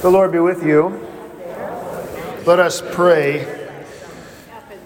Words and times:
The 0.00 0.10
Lord 0.10 0.32
be 0.32 0.38
with 0.38 0.64
you. 0.64 0.98
Let 2.46 2.58
us 2.58 2.82
pray. 2.92 3.44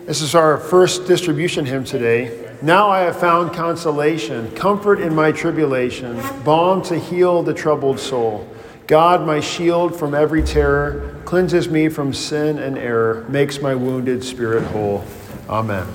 This 0.07 0.21
is 0.21 0.35
our 0.35 0.59
first 0.59 1.07
distribution 1.07 1.65
hymn 1.65 1.85
today. 1.85 2.51
Now 2.63 2.91
I 2.91 3.03
have 3.03 3.21
found 3.21 3.53
consolation, 3.53 4.51
comfort 4.57 5.01
in 5.01 5.15
my 5.15 5.31
tribulation, 5.31 6.21
balm 6.43 6.83
to 6.87 6.99
heal 6.99 7.45
the 7.45 7.55
troubled 7.55 8.01
soul. 8.01 8.53
God, 8.89 9.25
my 9.25 9.39
shield 9.39 9.97
from 9.97 10.17
every 10.17 10.43
terror, 10.43 11.15
cleanses 11.25 11.69
me 11.69 11.89
from 11.89 12.13
sin 12.13 12.59
and 12.59 12.77
error, 12.77 13.25
makes 13.29 13.61
my 13.61 13.77
wounded 13.77 14.25
spirit 14.25 14.65
whole. 14.65 15.05
Amen. 15.49 15.87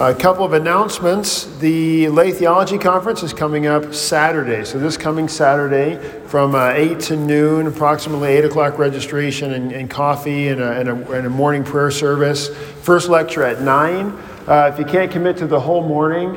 A 0.00 0.14
couple 0.14 0.44
of 0.44 0.52
announcements. 0.52 1.46
The 1.58 2.08
Lay 2.08 2.30
Theology 2.30 2.78
Conference 2.78 3.24
is 3.24 3.32
coming 3.32 3.66
up 3.66 3.92
Saturday. 3.92 4.64
So, 4.64 4.78
this 4.78 4.96
coming 4.96 5.26
Saturday 5.26 5.96
from 6.28 6.54
uh, 6.54 6.68
8 6.68 7.00
to 7.00 7.16
noon, 7.16 7.66
approximately 7.66 8.28
8 8.28 8.44
o'clock 8.44 8.78
registration 8.78 9.54
and, 9.54 9.72
and 9.72 9.90
coffee 9.90 10.50
and 10.50 10.60
a, 10.60 10.70
and, 10.78 10.88
a, 10.88 11.10
and 11.10 11.26
a, 11.26 11.30
morning 11.30 11.64
prayer 11.64 11.90
service. 11.90 12.48
First 12.82 13.08
lecture 13.08 13.42
at 13.42 13.60
9. 13.60 14.06
Uh, 14.46 14.70
if 14.72 14.78
you 14.78 14.84
can't 14.84 15.10
commit 15.10 15.36
to 15.38 15.48
the 15.48 15.58
whole 15.58 15.82
morning, 15.82 16.34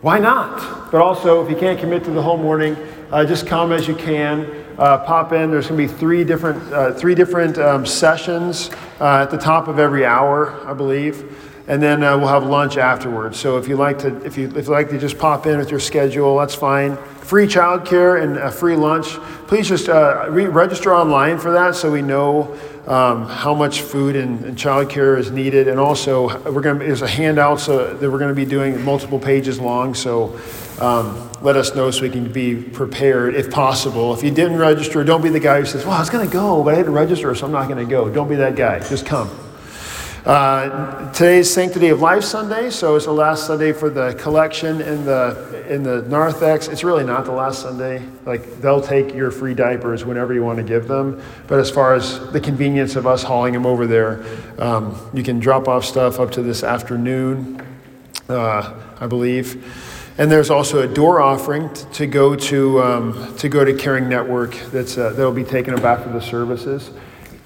why 0.00 0.18
not? 0.18 0.90
But 0.90 1.00
also, 1.00 1.44
if 1.44 1.48
you 1.48 1.56
can't 1.56 1.78
commit 1.78 2.02
to 2.06 2.10
the 2.10 2.22
whole 2.22 2.38
morning, 2.38 2.76
uh, 3.12 3.24
just 3.24 3.46
come 3.46 3.70
as 3.70 3.86
you 3.86 3.94
can. 3.94 4.64
Uh, 4.78 4.98
pop 4.98 5.32
in. 5.32 5.52
There's 5.52 5.68
going 5.68 5.80
to 5.80 5.92
be 5.92 5.98
three 6.00 6.24
different, 6.24 6.60
uh, 6.72 6.92
three 6.92 7.14
different 7.14 7.56
um, 7.56 7.86
sessions 7.86 8.68
uh, 9.00 9.22
at 9.22 9.30
the 9.30 9.38
top 9.38 9.68
of 9.68 9.78
every 9.78 10.04
hour, 10.04 10.52
I 10.68 10.74
believe 10.74 11.45
and 11.68 11.82
then 11.82 12.02
uh, 12.02 12.16
we'll 12.16 12.28
have 12.28 12.44
lunch 12.44 12.76
afterwards. 12.76 13.38
So 13.38 13.58
if 13.58 13.66
you 13.66 13.76
like 13.76 13.98
to, 14.00 14.24
if 14.24 14.38
you 14.38 14.48
if 14.56 14.66
you 14.66 14.72
like 14.72 14.88
to 14.90 14.98
just 14.98 15.18
pop 15.18 15.46
in 15.46 15.58
with 15.58 15.70
your 15.70 15.80
schedule, 15.80 16.38
that's 16.38 16.54
fine. 16.54 16.96
Free 16.96 17.46
childcare 17.46 18.22
and 18.22 18.36
a 18.36 18.52
free 18.52 18.76
lunch. 18.76 19.06
Please 19.48 19.68
just 19.68 19.88
uh, 19.88 20.26
re- 20.30 20.46
register 20.46 20.94
online 20.94 21.38
for 21.38 21.52
that, 21.52 21.74
so 21.74 21.90
we 21.90 22.02
know 22.02 22.56
um, 22.86 23.26
how 23.26 23.52
much 23.52 23.80
food 23.80 24.14
and, 24.14 24.44
and 24.44 24.56
childcare 24.56 25.18
is 25.18 25.32
needed. 25.32 25.66
And 25.66 25.80
also, 25.80 26.28
we're 26.50 26.60
going 26.60 26.78
to 26.78 26.84
there's 26.84 27.02
a 27.02 27.08
handout 27.08 27.58
so 27.58 27.94
that 27.94 28.10
we're 28.10 28.18
going 28.18 28.34
to 28.34 28.34
be 28.34 28.46
doing 28.46 28.82
multiple 28.84 29.18
pages 29.18 29.60
long. 29.60 29.94
So. 29.94 30.38
Um, 30.78 31.22
let 31.40 31.56
us 31.56 31.74
know 31.74 31.90
so 31.90 32.02
we 32.02 32.10
can 32.10 32.30
be 32.30 32.54
prepared 32.54 33.34
if 33.34 33.50
possible. 33.50 34.12
If 34.12 34.22
you 34.22 34.30
didn't 34.30 34.58
register, 34.58 35.04
don't 35.04 35.22
be 35.22 35.30
the 35.30 35.40
guy 35.40 35.60
who 35.60 35.64
says, 35.64 35.84
Well, 35.84 35.94
I 35.94 36.00
was 36.00 36.10
going 36.10 36.26
to 36.26 36.32
go, 36.32 36.62
but 36.62 36.74
I 36.74 36.78
didn't 36.78 36.92
register, 36.92 37.34
so 37.34 37.46
I'm 37.46 37.52
not 37.52 37.68
going 37.68 37.82
to 37.82 37.90
go. 37.90 38.10
Don't 38.10 38.28
be 38.28 38.36
that 38.36 38.56
guy. 38.56 38.80
Just 38.80 39.06
come. 39.06 39.30
Uh, 40.26 41.08
today's 41.12 41.48
Sanctity 41.48 41.90
of 41.90 42.00
Life 42.00 42.24
Sunday, 42.24 42.68
so 42.70 42.96
it's 42.96 43.04
the 43.04 43.12
last 43.12 43.46
Sunday 43.46 43.72
for 43.72 43.88
the 43.88 44.12
collection 44.14 44.80
in 44.80 45.04
the 45.04 45.64
in 45.68 45.84
the 45.84 46.02
narthex. 46.02 46.66
It's 46.66 46.82
really 46.82 47.04
not 47.04 47.26
the 47.26 47.30
last 47.30 47.62
Sunday. 47.62 48.02
Like 48.24 48.60
they'll 48.60 48.80
take 48.80 49.14
your 49.14 49.30
free 49.30 49.54
diapers 49.54 50.04
whenever 50.04 50.34
you 50.34 50.42
want 50.42 50.56
to 50.56 50.64
give 50.64 50.88
them. 50.88 51.22
But 51.46 51.60
as 51.60 51.70
far 51.70 51.94
as 51.94 52.32
the 52.32 52.40
convenience 52.40 52.96
of 52.96 53.06
us 53.06 53.22
hauling 53.22 53.52
them 53.52 53.64
over 53.64 53.86
there, 53.86 54.24
um, 54.58 54.98
you 55.14 55.22
can 55.22 55.38
drop 55.38 55.68
off 55.68 55.84
stuff 55.84 56.18
up 56.18 56.32
to 56.32 56.42
this 56.42 56.64
afternoon, 56.64 57.64
uh, 58.28 58.74
I 58.98 59.06
believe. 59.06 59.64
And 60.18 60.28
there's 60.28 60.50
also 60.50 60.82
a 60.82 60.92
door 60.92 61.20
offering 61.20 61.72
to 61.92 62.06
go 62.08 62.34
to 62.34 62.82
um, 62.82 63.36
to 63.36 63.48
go 63.48 63.64
to 63.64 63.72
Caring 63.74 64.08
Network 64.08 64.56
that's 64.72 64.98
uh, 64.98 65.10
that'll 65.10 65.30
be 65.30 65.44
taken 65.44 65.72
up 65.72 65.84
after 65.84 66.12
the 66.12 66.20
services. 66.20 66.90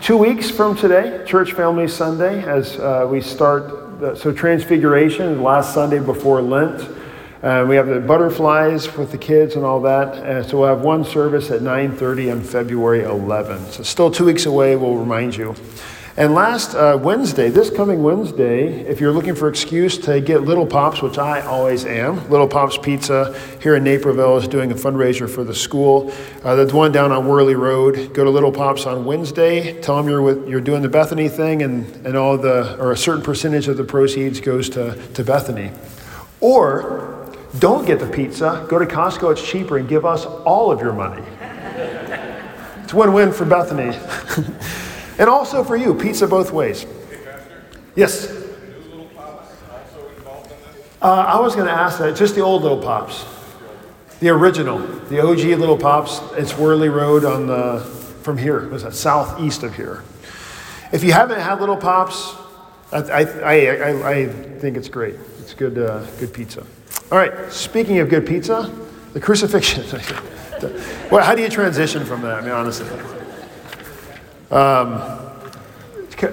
Two 0.01 0.17
weeks 0.17 0.51
from 0.51 0.75
today, 0.75 1.23
Church 1.27 1.53
Family 1.53 1.87
Sunday, 1.87 2.43
as 2.43 2.79
uh, 2.79 3.07
we 3.11 3.21
start, 3.21 4.01
the, 4.01 4.15
so 4.15 4.33
Transfiguration, 4.33 5.43
last 5.43 5.75
Sunday 5.75 5.99
before 5.99 6.41
Lent. 6.41 6.81
Uh, 7.43 7.67
we 7.69 7.77
have 7.77 7.87
the 7.87 8.01
butterflies 8.01 8.97
with 8.97 9.13
the 9.13 9.19
kids 9.19 9.57
and 9.57 9.65
all 9.65 9.83
that. 9.83 10.09
Uh, 10.15 10.43
so 10.43 10.61
we'll 10.61 10.69
have 10.69 10.81
one 10.81 11.05
service 11.05 11.51
at 11.51 11.61
9.30 11.61 12.33
on 12.33 12.41
February 12.41 13.01
11th. 13.01 13.73
So 13.73 13.83
still 13.83 14.11
two 14.11 14.25
weeks 14.25 14.47
away, 14.47 14.75
we'll 14.75 14.97
remind 14.97 15.37
you. 15.37 15.55
And 16.21 16.35
last 16.35 16.75
uh, 16.75 16.99
Wednesday, 17.03 17.49
this 17.49 17.71
coming 17.71 18.03
Wednesday, 18.03 18.81
if 18.81 19.01
you're 19.01 19.11
looking 19.11 19.35
for 19.35 19.49
excuse 19.49 19.97
to 20.01 20.21
get 20.21 20.43
Little 20.43 20.67
Pops, 20.67 21.01
which 21.01 21.17
I 21.17 21.41
always 21.41 21.87
am, 21.87 22.29
Little 22.29 22.47
Pops 22.47 22.77
Pizza 22.77 23.35
here 23.63 23.77
in 23.77 23.85
Naperville 23.85 24.37
is 24.37 24.47
doing 24.47 24.71
a 24.71 24.75
fundraiser 24.75 25.31
for 25.31 25.45
the 25.45 25.55
school. 25.55 26.13
Uh, 26.45 26.57
there's 26.57 26.75
one 26.75 26.93
down 26.93 27.11
on 27.11 27.27
Worley 27.27 27.55
Road. 27.55 28.13
Go 28.13 28.23
to 28.23 28.29
Little 28.29 28.53
Pops 28.53 28.85
on 28.85 29.07
Wednesday. 29.07 29.81
Tell 29.81 29.97
them 29.97 30.09
you're 30.09 30.21
with, 30.21 30.47
you're 30.47 30.61
doing 30.61 30.83
the 30.83 30.91
Bethany 30.91 31.31
thing, 31.31 31.63
and, 31.63 31.87
and 32.07 32.19
all 32.19 32.37
the 32.37 32.79
or 32.79 32.93
a 32.93 32.99
certain 32.99 33.23
percentage 33.23 33.67
of 33.67 33.79
the 33.79 33.85
proceeds 33.85 34.41
goes 34.41 34.69
to, 34.69 34.95
to 35.15 35.25
Bethany. 35.25 35.73
Or 36.43 37.35
don't 37.61 37.87
get 37.87 37.99
the 37.99 38.07
pizza. 38.07 38.67
Go 38.69 38.79
to 38.79 38.85
Costco. 38.85 39.33
It's 39.33 39.49
cheaper, 39.49 39.79
and 39.79 39.89
give 39.89 40.05
us 40.05 40.27
all 40.27 40.71
of 40.71 40.83
your 40.83 40.93
money. 40.93 41.23
It's 42.85 42.93
win-win 42.93 43.33
for 43.33 43.47
Bethany. 43.47 43.99
And 45.21 45.29
also 45.29 45.63
for 45.63 45.77
you, 45.77 45.95
pizza 45.95 46.27
both 46.27 46.51
ways. 46.51 46.87
Yes? 47.95 48.33
Uh, 51.03 51.03
I 51.03 51.39
was 51.39 51.55
going 51.55 51.67
to 51.67 51.73
ask 51.73 51.99
that. 51.99 52.17
Just 52.17 52.35
the 52.35 52.41
old 52.41 52.63
Little 52.63 52.81
Pops. 52.81 53.27
The 54.21 54.31
original. 54.31 54.79
The 54.79 55.21
OG 55.21 55.59
Little 55.59 55.77
Pops. 55.77 56.23
It's 56.39 56.57
Worley 56.57 56.89
Road 56.89 57.27
on 57.27 57.47
the, 57.47 57.81
from 58.23 58.39
here. 58.39 58.67
Was 58.71 58.83
that 58.85 58.95
southeast 58.95 59.63
of 59.63 59.77
here? 59.77 60.03
If 60.91 61.05
you 61.05 61.13
haven't 61.13 61.41
had 61.41 61.61
Little 61.61 61.77
Pops, 61.77 62.35
I, 62.91 63.01
I, 63.01 63.67
I, 63.67 64.11
I 64.11 64.27
think 64.27 64.79
it's 64.79 64.89
great. 64.89 65.17
It's 65.39 65.53
good, 65.53 65.77
uh, 65.77 66.03
good 66.19 66.33
pizza. 66.33 66.67
All 67.13 67.19
right, 67.19 67.53
speaking 67.53 67.99
of 67.99 68.09
good 68.09 68.27
pizza, 68.27 68.75
the 69.13 69.21
crucifixion. 69.21 69.85
well, 71.11 71.23
how 71.23 71.35
do 71.35 71.43
you 71.43 71.51
transition 71.51 72.07
from 72.07 72.23
that? 72.23 72.39
I 72.39 72.41
mean, 72.41 72.53
honestly. 72.53 72.89
Um, 74.51 75.19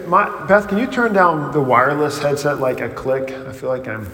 my, 0.08 0.46
Beth, 0.48 0.68
can 0.68 0.80
you 0.80 0.88
turn 0.88 1.14
down 1.14 1.52
the 1.52 1.62
wireless 1.62 2.20
headset 2.20 2.60
like 2.60 2.82
a 2.82 2.90
click? 2.90 3.32
I 3.32 3.54
feel 3.54 3.70
like 3.70 3.88
I'm 3.88 4.12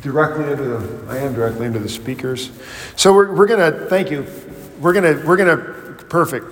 directly 0.00 0.50
into 0.50 0.64
the, 0.64 1.12
I 1.12 1.18
am 1.18 1.34
directly 1.34 1.66
into 1.66 1.78
the 1.78 1.88
speakers. 1.88 2.50
So 2.94 3.12
we're, 3.12 3.34
we're 3.34 3.46
going 3.46 3.72
to, 3.72 3.86
thank 3.86 4.10
you. 4.10 4.26
We're 4.80 4.92
going 4.92 5.16
to, 5.16 5.26
we're 5.26 5.36
going 5.36 5.56
to, 5.56 6.04
perfect. 6.04 6.46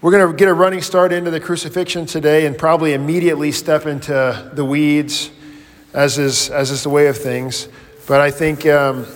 We're 0.00 0.10
going 0.10 0.30
to 0.30 0.36
get 0.36 0.48
a 0.48 0.54
running 0.54 0.82
start 0.82 1.12
into 1.12 1.30
the 1.30 1.40
crucifixion 1.40 2.04
today 2.04 2.44
and 2.44 2.58
probably 2.58 2.92
immediately 2.92 3.50
step 3.50 3.86
into 3.86 4.50
the 4.52 4.64
weeds, 4.64 5.30
as 5.94 6.18
is, 6.18 6.50
as 6.50 6.70
is 6.70 6.82
the 6.82 6.90
way 6.90 7.06
of 7.06 7.16
things. 7.16 7.68
But 8.06 8.20
I 8.20 8.30
think 8.30 8.66
um, 8.66 9.06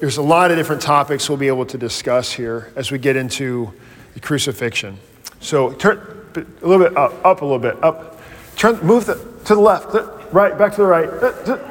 there's 0.00 0.16
a 0.16 0.22
lot 0.22 0.50
of 0.50 0.56
different 0.56 0.82
topics 0.82 1.28
we'll 1.28 1.38
be 1.38 1.46
able 1.46 1.66
to 1.66 1.78
discuss 1.78 2.32
here 2.32 2.72
as 2.74 2.90
we 2.90 2.98
get 2.98 3.14
into 3.14 3.72
the 4.14 4.20
crucifixion. 4.20 4.98
So 5.40 5.72
turn 5.72 6.00
a 6.34 6.66
little 6.66 6.84
bit 6.84 6.96
up, 6.96 7.24
up 7.24 7.42
a 7.42 7.44
little 7.44 7.58
bit, 7.58 7.82
up. 7.82 8.20
Turn, 8.56 8.78
move 8.80 9.06
the, 9.06 9.14
to 9.44 9.54
the 9.54 9.60
left, 9.60 9.94
right, 10.32 10.56
back 10.56 10.72
to 10.72 10.78
the 10.78 10.86
right, 10.86 11.10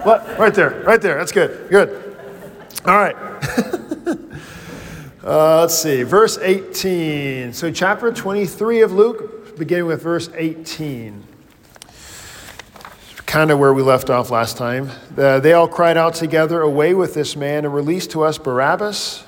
left, 0.05 0.39
right 0.39 0.53
there, 0.53 0.83
right 0.83 1.01
there. 1.01 1.17
That's 1.17 1.31
good, 1.31 1.69
good. 1.69 2.17
All 2.85 2.95
right. 2.95 3.15
uh, 5.23 5.61
let's 5.61 5.77
see, 5.77 6.03
verse 6.03 6.37
18. 6.37 7.53
So 7.53 7.71
chapter 7.71 8.11
23 8.11 8.81
of 8.81 8.91
Luke, 8.91 9.57
beginning 9.57 9.87
with 9.87 10.01
verse 10.01 10.29
18 10.35 11.23
kind 13.25 13.51
of 13.51 13.59
where 13.59 13.73
we 13.73 13.81
left 13.81 14.09
off 14.09 14.29
last 14.29 14.55
time. 14.55 14.89
Uh, 15.17 15.41
they 15.41 15.51
all 15.51 15.67
cried 15.67 15.97
out 15.97 16.13
together, 16.13 16.61
Away 16.61 16.93
with 16.93 17.13
this 17.13 17.35
man, 17.35 17.65
and 17.65 17.73
release 17.73 18.07
to 18.07 18.23
us 18.23 18.37
Barabbas 18.37 19.24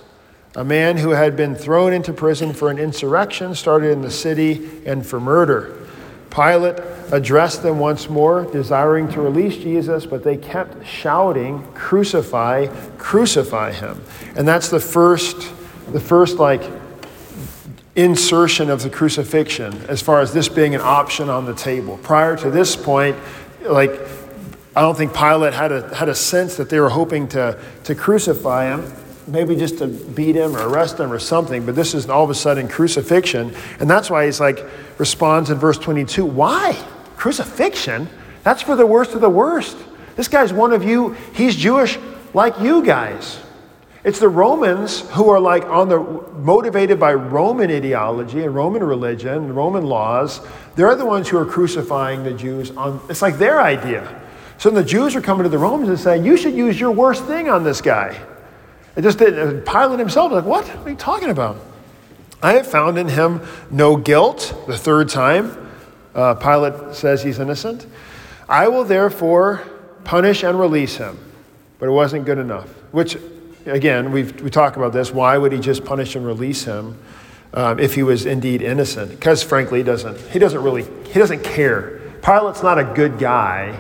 a 0.56 0.63
man 0.63 0.97
who 0.97 1.12
had 1.12 1.35
been 1.35 1.56
thrown 1.56 1.94
into 1.94 2.13
prison 2.13 2.53
for 2.53 2.69
an 2.69 2.80
insurrection 2.80 3.53
started 3.53 3.91
in 3.91 4.02
the 4.02 4.12
city 4.12 4.69
and 4.85 5.06
for 5.06 5.19
murder. 5.19 5.75
Pilate 6.30 6.80
addressed 7.12 7.63
them 7.63 7.80
once 7.80 8.09
more, 8.09 8.44
desiring 8.46 9.08
to 9.09 9.22
release 9.22 9.56
Jesus, 9.58 10.06
but 10.06 10.24
they 10.24 10.38
kept 10.38 10.85
shouting, 10.85 11.66
Crucify, 11.74 12.68
crucify 12.97 13.72
him. 13.72 14.02
And 14.35 14.47
that's 14.47 14.69
the 14.69 14.80
first, 14.80 15.38
the 15.91 15.99
first 15.99 16.38
like 16.38 16.61
insertion 17.96 18.70
of 18.70 18.84
the 18.84 18.90
crucifixion 18.90 19.73
as 19.88 20.02
far 20.02 20.22
as 20.22 20.32
this 20.32 20.47
being 20.47 20.76
an 20.76 20.82
option 20.82 21.29
on 21.29 21.46
the 21.46 21.55
table. 21.55 21.97
Prior 22.03 22.38
to 22.38 22.52
this 22.52 22.76
point, 22.76 23.17
like 23.61 23.91
I 24.76 24.82
don't 24.82 24.96
think 24.96 25.16
Pilate 25.16 25.53
had 25.53 25.72
a, 25.72 25.96
had 25.96 26.08
a 26.08 26.14
sense 26.14 26.55
that 26.58 26.70
they 26.70 26.79
were 26.79 26.90
hoping 26.90 27.28
to, 27.29 27.59
to 27.85 27.96
crucify 27.96 28.66
him 28.66 28.84
maybe 29.28 29.56
just 29.56 29.79
to 29.79 29.88
beat 29.88 30.35
him 30.35 30.56
or 30.56 30.68
arrest 30.68 31.00
him 31.00 31.12
or 31.12 31.20
something, 31.20 31.66
but 31.66 31.76
this 31.76 31.94
is 31.94 32.09
all 32.09 32.24
of 32.24 32.29
a 32.29 32.35
sudden 32.35 32.68
crucifixion. 32.68 33.53
And 33.79 33.90
that's 33.90 34.09
why 34.09 34.26
he's 34.26 34.40
like, 34.40 34.64
responds 34.97 35.50
in 35.50 35.58
verse 35.58 35.78
22 35.78 36.26
Why? 36.26 36.74
Crucifixion? 37.18 38.09
That's 38.44 38.62
for 38.62 38.76
the 38.76 38.85
worst 38.85 39.14
of 39.14 39.22
the 39.22 39.29
worst. 39.29 39.78
This 40.16 40.28
guy's 40.28 40.53
one 40.53 40.74
of 40.74 40.84
you, 40.84 41.14
he's 41.34 41.56
Jewish 41.56 42.00
like 42.34 42.59
you 42.59 42.84
guys. 42.84 43.40
It's 44.03 44.20
the 44.20 44.29
Romans 44.29 45.02
who 45.12 45.30
are 45.30 45.40
like 45.40 45.66
on 45.66 45.90
the 45.90 46.00
motivated 46.38 46.97
by 47.00 47.14
Roman 47.14 47.70
ideology 47.70 48.44
and 48.44 48.56
Roman 48.56 48.84
religion 48.84 49.34
and 49.34 49.56
Roman 49.56 49.85
laws. 49.85 50.40
They're 50.76 50.96
the 50.96 51.06
ones 51.06 51.28
who 51.28 51.38
are 51.38 51.46
crucifying 51.46 52.23
the 52.23 52.34
Jews 52.34 52.72
on 52.72 53.02
it's 53.09 53.22
like 53.22 53.38
their 53.38 53.62
idea. 53.62 54.23
So 54.59 54.70
the 54.70 54.84
Jews 54.84 55.16
are 55.16 55.22
coming 55.22 55.44
to 55.44 55.50
the 55.50 55.58
Romans 55.58 55.90
and 55.90 56.00
saying, 56.00 56.23
You 56.23 56.38
should 56.38 56.53
use 56.53 56.80
your 56.80 56.91
worst 56.91 57.26
thing 57.26 57.50
on 57.50 57.64
this 57.64 57.82
guy. 57.82 58.18
Just 58.99 59.20
didn't. 59.20 59.66
Pilate 59.66 59.99
himself 59.99 60.32
was 60.32 60.44
like, 60.44 60.49
what? 60.49 60.67
What 60.67 60.88
are 60.88 60.90
you 60.90 60.96
talking 60.96 61.29
about? 61.29 61.58
I 62.41 62.53
have 62.53 62.67
found 62.67 62.97
in 62.97 63.08
him 63.08 63.41
no 63.72 63.96
guilt, 63.96 64.55
the 64.67 64.78
third 64.78 65.09
time. 65.09 65.70
Uh, 66.16 66.34
Pilate 66.35 66.96
says 66.96 67.23
he's 67.23 67.40
innocent. 67.40 67.85
I 68.49 68.67
will 68.67 68.84
therefore 68.84 69.64
punish 70.03 70.44
and 70.44 70.59
release 70.59 70.97
him. 70.97 71.20
But 71.79 71.90
it 71.90 71.91
wasn't 71.91 72.26
good 72.26 72.40
enough, 72.40 72.67
which, 72.91 73.17
again, 73.67 74.11
we've, 74.11 74.41
we 74.41 74.49
talk 74.49 74.78
about 74.78 74.94
this. 74.94 75.11
Why 75.11 75.38
would 75.38 75.52
he 75.52 75.59
just 75.59 75.85
punish 75.85 76.16
and 76.16 76.26
release 76.26 76.64
him 76.64 76.97
um, 77.53 77.79
if 77.79 77.94
he 77.94 78.02
was 78.02 78.26
indeed 78.26 78.64
innocent? 78.64 79.11
Because, 79.11 79.44
frankly, 79.44 79.79
he 79.79 79.84
doesn't, 79.84 80.20
he 80.32 80.40
doesn't 80.40 80.64
really, 80.64 80.85
he 81.11 81.20
doesn't 81.20 81.44
care. 81.44 82.02
Pilate's 82.23 82.64
not 82.64 82.79
a 82.79 82.84
good 82.84 83.20
guy. 83.20 83.79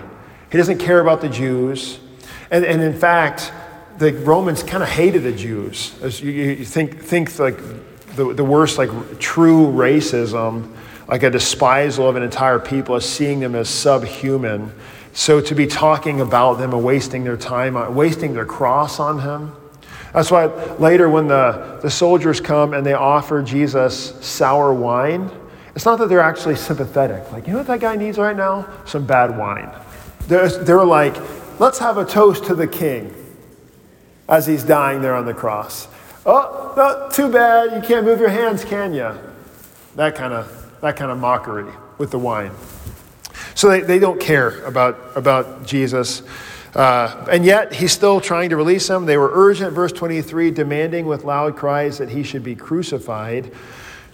He 0.51 0.57
doesn't 0.57 0.77
care 0.77 0.99
about 0.99 1.21
the 1.21 1.29
Jews. 1.29 1.99
And, 2.51 2.63
and 2.63 2.83
in 2.83 2.93
fact, 2.93 3.51
the 3.97 4.13
Romans 4.13 4.63
kind 4.63 4.83
of 4.83 4.89
hated 4.89 5.23
the 5.23 5.31
Jews. 5.31 5.97
As 6.01 6.21
you, 6.21 6.31
you 6.31 6.65
think, 6.65 7.01
think 7.01 7.37
like 7.39 7.57
the, 8.15 8.33
the 8.33 8.43
worst, 8.43 8.77
like 8.77 8.89
true 9.19 9.67
racism, 9.67 10.71
like 11.07 11.23
a 11.23 11.29
despisal 11.29 12.07
of 12.07 12.15
an 12.15 12.23
entire 12.23 12.59
people, 12.59 12.95
as 12.95 13.05
seeing 13.05 13.39
them 13.39 13.55
as 13.55 13.69
subhuman. 13.69 14.71
So 15.13 15.41
to 15.41 15.55
be 15.55 15.65
talking 15.65 16.21
about 16.21 16.55
them 16.55 16.73
and 16.73 16.83
wasting 16.83 17.23
their 17.23 17.37
time, 17.37 17.75
on, 17.75 17.95
wasting 17.95 18.33
their 18.33 18.45
cross 18.45 18.99
on 18.99 19.19
him. 19.19 19.55
That's 20.13 20.31
why 20.31 20.45
later 20.75 21.09
when 21.09 21.27
the, 21.27 21.79
the 21.81 21.89
soldiers 21.89 22.39
come 22.39 22.73
and 22.73 22.85
they 22.85 22.93
offer 22.93 23.41
Jesus 23.41 24.15
sour 24.25 24.73
wine, 24.73 25.29
it's 25.75 25.85
not 25.85 25.99
that 25.99 26.09
they're 26.09 26.19
actually 26.19 26.55
sympathetic. 26.55 27.31
Like, 27.31 27.45
you 27.45 27.53
know 27.53 27.59
what 27.59 27.67
that 27.67 27.79
guy 27.79 27.95
needs 27.95 28.17
right 28.17 28.35
now? 28.35 28.67
Some 28.85 29.05
bad 29.05 29.37
wine. 29.37 29.71
They're, 30.27 30.49
they're 30.49 30.85
like, 30.85 31.15
let's 31.59 31.79
have 31.79 31.97
a 31.97 32.05
toast 32.05 32.45
to 32.45 32.55
the 32.55 32.67
king 32.67 33.13
as 34.27 34.45
he's 34.45 34.63
dying 34.63 35.01
there 35.01 35.15
on 35.15 35.25
the 35.25 35.33
cross. 35.33 35.87
Oh, 36.25 36.73
no, 36.75 37.09
too 37.09 37.31
bad. 37.31 37.73
You 37.73 37.87
can't 37.87 38.05
move 38.05 38.19
your 38.19 38.29
hands, 38.29 38.65
can 38.65 38.93
you? 38.93 39.11
That 39.95 40.15
kind 40.15 40.33
of, 40.33 40.75
that 40.81 40.97
kind 40.97 41.11
of 41.11 41.17
mockery 41.17 41.71
with 41.97 42.11
the 42.11 42.19
wine. 42.19 42.51
So 43.55 43.69
they, 43.69 43.81
they 43.81 43.97
don't 43.97 44.19
care 44.19 44.61
about, 44.65 44.99
about 45.15 45.65
Jesus. 45.65 46.21
Uh, 46.75 47.25
and 47.31 47.45
yet, 47.45 47.73
he's 47.73 47.93
still 47.93 48.19
trying 48.19 48.49
to 48.49 48.57
release 48.57 48.87
them. 48.87 49.05
They 49.05 49.17
were 49.17 49.31
urgent, 49.33 49.73
verse 49.73 49.91
23, 49.93 50.51
demanding 50.51 51.05
with 51.05 51.23
loud 51.23 51.55
cries 51.55 51.97
that 51.97 52.09
he 52.09 52.23
should 52.23 52.43
be 52.43 52.55
crucified. 52.55 53.51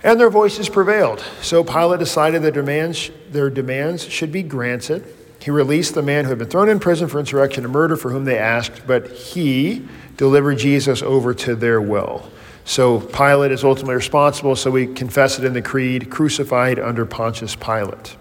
And 0.03 0.19
their 0.19 0.29
voices 0.29 0.69
prevailed. 0.69 1.21
So 1.41 1.63
Pilate 1.63 1.99
decided 1.99 2.43
their 2.43 2.51
demands, 2.51 3.09
their 3.31 3.49
demands 3.49 4.07
should 4.07 4.31
be 4.31 4.43
granted. 4.43 5.03
He 5.41 5.51
released 5.51 5.93
the 5.93 6.01
man 6.01 6.23
who 6.23 6.29
had 6.29 6.39
been 6.39 6.47
thrown 6.47 6.69
in 6.69 6.79
prison 6.79 7.09
for 7.09 7.19
insurrection 7.19 7.65
and 7.65 7.73
murder 7.73 7.97
for 7.97 8.11
whom 8.11 8.23
they 8.23 8.37
asked, 8.37 8.87
but 8.87 9.11
he 9.11 9.85
delivered 10.17 10.57
Jesus 10.57 11.01
over 11.01 11.33
to 11.33 11.55
their 11.55 11.81
will. 11.81 12.29
So 12.65 12.99
Pilate 12.99 13.51
is 13.51 13.63
ultimately 13.63 13.95
responsible, 13.95 14.55
so 14.55 14.71
we 14.71 14.87
confess 14.87 15.37
it 15.37 15.45
in 15.45 15.53
the 15.53 15.61
creed 15.61 16.09
crucified 16.09 16.79
under 16.79 17.05
Pontius 17.05 17.55
Pilate. 17.55 18.15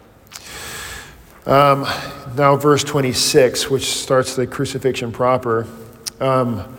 Um, 1.46 1.86
now, 2.36 2.56
verse 2.56 2.84
26, 2.84 3.70
which 3.70 3.84
starts 3.84 4.36
the 4.36 4.46
crucifixion 4.46 5.12
proper. 5.12 5.66
Um, 6.20 6.76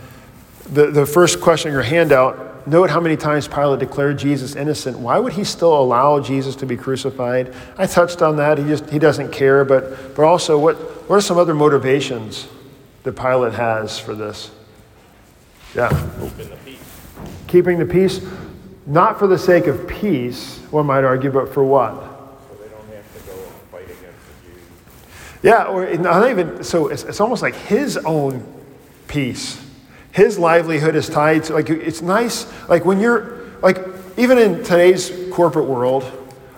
the, 0.71 0.87
the 0.91 1.05
first 1.05 1.41
question 1.41 1.69
in 1.69 1.73
your 1.73 1.83
handout 1.83 2.65
note 2.65 2.89
how 2.89 2.99
many 2.99 3.17
times 3.17 3.47
Pilate 3.47 3.79
declared 3.79 4.17
Jesus 4.17 4.55
innocent. 4.55 4.97
Why 4.97 5.19
would 5.19 5.33
he 5.33 5.43
still 5.43 5.77
allow 5.77 6.19
Jesus 6.21 6.55
to 6.57 6.65
be 6.65 6.77
crucified? 6.77 7.53
I 7.77 7.87
touched 7.87 8.21
on 8.21 8.37
that. 8.37 8.57
He 8.57 8.63
just 8.63 8.89
he 8.89 8.99
doesn't 8.99 9.31
care, 9.31 9.65
but, 9.65 10.15
but 10.15 10.23
also, 10.23 10.57
what, 10.57 10.75
what 11.09 11.17
are 11.17 11.21
some 11.21 11.37
other 11.37 11.53
motivations 11.53 12.47
that 13.03 13.13
Pilate 13.13 13.53
has 13.53 13.99
for 13.99 14.15
this? 14.15 14.51
Yeah. 15.75 15.89
Keeping 16.19 16.49
the 16.49 16.55
peace. 16.57 16.79
Keeping 17.47 17.79
the 17.79 17.85
peace, 17.85 18.21
not 18.85 19.17
for 19.17 19.27
the 19.27 19.37
sake 19.37 19.67
of 19.67 19.87
peace, 19.87 20.59
one 20.69 20.85
might 20.85 21.03
argue, 21.03 21.31
but 21.31 21.53
for 21.53 21.63
what? 21.63 21.95
So 21.95 22.55
they 22.55 22.69
don't 22.69 22.87
have 22.93 23.13
to 23.13 23.27
go 23.27 23.35
fight 23.71 23.85
against 23.85 24.01
the 24.01 24.51
Jews. 24.51 24.61
Yeah, 25.41 25.63
or 25.63 25.95
not 25.97 26.29
even, 26.29 26.63
so 26.63 26.89
it's, 26.89 27.03
it's 27.03 27.19
almost 27.19 27.41
like 27.41 27.55
his 27.55 27.97
own 27.97 28.45
peace. 29.07 29.59
His 30.11 30.37
livelihood 30.37 30.95
is 30.95 31.09
tied 31.09 31.45
to, 31.45 31.53
like, 31.53 31.69
it's 31.69 32.01
nice, 32.01 32.45
like 32.69 32.85
when 32.85 32.99
you're, 32.99 33.39
like, 33.61 33.79
even 34.17 34.37
in 34.37 34.63
today's 34.63 35.11
corporate 35.31 35.65
world, 35.65 36.03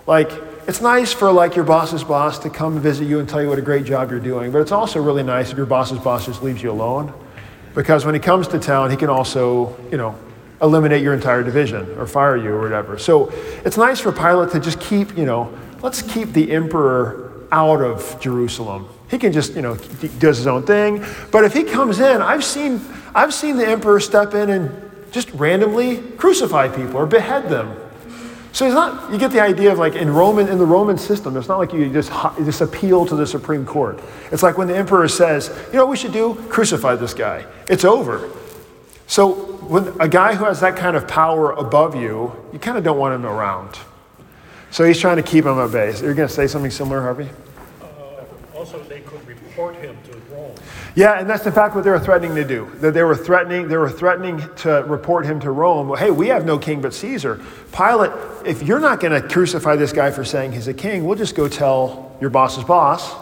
like, 0.08 0.30
it's 0.68 0.82
nice 0.82 1.14
for 1.14 1.32
like 1.32 1.56
your 1.56 1.64
boss's 1.64 2.04
boss 2.04 2.40
to 2.40 2.50
come 2.50 2.80
visit 2.80 3.06
you 3.06 3.20
and 3.20 3.30
tell 3.30 3.42
you 3.42 3.48
what 3.48 3.60
a 3.60 3.62
great 3.62 3.86
job 3.86 4.10
you're 4.10 4.20
doing, 4.20 4.52
but 4.52 4.60
it's 4.60 4.72
also 4.72 5.02
really 5.02 5.24
nice 5.24 5.52
if 5.52 5.58
your 5.58 5.68
boss's 5.68 6.00
boss 6.00 6.26
just 6.26 6.42
leaves 6.42 6.62
you 6.62 6.72
alone 6.72 7.14
because 7.76 8.06
when 8.06 8.16
he 8.16 8.20
comes 8.20 8.48
to 8.48 8.60
town, 8.60 8.90
he 8.90 8.98
can 8.98 9.10
also, 9.10 9.78
you 9.92 9.98
know, 9.98 10.16
eliminate 10.62 11.04
your 11.04 11.14
entire 11.14 11.44
division 11.44 11.86
or 11.98 12.08
fire 12.08 12.38
you 12.38 12.50
or 12.50 12.62
whatever. 12.62 12.98
So 12.98 13.30
it's 13.66 13.78
nice 13.78 14.00
for 14.00 14.12
Pilate 14.12 14.52
to 14.52 14.60
just 14.60 14.80
keep, 14.80 15.18
you 15.18 15.26
know, 15.26 15.54
let's 15.82 16.02
keep 16.02 16.32
the 16.32 16.52
emperor 16.52 17.46
out 17.52 17.82
of 17.82 18.20
Jerusalem. 18.20 18.88
He 19.12 19.20
can 19.20 19.32
just, 19.32 19.54
you 19.54 19.62
know, 19.62 19.76
does 20.18 20.38
his 20.38 20.48
own 20.48 20.64
thing. 20.64 21.06
But 21.32 21.44
if 21.44 21.54
he 21.54 21.64
comes 21.64 22.00
in, 22.00 22.22
I've 22.22 22.44
seen, 22.44 22.82
I've 23.14 23.34
seen 23.34 23.58
the 23.58 23.68
emperor 23.68 24.00
step 24.00 24.34
in 24.34 24.50
and 24.50 24.92
just 25.12 25.30
randomly 25.32 25.98
crucify 25.98 26.70
people 26.70 26.98
or 26.98 27.06
behead 27.06 27.50
them 27.50 27.76
so 28.56 28.66
it's 28.66 28.74
not, 28.74 29.12
you 29.12 29.18
get 29.18 29.32
the 29.32 29.42
idea 29.42 29.70
of 29.74 29.80
like 29.80 29.96
in 29.96 30.10
Roman, 30.10 30.48
in 30.48 30.58
the 30.58 30.66
Roman 30.66 30.98
system, 30.98 31.36
it's 31.36 31.50
not 31.50 31.58
like 31.58 31.74
you 31.74 31.92
just, 31.92 32.10
you 32.40 32.46
just 32.46 32.62
appeal 32.62 33.06
to 33.06 33.14
the 33.14 33.28
Supreme 33.28 33.66
Court. 33.66 34.00
It's 34.32 34.44
like 34.44 34.58
when 34.58 34.70
the 34.70 34.78
emperor 34.78 35.10
says, 35.10 35.50
you 35.68 35.74
know 35.74 35.86
what 35.86 35.92
we 35.92 35.98
should 35.98 36.14
do? 36.14 36.36
Crucify 36.48 36.96
this 36.96 37.14
guy. 37.14 37.46
It's 37.68 37.84
over. 37.84 38.30
So 39.08 39.34
when 39.68 39.94
a 40.00 40.08
guy 40.08 40.36
who 40.36 40.46
has 40.46 40.62
that 40.62 40.78
kind 40.78 40.96
of 40.96 41.06
power 41.06 41.52
above 41.52 41.96
you, 41.96 42.32
you 42.54 42.60
kind 42.60 42.78
of 42.78 42.86
don't 42.86 42.98
want 42.98 43.14
him 43.14 43.26
around. 43.26 43.78
So 44.72 44.86
he's 44.86 45.02
trying 45.02 45.18
to 45.18 45.24
keep 45.24 45.44
him 45.44 45.60
at 45.60 45.74
bay. 45.74 45.94
You're 46.00 46.14
going 46.14 46.30
to 46.30 46.34
say 46.34 46.48
something 46.48 46.72
similar, 46.72 47.02
Harvey? 47.02 47.28
Uh, 47.82 48.24
also, 48.56 48.82
they 48.84 49.02
could 49.02 49.28
report 49.28 49.76
him 49.76 49.98
to 50.06 50.15
yeah, 50.96 51.20
and 51.20 51.30
that's 51.30 51.46
in 51.46 51.52
fact 51.52 51.76
what 51.76 51.84
they 51.84 51.90
were 51.90 52.00
threatening 52.00 52.36
to 52.36 52.46
do. 52.46 52.72
That 52.80 52.94
they 52.94 53.04
were 53.04 53.18
threatening, 53.18 53.68
they 53.68 53.76
were 53.76 53.90
threatening 53.90 54.42
to 54.58 54.86
report 54.88 55.26
him 55.26 55.42
to 55.42 55.52
Rome. 55.52 55.90
Well, 55.90 56.00
hey, 56.00 56.10
we 56.10 56.30
have 56.30 56.46
no 56.46 56.58
king 56.58 56.82
but 56.82 56.94
Caesar. 56.94 57.42
Pilate, 57.74 58.12
if 58.46 58.64
you're 58.64 58.80
not 58.80 59.02
going 59.02 59.22
to 59.22 59.28
crucify 59.28 59.76
this 59.76 59.92
guy 59.92 60.12
for 60.12 60.24
saying 60.24 60.54
he's 60.54 60.70
a 60.70 60.74
king, 60.74 61.04
we'll 61.04 61.18
just 61.18 61.36
go 61.36 61.50
tell 61.50 62.16
your 62.22 62.30
boss's 62.30 62.64
boss 62.64 63.14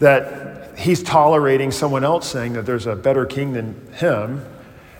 that 0.00 0.76
he's 0.76 1.02
tolerating 1.02 1.70
someone 1.70 2.02
else 2.02 2.28
saying 2.28 2.54
that 2.54 2.66
there's 2.66 2.86
a 2.86 2.96
better 2.96 3.24
king 3.24 3.52
than 3.52 3.92
him. 3.92 4.44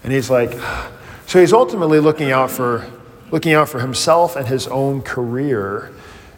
And 0.05 0.13
he's 0.13 0.31
like, 0.31 0.53
so 1.27 1.41
he's 1.41 1.53
ultimately 1.53 1.99
looking 1.99 2.31
out 2.31 2.51
for 2.51 2.89
looking 3.31 3.53
out 3.55 3.69
for 3.69 3.81
himself 3.81 4.37
and 4.37 4.47
his 4.47 4.69
own 4.69 5.03
career. 5.03 5.93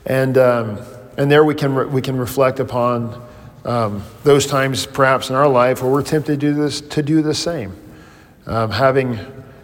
And 0.06 0.38
um, 0.38 0.78
and 1.18 1.30
there 1.30 1.44
we 1.44 1.54
can 1.54 1.74
re- 1.74 1.86
we 1.86 2.00
can 2.00 2.16
reflect 2.16 2.58
upon 2.58 3.25
um, 3.66 4.02
those 4.22 4.46
times 4.46 4.86
perhaps 4.86 5.28
in 5.28 5.36
our 5.36 5.48
life 5.48 5.82
where 5.82 5.90
we're 5.90 6.02
tempted 6.02 6.40
to 6.40 6.46
do 6.46 6.54
this 6.54 6.80
to 6.80 7.02
do 7.02 7.20
the 7.20 7.34
same. 7.34 7.76
Um, 8.46 8.70
having 8.70 9.18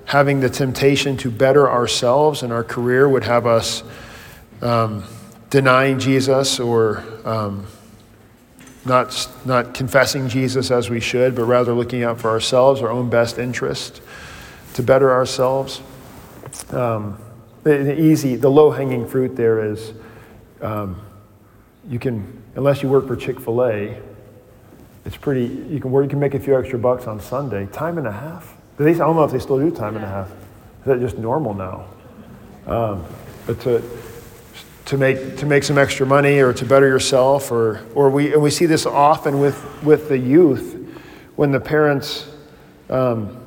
having 0.06 0.40
the 0.40 0.50
temptation 0.50 1.16
to 1.18 1.30
better 1.30 1.70
ourselves 1.70 2.42
and 2.42 2.52
our 2.52 2.64
career 2.64 3.08
would 3.08 3.24
have 3.24 3.46
us 3.46 3.84
um, 4.60 5.04
denying 5.48 6.00
jesus 6.00 6.58
or 6.58 7.04
um, 7.24 7.64
not, 8.84 9.28
not 9.44 9.72
confessing 9.72 10.28
jesus 10.28 10.72
as 10.72 10.90
we 10.90 10.98
should 10.98 11.36
but 11.36 11.44
rather 11.44 11.72
looking 11.72 12.02
out 12.02 12.20
for 12.20 12.28
ourselves 12.28 12.82
our 12.82 12.90
own 12.90 13.08
best 13.08 13.38
interest 13.38 14.02
to 14.74 14.82
better 14.82 15.12
ourselves. 15.12 15.80
Um, 16.70 17.18
the, 17.62 17.78
the, 17.78 18.00
easy 18.00 18.34
the 18.34 18.50
low-hanging 18.50 19.06
fruit 19.06 19.36
there 19.36 19.64
is 19.64 19.92
um, 20.60 21.00
you 21.88 21.98
can 21.98 22.41
unless 22.54 22.82
you 22.82 22.88
work 22.88 23.06
for 23.06 23.16
Chick 23.16 23.40
fil 23.40 23.64
A, 23.64 24.00
it's 25.04 25.16
pretty, 25.16 25.46
you 25.46 25.80
can 25.80 25.90
work, 25.90 26.04
you 26.04 26.10
can 26.10 26.20
make 26.20 26.34
a 26.34 26.40
few 26.40 26.56
extra 26.56 26.78
bucks 26.78 27.06
on 27.06 27.20
Sunday. 27.20 27.66
Time 27.66 27.98
and 27.98 28.06
a 28.06 28.12
half? 28.12 28.56
At 28.78 28.86
least 28.86 29.00
I 29.00 29.06
don't 29.06 29.16
know 29.16 29.24
if 29.24 29.32
they 29.32 29.38
still 29.38 29.58
do 29.58 29.70
time 29.70 29.96
and 29.96 30.04
a 30.04 30.08
half. 30.08 30.28
Is 30.28 30.86
that 30.86 31.00
just 31.00 31.18
normal 31.18 31.54
now? 31.54 31.86
Um, 32.66 33.04
but 33.46 33.60
to, 33.62 33.82
to 34.86 34.96
make, 34.96 35.36
to 35.38 35.46
make 35.46 35.64
some 35.64 35.78
extra 35.78 36.06
money 36.06 36.38
or 36.38 36.52
to 36.52 36.64
better 36.64 36.86
yourself, 36.86 37.50
or, 37.50 37.84
or 37.94 38.10
we, 38.10 38.32
and 38.32 38.42
we 38.42 38.50
see 38.50 38.66
this 38.66 38.86
often 38.86 39.40
with, 39.40 39.82
with 39.82 40.08
the 40.08 40.18
youth 40.18 40.78
when 41.36 41.50
the 41.50 41.60
parents 41.60 42.28
um, 42.88 43.40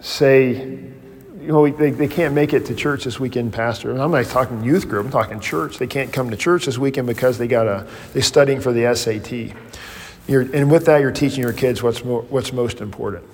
say, 0.00 0.91
you 1.42 1.48
know, 1.48 1.68
they, 1.68 1.90
they 1.90 2.06
can't 2.06 2.34
make 2.34 2.52
it 2.52 2.66
to 2.66 2.74
church 2.74 3.04
this 3.04 3.18
weekend, 3.18 3.52
Pastor. 3.52 3.90
And 3.90 4.00
I'm 4.00 4.12
not 4.12 4.26
talking 4.26 4.62
youth 4.62 4.88
group, 4.88 5.06
I'm 5.06 5.10
talking 5.10 5.40
church. 5.40 5.78
They 5.78 5.88
can't 5.88 6.12
come 6.12 6.30
to 6.30 6.36
church 6.36 6.66
this 6.66 6.78
weekend 6.78 7.08
because 7.08 7.36
they 7.36 7.48
got 7.48 7.66
a, 7.66 7.86
they're 8.12 8.22
studying 8.22 8.60
for 8.60 8.72
the 8.72 8.94
SAT. 8.94 9.56
You're, 10.28 10.42
and 10.54 10.70
with 10.70 10.86
that, 10.86 11.00
you're 11.00 11.10
teaching 11.10 11.42
your 11.42 11.52
kids 11.52 11.82
what's, 11.82 12.04
mo- 12.04 12.24
what's 12.30 12.52
most 12.52 12.80
important. 12.80 13.24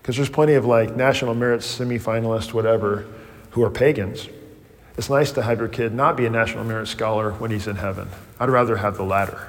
Because 0.00 0.16
there's 0.16 0.30
plenty 0.30 0.54
of 0.54 0.64
like 0.64 0.94
national 0.94 1.34
merit 1.34 1.62
semifinalists, 1.62 2.52
whatever, 2.52 3.06
who 3.50 3.64
are 3.64 3.70
pagans. 3.70 4.28
It's 4.96 5.10
nice 5.10 5.32
to 5.32 5.42
have 5.42 5.58
your 5.58 5.68
kid 5.68 5.92
not 5.92 6.16
be 6.16 6.26
a 6.26 6.30
national 6.30 6.64
merit 6.64 6.86
scholar 6.86 7.32
when 7.32 7.50
he's 7.50 7.66
in 7.66 7.76
heaven. 7.76 8.08
I'd 8.38 8.50
rather 8.50 8.76
have 8.76 8.96
the 8.96 9.04
latter. 9.04 9.48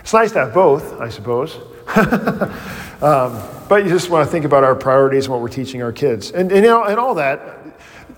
It's 0.00 0.14
nice 0.14 0.32
to 0.32 0.40
have 0.40 0.54
both, 0.54 0.98
I 1.00 1.10
suppose. 1.10 1.58
um, 3.02 3.42
but 3.68 3.84
you 3.84 3.88
just 3.88 4.10
want 4.10 4.26
to 4.26 4.30
think 4.30 4.44
about 4.44 4.64
our 4.64 4.74
priorities 4.74 5.26
and 5.26 5.32
what 5.32 5.40
we're 5.40 5.48
teaching 5.48 5.82
our 5.82 5.92
kids. 5.92 6.30
And, 6.30 6.50
and, 6.52 6.64
and 6.64 6.98
all 6.98 7.14
that, 7.16 7.58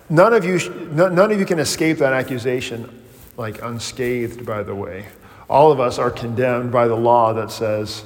none 0.08 0.32
of 0.32 0.44
you, 0.44 0.58
none 0.92 1.32
of 1.32 1.38
you 1.38 1.46
can 1.46 1.58
escape 1.58 1.98
that 1.98 2.12
accusation 2.12 3.02
like 3.36 3.62
unscathed, 3.62 4.46
by 4.46 4.62
the 4.62 4.74
way. 4.74 5.06
All 5.48 5.70
of 5.70 5.80
us 5.80 5.98
are 5.98 6.10
condemned 6.10 6.72
by 6.72 6.88
the 6.88 6.96
law 6.96 7.32
that 7.34 7.50
says 7.50 8.04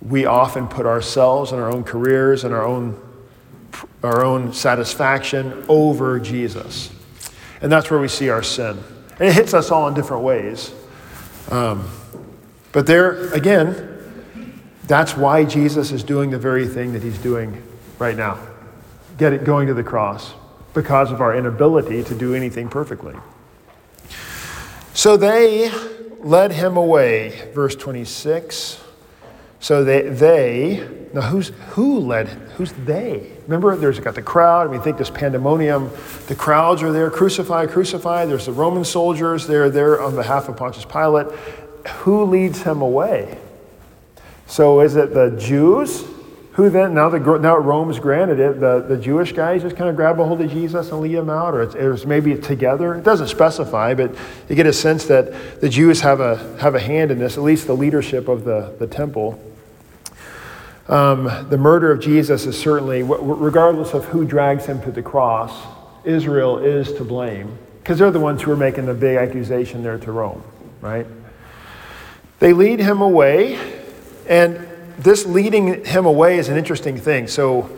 we 0.00 0.26
often 0.26 0.68
put 0.68 0.86
ourselves 0.86 1.52
and 1.52 1.60
our 1.60 1.72
own 1.72 1.82
careers 1.82 2.44
and 2.44 2.54
our 2.54 2.64
own, 2.64 3.00
our 4.02 4.24
own 4.24 4.52
satisfaction 4.52 5.64
over 5.68 6.20
Jesus. 6.20 6.90
And 7.60 7.72
that's 7.72 7.90
where 7.90 8.00
we 8.00 8.08
see 8.08 8.28
our 8.28 8.42
sin. 8.42 8.78
And 9.18 9.28
it 9.28 9.32
hits 9.32 9.54
us 9.54 9.70
all 9.70 9.88
in 9.88 9.94
different 9.94 10.22
ways. 10.22 10.72
Um, 11.50 11.88
but 12.72 12.86
there, 12.86 13.32
again, 13.32 13.95
that's 14.86 15.16
why 15.16 15.44
Jesus 15.44 15.92
is 15.92 16.02
doing 16.02 16.30
the 16.30 16.38
very 16.38 16.66
thing 16.66 16.92
that 16.92 17.02
he's 17.02 17.18
doing 17.18 17.62
right 17.98 18.16
now 18.16 18.38
get 19.18 19.32
it 19.32 19.44
going 19.44 19.66
to 19.66 19.74
the 19.74 19.82
cross 19.82 20.34
because 20.74 21.10
of 21.10 21.20
our 21.20 21.34
inability 21.34 22.04
to 22.04 22.14
do 22.14 22.34
anything 22.34 22.68
perfectly. 22.68 23.14
So 24.92 25.16
they 25.16 25.70
led 26.20 26.52
him 26.52 26.76
away, 26.76 27.50
verse 27.54 27.74
26. 27.74 28.82
So 29.58 29.84
they, 29.84 30.02
they 30.02 31.06
now 31.12 31.22
who's 31.22 31.48
who 31.70 31.98
led 32.00 32.28
who's 32.28 32.72
they? 32.72 33.32
Remember, 33.44 33.74
there's 33.74 33.98
got 34.00 34.14
the 34.14 34.22
crowd. 34.22 34.68
I 34.68 34.70
mean, 34.70 34.82
think 34.82 34.98
this 34.98 35.08
pandemonium. 35.08 35.90
The 36.26 36.34
crowds 36.34 36.82
are 36.82 36.92
there, 36.92 37.10
crucify, 37.10 37.66
crucify. 37.66 38.26
There's 38.26 38.46
the 38.46 38.52
Roman 38.52 38.84
soldiers. 38.84 39.46
They're 39.46 39.70
there 39.70 40.02
on 40.02 40.14
behalf 40.14 40.48
of 40.48 40.56
Pontius 40.56 40.84
Pilate. 40.84 41.28
Who 42.00 42.24
leads 42.24 42.62
him 42.62 42.82
away? 42.82 43.38
So 44.46 44.80
is 44.80 44.96
it 44.96 45.12
the 45.12 45.30
Jews 45.38 46.04
who 46.52 46.70
then, 46.70 46.94
now, 46.94 47.10
the, 47.10 47.18
now 47.18 47.58
Rome's 47.58 47.98
granted 47.98 48.40
it, 48.40 48.60
the, 48.60 48.80
the 48.88 48.96
Jewish 48.96 49.32
guys 49.32 49.60
just 49.60 49.76
kind 49.76 49.90
of 49.90 49.96
grab 49.96 50.18
a 50.18 50.24
hold 50.24 50.40
of 50.40 50.50
Jesus 50.50 50.90
and 50.90 51.00
lead 51.00 51.14
him 51.14 51.28
out, 51.28 51.52
or 51.52 51.62
it's, 51.62 51.74
it's 51.74 52.06
maybe 52.06 52.34
together. 52.34 52.94
It 52.94 53.04
doesn't 53.04 53.28
specify, 53.28 53.92
but 53.92 54.14
you 54.48 54.56
get 54.56 54.64
a 54.64 54.72
sense 54.72 55.04
that 55.04 55.60
the 55.60 55.68
Jews 55.68 56.00
have 56.00 56.20
a, 56.20 56.56
have 56.58 56.74
a 56.74 56.80
hand 56.80 57.10
in 57.10 57.18
this, 57.18 57.36
at 57.36 57.42
least 57.42 57.66
the 57.66 57.76
leadership 57.76 58.28
of 58.28 58.44
the, 58.44 58.74
the 58.78 58.86
temple. 58.86 59.38
Um, 60.88 61.24
the 61.50 61.58
murder 61.58 61.92
of 61.92 62.00
Jesus 62.00 62.46
is 62.46 62.56
certainly, 62.58 63.02
regardless 63.02 63.92
of 63.92 64.06
who 64.06 64.24
drags 64.24 64.64
him 64.64 64.80
to 64.82 64.90
the 64.90 65.02
cross, 65.02 65.52
Israel 66.04 66.56
is 66.56 66.90
to 66.94 67.04
blame, 67.04 67.58
because 67.82 67.98
they're 67.98 68.10
the 68.10 68.18
ones 68.18 68.40
who 68.40 68.52
are 68.52 68.56
making 68.56 68.86
the 68.86 68.94
big 68.94 69.18
accusation 69.18 69.82
there 69.82 69.98
to 69.98 70.10
Rome, 70.10 70.42
right? 70.80 71.06
They 72.38 72.54
lead 72.54 72.80
him 72.80 73.02
away, 73.02 73.58
and 74.28 74.66
this 74.98 75.26
leading 75.26 75.84
him 75.84 76.06
away 76.06 76.38
is 76.38 76.48
an 76.48 76.56
interesting 76.56 76.96
thing. 76.96 77.28
So, 77.28 77.70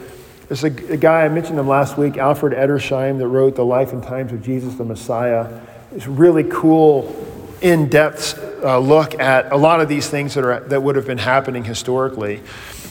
there's 0.49 0.65
a, 0.65 0.69
a, 0.69 0.97
guy, 0.97 1.25
I 1.25 1.29
mentioned 1.29 1.59
him 1.59 1.69
last 1.69 1.99
week, 1.99 2.17
Alfred 2.17 2.55
Edersheim, 2.55 3.19
that 3.19 3.29
wrote 3.29 3.55
The 3.55 3.65
Life 3.65 3.93
and 3.93 4.03
Times 4.03 4.33
of 4.33 4.43
Jesus 4.43 4.77
the 4.77 4.85
Messiah. 4.85 5.61
It's 5.95 6.07
really 6.07 6.45
cool, 6.45 7.15
in 7.61 7.89
depth 7.89 8.39
uh, 8.65 8.79
look 8.79 9.19
at 9.21 9.53
a 9.53 9.57
lot 9.57 9.81
of 9.81 9.89
these 9.89 10.09
things 10.09 10.35
that, 10.35 10.45
are, 10.45 10.61
that 10.61 10.83
would 10.83 10.97
have 10.97 11.07
been 11.07 11.19
happening 11.19 11.65
historically. 11.65 12.41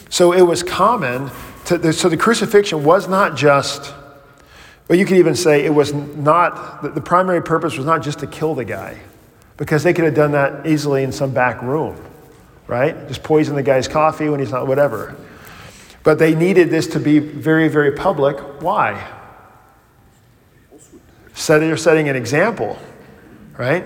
So, 0.10 0.34
it 0.34 0.42
was 0.42 0.62
common, 0.62 1.32
to, 1.66 1.92
so 1.94 2.10
the 2.10 2.18
crucifixion 2.18 2.84
was 2.84 3.08
not 3.08 3.36
just, 3.36 3.94
well, 4.88 5.00
you 5.00 5.06
could 5.06 5.18
even 5.18 5.36
say 5.36 5.66
it 5.66 5.74
was 5.74 5.94
not, 5.94 6.84
the, 6.84 6.90
the 6.90 7.02
primary 7.02 7.42
purpose 7.42 7.76
was 7.76 7.86
not 7.86 8.04
just 8.04 8.20
to 8.20 8.28
kill 8.28 8.54
the 8.54 8.66
guy, 8.66 9.00
because 9.56 9.82
they 9.84 9.94
could 9.94 10.06
have 10.06 10.16
done 10.16 10.34
that 10.34 10.68
easily 10.68 11.04
in 11.04 11.12
some 11.12 11.34
back 11.34 11.62
room 11.64 11.98
right? 12.68 13.08
Just 13.08 13.24
poison 13.24 13.56
the 13.56 13.64
guy's 13.64 13.88
coffee 13.88 14.30
when 14.30 14.40
he's 14.40 14.52
not, 14.52 14.68
whatever. 14.68 15.16
But 16.04 16.20
they 16.20 16.36
needed 16.36 16.70
this 16.70 16.88
to 16.88 17.00
be 17.00 17.20
very, 17.20 17.68
very 17.68 17.92
public. 17.92 18.38
Why? 18.62 19.14
Set, 21.34 21.60
they're 21.60 21.78
setting 21.78 22.10
an 22.10 22.16
example, 22.16 22.78
right? 23.58 23.84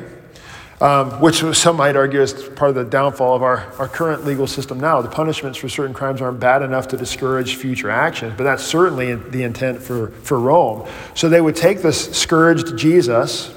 Um, 0.79 1.21
which 1.21 1.43
some 1.55 1.75
might 1.75 1.95
argue 1.95 2.21
is 2.21 2.33
part 2.33 2.69
of 2.69 2.75
the 2.75 2.83
downfall 2.83 3.35
of 3.35 3.43
our, 3.43 3.71
our 3.77 3.87
current 3.87 4.25
legal 4.25 4.47
system 4.47 4.79
now. 4.79 4.99
The 5.01 5.09
punishments 5.09 5.59
for 5.59 5.69
certain 5.69 5.93
crimes 5.93 6.21
aren't 6.21 6.39
bad 6.39 6.63
enough 6.63 6.87
to 6.87 6.97
discourage 6.97 7.55
future 7.55 7.91
actions, 7.91 8.33
but 8.35 8.45
that's 8.45 8.63
certainly 8.63 9.13
the 9.13 9.43
intent 9.43 9.79
for, 9.79 10.09
for 10.23 10.39
Rome. 10.39 10.87
So 11.13 11.29
they 11.29 11.39
would 11.39 11.55
take 11.55 11.83
this 11.83 12.11
scourged 12.17 12.77
Jesus, 12.77 13.53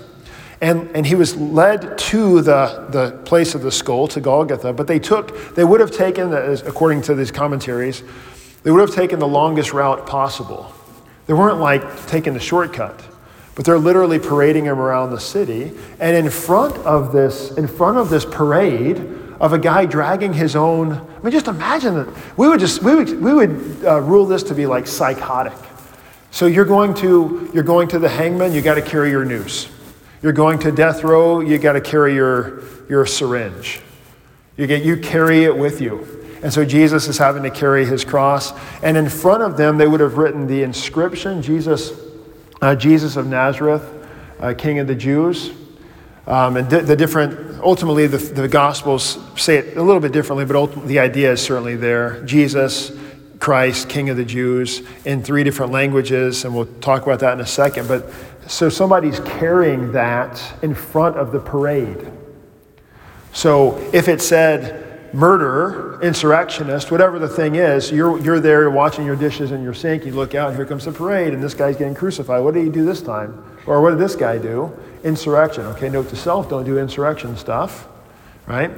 and, 0.65 0.97
and 0.97 1.05
he 1.05 1.15
was 1.15 1.37
led 1.37 1.99
to 1.99 2.41
the, 2.41 2.87
the 2.89 3.11
place 3.27 3.55
of 3.55 3.61
the 3.61 3.71
skull, 3.71 4.09
to 4.09 4.19
Golgotha, 4.19 4.73
but 4.73 4.87
they 4.87 4.99
took, 4.99 5.55
they 5.55 5.63
would 5.63 5.79
have 5.79 5.91
taken, 5.91 6.33
according 6.33 7.03
to 7.03 7.15
these 7.15 7.31
commentaries, 7.31 8.03
they 8.63 8.71
would 8.71 8.81
have 8.81 8.95
taken 8.95 9.19
the 9.19 9.29
longest 9.29 9.75
route 9.75 10.07
possible. 10.07 10.73
They 11.27 11.35
weren't 11.35 11.61
like 11.61 12.07
taking 12.07 12.33
the 12.33 12.41
shortcut, 12.41 12.99
but 13.55 13.67
they're 13.67 13.79
literally 13.79 14.19
parading 14.19 14.65
him 14.65 14.79
around 14.79 15.11
the 15.11 15.21
city. 15.21 15.73
And 16.01 16.17
in 16.17 16.31
front 16.31 16.79
of 16.79 17.13
this, 17.13 17.51
in 17.59 17.69
front 17.69 17.99
of 17.99 18.09
this 18.09 18.25
parade 18.25 18.97
of 19.41 19.53
a 19.53 19.59
guy 19.59 19.85
dragging 19.85 20.33
his 20.33 20.57
own, 20.57 20.93
I 20.93 21.23
mean, 21.23 21.31
just 21.31 21.47
imagine 21.47 21.95
that. 21.97 22.39
We 22.39 22.49
would 22.49 22.61
just, 22.61 22.83
we 22.83 22.95
would, 22.95 23.21
we 23.21 23.35
would 23.35 23.85
uh, 23.85 24.01
rule 24.01 24.25
this 24.25 24.43
to 24.45 24.55
be 24.55 24.65
like 24.65 24.87
psychotic. 24.87 25.59
So 26.31 26.47
you're 26.47 26.65
going 26.65 26.95
to, 26.95 27.51
you're 27.53 27.65
going 27.65 27.89
to 27.89 27.99
the 27.99 28.09
hangman, 28.09 28.55
you 28.55 28.63
got 28.63 28.77
to 28.77 28.83
carry 28.83 29.11
your 29.11 29.27
noose. 29.27 29.69
You're 30.25 30.33
going 30.33 30.59
to 30.61 30.73
death 30.73 31.05
row, 31.05 31.41
you 31.41 31.59
got 31.59 31.75
to 31.75 31.83
carry 31.83 32.15
your, 32.15 32.63
your 32.89 33.05
syringe. 33.05 33.83
You, 34.57 34.67
get, 34.67 34.83
you 34.83 34.97
carry 34.97 35.45
it 35.45 35.55
with 35.55 35.83
you. 35.83 36.39
And 36.43 36.51
so 36.51 36.65
Jesus 36.65 37.09
is 37.09 37.19
having 37.19 37.43
to 37.43 37.51
carry 37.51 37.85
his 37.85 38.07
cross. 38.07 38.59
And 38.83 38.97
in 38.97 39.11
front 39.11 39.43
of 39.43 39.59
them, 39.59 39.77
they 39.77 39.87
would 39.87 40.01
have 40.01 40.17
written 40.17 40.47
the 40.47 40.63
inscription 40.63 41.43
Jesus, 41.43 41.93
uh, 42.63 42.75
Jesus 42.75 43.17
of 43.17 43.27
Nazareth, 43.27 43.87
uh, 44.41 44.55
King 44.57 44.79
of 44.79 44.87
the 44.87 44.95
Jews. 44.95 45.51
Um, 46.27 46.57
and 46.57 46.71
di- 46.71 46.81
the 46.81 46.97
different, 46.97 47.61
ultimately, 47.61 48.07
the, 48.07 48.17
the 48.17 48.49
Gospels 48.49 49.19
say 49.37 49.59
it 49.59 49.77
a 49.77 49.83
little 49.83 50.01
bit 50.01 50.13
differently, 50.13 50.47
but 50.47 50.87
the 50.87 51.01
idea 51.01 51.33
is 51.33 51.43
certainly 51.43 51.77
there. 51.77 52.25
Jesus, 52.25 52.93
Christ, 53.41 53.91
King 53.91 54.09
of 54.09 54.17
the 54.17 54.25
Jews, 54.25 54.81
in 55.05 55.23
three 55.23 55.45
different 55.45 55.71
languages, 55.71 56.47
and 56.47 56.55
we'll 56.55 56.65
talk 56.81 57.03
about 57.03 57.21
that 57.21 57.35
in 57.35 57.41
a 57.41 57.47
second. 57.47 57.89
But 57.89 58.11
so 58.47 58.69
somebody's 58.69 59.21
carrying 59.21 59.93
that 59.93 60.43
in 60.63 60.75
front 60.75 61.17
of 61.17 61.33
the 61.33 61.41
parade. 61.41 62.11
So 63.33 63.77
if 63.93 64.09
it 64.09 64.23
said 64.23 65.15
murder, 65.15 66.01
insurrectionist, 66.03 66.91
whatever 66.91 67.19
the 67.19 67.29
thing 67.29 67.55
is, 67.55 67.91
you're, 67.91 68.19
you're 68.21 68.41
there 68.41 68.69
watching 68.71 69.07
your 69.07 69.17
dishes 69.17 69.53
in 69.53 69.63
your 69.63 69.75
sink, 69.75 70.05
you 70.05 70.13
look 70.13 70.35
out, 70.35 70.49
and 70.49 70.57
here 70.57 70.67
comes 70.67 70.85
the 70.85 70.93
parade, 70.93 71.33
and 71.33 71.43
this 71.43 71.55
guy's 71.55 71.77
getting 71.77 71.95
crucified. 71.95 72.43
What 72.43 72.55
did 72.55 72.65
he 72.65 72.71
do 72.71 72.85
this 72.85 73.01
time? 73.01 73.45
Or 73.67 73.81
what 73.81 73.91
did 73.91 73.99
this 73.99 74.17
guy 74.17 74.39
do? 74.39 74.77
Insurrection. 75.05 75.65
Okay, 75.67 75.89
note 75.89 76.09
to 76.11 76.17
self, 76.17 76.51
don't 76.51 76.65
do 76.65 76.79
insurrection 76.79 77.37
stuff, 77.37 77.89
right? 78.47 78.71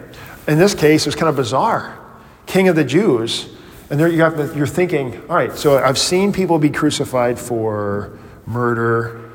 In 0.46 0.58
this 0.58 0.74
case, 0.74 1.06
it's 1.06 1.16
kind 1.16 1.28
of 1.28 1.36
bizarre. 1.36 1.98
King 2.46 2.68
of 2.68 2.76
the 2.76 2.84
Jews. 2.84 3.48
And 3.88 3.98
there 3.98 4.08
you 4.08 4.20
have, 4.22 4.56
you're 4.56 4.66
thinking, 4.66 5.20
all 5.28 5.36
right, 5.36 5.54
so 5.54 5.78
I've 5.78 5.98
seen 5.98 6.32
people 6.32 6.58
be 6.58 6.70
crucified 6.70 7.38
for 7.38 8.18
murder, 8.46 9.25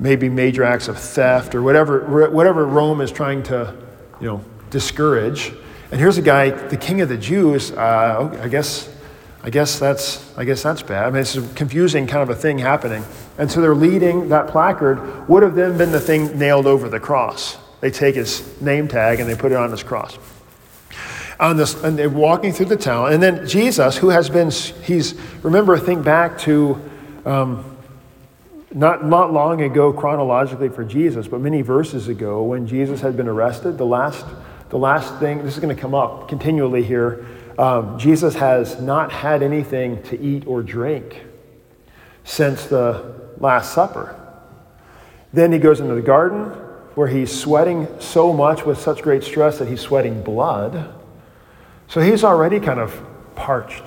maybe 0.00 0.30
major 0.30 0.64
acts 0.64 0.88
of 0.88 0.98
theft 0.98 1.54
or 1.54 1.62
whatever, 1.62 2.28
whatever 2.30 2.66
Rome 2.66 3.02
is 3.02 3.12
trying 3.12 3.42
to, 3.44 3.76
you 4.18 4.26
know, 4.26 4.44
discourage. 4.70 5.52
And 5.90 6.00
here's 6.00 6.16
a 6.16 6.22
guy, 6.22 6.50
the 6.50 6.76
king 6.76 7.02
of 7.02 7.08
the 7.08 7.18
Jews. 7.18 7.70
Uh, 7.70 8.40
I 8.42 8.48
guess, 8.48 8.88
I 9.42 9.50
guess 9.50 9.78
that's, 9.78 10.36
I 10.38 10.44
guess 10.44 10.62
that's 10.62 10.82
bad. 10.82 11.04
I 11.04 11.10
mean, 11.10 11.20
it's 11.20 11.36
a 11.36 11.46
confusing 11.54 12.06
kind 12.06 12.22
of 12.22 12.30
a 12.30 12.34
thing 12.34 12.58
happening. 12.58 13.04
And 13.36 13.50
so 13.50 13.60
they're 13.60 13.74
leading 13.74 14.30
that 14.30 14.48
placard. 14.48 15.28
Would 15.28 15.42
have 15.42 15.54
then 15.54 15.76
been 15.76 15.92
the 15.92 16.00
thing 16.00 16.38
nailed 16.38 16.66
over 16.66 16.88
the 16.88 17.00
cross. 17.00 17.58
They 17.80 17.90
take 17.90 18.14
his 18.14 18.60
name 18.60 18.88
tag 18.88 19.20
and 19.20 19.28
they 19.28 19.36
put 19.36 19.52
it 19.52 19.56
on 19.56 19.70
his 19.70 19.82
cross. 19.82 20.18
On 21.38 21.56
this, 21.56 21.82
and 21.82 21.98
they're 21.98 22.10
walking 22.10 22.52
through 22.52 22.66
the 22.66 22.76
town, 22.76 23.14
and 23.14 23.22
then 23.22 23.48
Jesus, 23.48 23.96
who 23.96 24.10
has 24.10 24.28
been, 24.28 24.50
he's 24.50 25.14
remember, 25.42 25.78
think 25.78 26.04
back 26.04 26.38
to. 26.40 26.78
Um, 27.24 27.69
not, 28.72 29.04
not 29.04 29.32
long 29.32 29.62
ago, 29.62 29.92
chronologically 29.92 30.68
for 30.68 30.84
Jesus, 30.84 31.26
but 31.26 31.40
many 31.40 31.62
verses 31.62 32.08
ago, 32.08 32.42
when 32.42 32.66
Jesus 32.66 33.00
had 33.00 33.16
been 33.16 33.28
arrested, 33.28 33.78
the 33.78 33.86
last, 33.86 34.24
the 34.68 34.78
last 34.78 35.18
thing, 35.18 35.42
this 35.42 35.54
is 35.54 35.60
going 35.60 35.74
to 35.74 35.80
come 35.80 35.94
up 35.94 36.28
continually 36.28 36.84
here. 36.84 37.26
Um, 37.58 37.98
Jesus 37.98 38.34
has 38.36 38.80
not 38.80 39.10
had 39.10 39.42
anything 39.42 40.02
to 40.04 40.20
eat 40.20 40.46
or 40.46 40.62
drink 40.62 41.24
since 42.22 42.66
the 42.66 43.14
Last 43.38 43.74
Supper. 43.74 44.16
Then 45.32 45.52
he 45.52 45.58
goes 45.58 45.80
into 45.80 45.94
the 45.94 46.02
garden 46.02 46.44
where 46.94 47.08
he's 47.08 47.36
sweating 47.36 47.88
so 47.98 48.32
much 48.32 48.64
with 48.64 48.78
such 48.78 49.02
great 49.02 49.24
stress 49.24 49.58
that 49.58 49.68
he's 49.68 49.80
sweating 49.80 50.22
blood. 50.22 50.94
So 51.88 52.00
he's 52.00 52.22
already 52.22 52.60
kind 52.60 52.78
of 52.78 53.00
parched, 53.34 53.82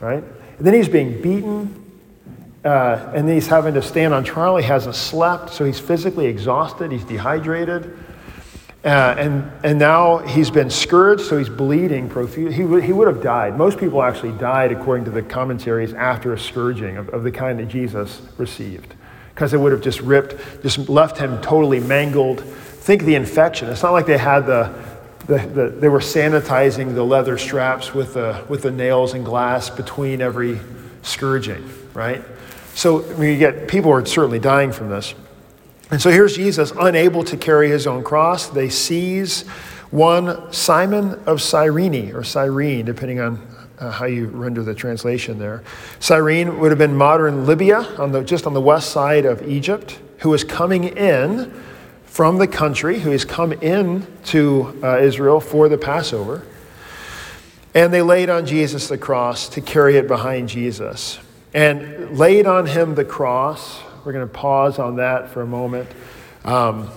right? 0.00 0.24
And 0.58 0.66
then 0.66 0.74
he's 0.74 0.88
being 0.88 1.20
beaten 1.20 1.79
uh, 2.64 3.12
and 3.14 3.28
he's 3.28 3.46
having 3.46 3.74
to 3.74 3.82
stand 3.82 4.12
on 4.12 4.24
trial. 4.24 4.56
He 4.56 4.64
hasn't 4.64 4.94
slept, 4.94 5.50
so 5.50 5.64
he's 5.64 5.80
physically 5.80 6.26
exhausted. 6.26 6.92
He's 6.92 7.04
dehydrated. 7.04 7.96
Uh, 8.82 9.14
and, 9.18 9.50
and 9.62 9.78
now 9.78 10.18
he's 10.18 10.50
been 10.50 10.70
scourged, 10.70 11.22
so 11.22 11.36
he's 11.36 11.50
bleeding 11.50 12.08
profusely. 12.08 12.54
He, 12.54 12.62
w- 12.62 12.80
he 12.80 12.92
would 12.92 13.08
have 13.08 13.22
died. 13.22 13.56
Most 13.56 13.78
people 13.78 14.02
actually 14.02 14.32
died, 14.38 14.72
according 14.72 15.04
to 15.04 15.10
the 15.10 15.22
commentaries, 15.22 15.92
after 15.92 16.32
a 16.32 16.38
scourging 16.38 16.96
of, 16.96 17.10
of 17.10 17.22
the 17.22 17.30
kind 17.30 17.58
that 17.58 17.68
Jesus 17.68 18.22
received. 18.38 18.94
because 19.40 19.54
it 19.54 19.58
would 19.58 19.72
have 19.72 19.80
just 19.80 20.02
ripped, 20.02 20.62
just 20.62 20.90
left 20.90 21.16
him 21.16 21.40
totally 21.40 21.80
mangled. 21.80 22.42
Think 22.42 23.04
the 23.04 23.14
infection. 23.14 23.70
It's 23.70 23.82
not 23.82 23.92
like 23.92 24.04
they 24.04 24.18
had 24.18 24.40
the, 24.44 24.74
the, 25.26 25.38
the 25.38 25.68
they 25.70 25.88
were 25.88 26.00
sanitizing 26.00 26.94
the 26.94 27.02
leather 27.02 27.38
straps 27.38 27.94
with 27.94 28.12
the, 28.12 28.44
with 28.50 28.60
the 28.60 28.70
nails 28.70 29.14
and 29.14 29.24
glass 29.24 29.70
between 29.70 30.20
every 30.20 30.60
scourging, 31.00 31.66
right? 31.94 32.22
So 32.80 33.04
you 33.20 33.36
get 33.36 33.68
people 33.68 33.92
are 33.92 34.06
certainly 34.06 34.38
dying 34.38 34.72
from 34.72 34.88
this. 34.88 35.14
And 35.90 36.00
so 36.00 36.08
here's 36.08 36.34
Jesus, 36.34 36.72
unable 36.80 37.22
to 37.24 37.36
carry 37.36 37.68
his 37.68 37.86
own 37.86 38.02
cross. 38.02 38.46
They 38.46 38.70
seize 38.70 39.46
one 39.90 40.50
Simon 40.50 41.20
of 41.26 41.42
Cyrene, 41.42 42.12
or 42.14 42.24
Cyrene, 42.24 42.86
depending 42.86 43.20
on 43.20 43.46
uh, 43.78 43.90
how 43.90 44.06
you 44.06 44.28
render 44.28 44.62
the 44.62 44.74
translation 44.74 45.38
there. 45.38 45.62
Cyrene 45.98 46.58
would 46.58 46.70
have 46.70 46.78
been 46.78 46.96
modern 46.96 47.44
Libya, 47.44 47.80
on 47.98 48.12
the, 48.12 48.24
just 48.24 48.46
on 48.46 48.54
the 48.54 48.62
west 48.62 48.92
side 48.92 49.26
of 49.26 49.46
Egypt, 49.46 49.98
who 50.20 50.30
was 50.30 50.42
coming 50.42 50.84
in 50.84 51.52
from 52.06 52.38
the 52.38 52.48
country, 52.48 52.98
who 52.98 53.10
has 53.10 53.26
come 53.26 53.52
in 53.52 54.06
to 54.24 54.80
uh, 54.82 55.00
Israel 55.00 55.38
for 55.38 55.68
the 55.68 55.76
Passover. 55.76 56.46
And 57.74 57.92
they 57.92 58.00
laid 58.00 58.30
on 58.30 58.46
Jesus 58.46 58.88
the 58.88 58.96
cross 58.96 59.50
to 59.50 59.60
carry 59.60 59.98
it 59.98 60.08
behind 60.08 60.48
Jesus. 60.48 61.18
And 61.52 62.18
laid 62.18 62.46
on 62.46 62.66
him 62.66 62.94
the 62.94 63.04
cross. 63.04 63.80
We're 64.04 64.12
going 64.12 64.26
to 64.26 64.32
pause 64.32 64.78
on 64.78 64.96
that 64.96 65.30
for 65.30 65.42
a 65.42 65.46
moment. 65.46 65.88
Um, 66.44 66.88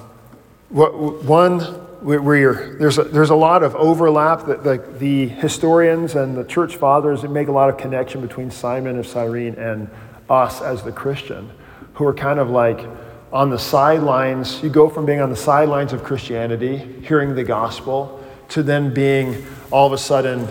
one 0.69 1.59
there's 2.03 2.97
a, 2.97 3.03
there's 3.03 3.29
a 3.29 3.35
lot 3.35 3.63
of 3.63 3.75
overlap. 3.75 4.45
that 4.47 4.63
the, 4.63 4.77
the, 4.97 5.27
historians 5.27 6.15
and 6.15 6.35
the 6.35 6.43
church 6.43 6.75
fathers 6.75 7.23
make 7.23 7.47
a 7.47 7.51
lot 7.51 7.69
of 7.69 7.77
connection 7.77 8.21
between 8.21 8.51
Simon 8.51 8.99
of 8.99 9.07
Cyrene 9.07 9.55
and 9.55 9.89
us 10.29 10.61
as 10.61 10.83
the 10.83 10.91
Christian, 10.91 11.49
who 11.93 12.05
are 12.05 12.13
kind 12.13 12.39
of 12.39 12.49
like 12.49 12.85
on 13.31 13.49
the 13.49 13.59
sidelines. 13.59 14.61
You 14.61 14.69
go 14.69 14.89
from 14.89 15.05
being 15.05 15.21
on 15.21 15.29
the 15.29 15.35
sidelines 15.35 15.93
of 15.93 16.03
Christianity, 16.03 16.77
hearing 17.03 17.35
the 17.35 17.43
gospel, 17.43 18.23
to 18.49 18.63
then 18.63 18.93
being 18.93 19.45
all 19.71 19.87
of 19.87 19.93
a 19.93 19.97
sudden 19.97 20.47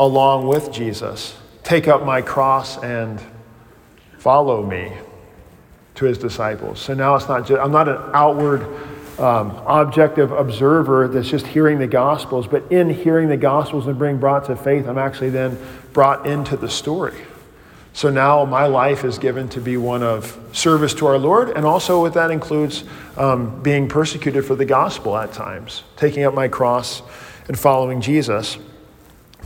along 0.00 0.46
with 0.46 0.72
Jesus. 0.72 1.36
Take 1.62 1.88
up 1.88 2.04
my 2.04 2.22
cross 2.22 2.82
and 2.82 3.20
follow 4.18 4.64
me 4.64 4.92
to 5.96 6.04
his 6.04 6.18
disciples. 6.18 6.80
So 6.80 6.94
now 6.94 7.14
it's 7.16 7.28
not 7.28 7.46
just, 7.46 7.60
I'm 7.60 7.72
not 7.72 7.88
an 7.88 7.98
outward 8.12 8.62
um, 9.18 9.50
objective 9.66 10.30
observer 10.30 11.08
that's 11.08 11.28
just 11.28 11.46
hearing 11.46 11.78
the 11.78 11.86
Gospels, 11.86 12.46
but 12.46 12.70
in 12.70 12.90
hearing 12.90 13.28
the 13.28 13.36
Gospels 13.36 13.86
and 13.86 13.98
being 13.98 14.18
brought 14.18 14.44
to 14.46 14.56
faith, 14.56 14.86
I'm 14.86 14.98
actually 14.98 15.30
then 15.30 15.58
brought 15.92 16.26
into 16.26 16.56
the 16.56 16.68
story. 16.68 17.16
So 17.94 18.10
now 18.10 18.44
my 18.44 18.66
life 18.66 19.04
is 19.04 19.18
given 19.18 19.48
to 19.50 19.60
be 19.60 19.78
one 19.78 20.02
of 20.02 20.38
service 20.52 20.92
to 20.94 21.06
our 21.06 21.16
Lord, 21.16 21.48
and 21.48 21.64
also 21.64 22.02
what 22.02 22.12
that 22.12 22.30
includes 22.30 22.84
um, 23.16 23.62
being 23.62 23.88
persecuted 23.88 24.44
for 24.44 24.54
the 24.54 24.66
gospel 24.66 25.16
at 25.16 25.32
times, 25.32 25.82
taking 25.96 26.24
up 26.24 26.34
my 26.34 26.46
cross 26.46 27.00
and 27.48 27.58
following 27.58 28.02
Jesus. 28.02 28.58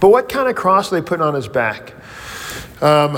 But 0.00 0.08
what 0.08 0.28
kind 0.28 0.48
of 0.48 0.56
cross 0.56 0.90
are 0.90 1.00
they 1.00 1.06
putting 1.06 1.24
on 1.24 1.34
his 1.34 1.46
back? 1.46 1.94
Um, 2.82 3.16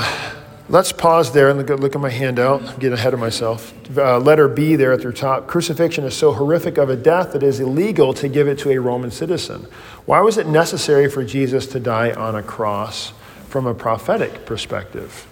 Let's 0.72 0.90
pause 0.90 1.32
there 1.32 1.50
and 1.50 1.58
look, 1.68 1.94
at 1.94 2.00
my 2.00 2.08
handout. 2.08 2.62
I'm 2.62 2.78
getting 2.78 2.94
ahead 2.94 3.12
of 3.12 3.20
myself. 3.20 3.74
Uh, 3.94 4.18
letter 4.18 4.48
B 4.48 4.74
there 4.74 4.90
at 4.90 5.02
the 5.02 5.12
top. 5.12 5.46
Crucifixion 5.46 6.04
is 6.04 6.16
so 6.16 6.32
horrific 6.32 6.78
of 6.78 6.88
a 6.88 6.96
death 6.96 7.34
that 7.34 7.42
it 7.42 7.46
is 7.46 7.60
illegal 7.60 8.14
to 8.14 8.26
give 8.26 8.48
it 8.48 8.58
to 8.60 8.70
a 8.70 8.78
Roman 8.78 9.10
citizen. 9.10 9.66
Why 10.06 10.22
was 10.22 10.38
it 10.38 10.46
necessary 10.46 11.10
for 11.10 11.22
Jesus 11.24 11.66
to 11.66 11.78
die 11.78 12.12
on 12.12 12.34
a 12.36 12.42
cross 12.42 13.12
from 13.48 13.66
a 13.66 13.74
prophetic 13.74 14.46
perspective? 14.46 15.26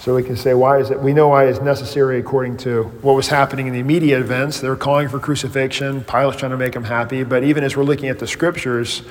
So 0.00 0.16
we 0.16 0.24
can 0.24 0.36
say, 0.36 0.52
why 0.52 0.78
is 0.78 0.90
it? 0.90 0.98
We 0.98 1.12
know 1.12 1.28
why 1.28 1.44
it's 1.44 1.60
necessary 1.60 2.18
according 2.18 2.56
to 2.56 2.82
what 3.02 3.12
was 3.12 3.28
happening 3.28 3.68
in 3.68 3.72
the 3.72 3.78
immediate 3.78 4.18
events. 4.18 4.58
They're 4.58 4.74
calling 4.74 5.08
for 5.08 5.20
crucifixion. 5.20 6.02
Pilate's 6.02 6.40
trying 6.40 6.50
to 6.50 6.56
make 6.56 6.72
them 6.72 6.82
happy. 6.82 7.22
But 7.22 7.44
even 7.44 7.62
as 7.62 7.76
we're 7.76 7.84
looking 7.84 8.08
at 8.08 8.18
the 8.18 8.26
scriptures, 8.26 9.02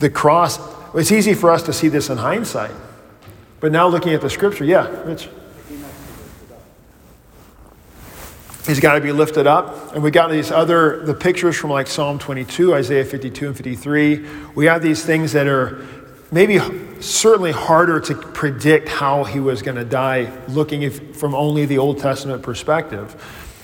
the 0.00 0.10
cross, 0.10 0.58
it's 0.96 1.12
easy 1.12 1.32
for 1.32 1.52
us 1.52 1.62
to 1.62 1.72
see 1.72 1.86
this 1.86 2.10
in 2.10 2.18
hindsight. 2.18 2.74
But 3.60 3.72
now 3.72 3.88
looking 3.88 4.12
at 4.12 4.20
the 4.20 4.30
scripture, 4.30 4.64
yeah, 4.64 4.88
Rich. 5.04 5.28
He's 8.66 8.80
got 8.80 8.94
to 8.94 9.00
be 9.00 9.12
lifted 9.12 9.46
up. 9.46 9.94
And 9.94 10.02
we 10.02 10.10
got 10.10 10.30
these 10.30 10.50
other, 10.50 11.04
the 11.04 11.14
pictures 11.14 11.56
from 11.56 11.70
like 11.70 11.86
Psalm 11.86 12.18
22, 12.18 12.74
Isaiah 12.74 13.04
52 13.04 13.46
and 13.46 13.56
53. 13.56 14.26
We 14.54 14.66
have 14.66 14.82
these 14.82 15.04
things 15.04 15.32
that 15.32 15.46
are 15.46 15.86
maybe 16.32 16.58
certainly 17.00 17.52
harder 17.52 18.00
to 18.00 18.14
predict 18.14 18.88
how 18.88 19.22
he 19.24 19.38
was 19.38 19.62
going 19.62 19.76
to 19.76 19.84
die 19.84 20.32
looking 20.48 20.82
if, 20.82 21.16
from 21.16 21.34
only 21.34 21.66
the 21.66 21.78
Old 21.78 21.98
Testament 21.98 22.42
perspective. 22.42 23.14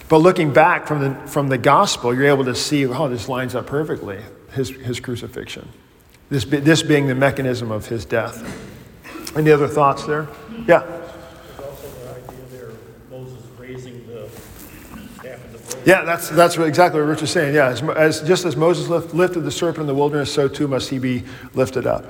But 0.09 0.19
looking 0.19 0.53
back 0.53 0.87
from 0.87 1.01
the, 1.01 1.15
from 1.27 1.49
the 1.49 1.59
gospel, 1.59 2.15
you're 2.15 2.27
able 2.27 2.45
to 2.45 2.55
see, 2.55 2.87
oh, 2.87 3.09
this 3.09 3.29
lines 3.29 3.55
up 3.55 3.67
perfectly, 3.67 4.21
his, 4.53 4.71
his 4.71 5.01
crucifixion. 5.01 5.69
This, 6.29 6.45
this 6.45 6.83
being 6.83 7.09
the 7.09 7.15
mechanism 7.15 7.73
of 7.73 7.89
his 7.89 8.05
death. 8.05 8.43
Any 9.35 9.51
other 9.51 9.69
thoughts 9.69 10.05
there? 10.05 10.29
Yeah. 10.67 10.81
There's 10.81 11.59
also 11.59 11.89
idea 12.15 12.45
there 12.51 12.69
of 12.69 13.11
Moses 13.11 13.43
raising 13.59 14.07
the 14.07 14.29
staff 15.19 15.41
the 15.53 15.91
Yeah, 15.91 16.05
that's, 16.05 16.29
that's 16.29 16.59
what, 16.59 16.69
exactly 16.69 17.01
what 17.01 17.07
Rich 17.07 17.23
is 17.23 17.31
saying. 17.31 17.55
Yeah, 17.55 17.69
as, 17.69 17.83
as, 17.83 18.21
just 18.23 18.45
as 18.45 18.57
Moses 18.57 18.89
lift, 18.89 19.15
lifted 19.15 19.41
the 19.41 19.51
serpent 19.51 19.83
in 19.83 19.87
the 19.87 19.95
wilderness, 19.95 20.33
so 20.33 20.49
too 20.49 20.69
must 20.69 20.91
he 20.91 20.99
be 20.99 21.25
lifted 21.55 21.87
up. 21.87 22.05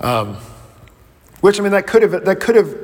Um, 0.00 0.36
which, 1.40 1.60
I 1.60 1.62
mean, 1.62 1.72
that 1.72 1.86
could 1.86 2.02
have, 2.02 2.24
that 2.24 2.40
could 2.40 2.56
have 2.56 2.74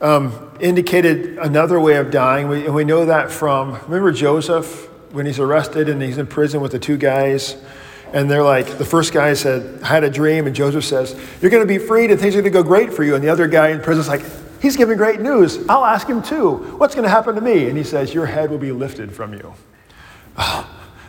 um, 0.00 0.50
indicated 0.60 1.38
another 1.38 1.78
way 1.78 1.96
of 1.96 2.10
dying. 2.10 2.48
We, 2.48 2.64
and 2.64 2.74
we 2.74 2.84
know 2.84 3.04
that 3.04 3.30
from, 3.30 3.74
remember 3.82 4.12
Joseph 4.12 4.88
when 5.12 5.26
he's 5.26 5.38
arrested 5.38 5.90
and 5.90 6.00
he's 6.00 6.16
in 6.16 6.26
prison 6.26 6.62
with 6.62 6.72
the 6.72 6.78
two 6.78 6.96
guys? 6.96 7.56
And 8.12 8.30
they're 8.30 8.42
like, 8.42 8.78
the 8.78 8.84
first 8.84 9.12
guy 9.12 9.32
said, 9.32 9.82
I 9.82 9.86
had 9.86 10.04
a 10.04 10.10
dream, 10.10 10.46
and 10.46 10.54
Joseph 10.54 10.84
says, 10.84 11.18
You're 11.40 11.50
going 11.50 11.62
to 11.62 11.66
be 11.66 11.78
freed 11.78 12.10
and 12.10 12.20
things 12.20 12.34
are 12.36 12.42
going 12.42 12.52
to 12.52 12.58
go 12.58 12.62
great 12.62 12.92
for 12.92 13.04
you. 13.04 13.14
And 13.14 13.24
the 13.24 13.30
other 13.30 13.48
guy 13.48 13.68
in 13.68 13.80
prison's 13.80 14.08
like, 14.08 14.22
He's 14.60 14.76
giving 14.76 14.96
great 14.96 15.20
news. 15.20 15.66
I'll 15.68 15.84
ask 15.84 16.06
him 16.06 16.22
too. 16.22 16.76
What's 16.76 16.94
going 16.94 17.02
to 17.04 17.10
happen 17.10 17.34
to 17.34 17.40
me? 17.40 17.68
And 17.68 17.76
he 17.76 17.82
says, 17.82 18.14
Your 18.14 18.26
head 18.26 18.50
will 18.50 18.58
be 18.58 18.70
lifted 18.70 19.12
from 19.12 19.32
you. 19.32 19.54
Oh, 20.36 20.68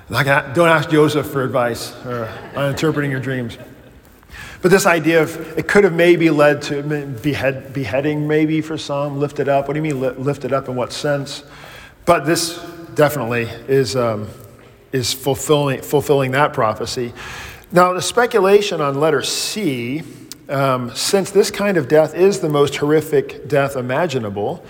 don't 0.10 0.68
ask 0.68 0.90
Joseph 0.90 1.28
for 1.28 1.44
advice 1.44 1.96
or, 2.06 2.30
on 2.56 2.70
interpreting 2.70 3.12
your 3.12 3.20
dreams. 3.20 3.58
But 4.62 4.72
this 4.72 4.86
idea 4.86 5.22
of 5.22 5.58
it 5.58 5.68
could 5.68 5.84
have 5.84 5.94
maybe 5.94 6.30
led 6.30 6.62
to 6.64 6.82
behead, 7.22 7.74
beheading, 7.74 8.28
maybe 8.28 8.62
for 8.62 8.78
some, 8.78 9.20
lifted 9.20 9.50
up. 9.50 9.68
What 9.68 9.74
do 9.74 9.84
you 9.84 9.94
mean 9.94 10.24
lifted 10.24 10.54
up 10.54 10.70
in 10.70 10.76
what 10.76 10.94
sense? 10.94 11.44
But 12.06 12.26
this 12.26 12.64
definitely 12.96 13.44
is. 13.68 13.96
Um, 13.98 14.30
is 14.94 15.12
fulfilling, 15.12 15.82
fulfilling 15.82 16.32
that 16.32 16.54
prophecy. 16.54 17.12
Now, 17.72 17.92
the 17.94 18.02
speculation 18.02 18.80
on 18.80 19.00
letter 19.00 19.24
C, 19.24 20.04
um, 20.48 20.96
since 20.96 21.32
this 21.32 21.50
kind 21.50 21.76
of 21.76 21.88
death 21.88 22.14
is 22.14 22.40
the 22.40 22.50
most 22.50 22.76
horrific 22.76 23.48
death 23.48 23.76
imaginable, 23.76 24.64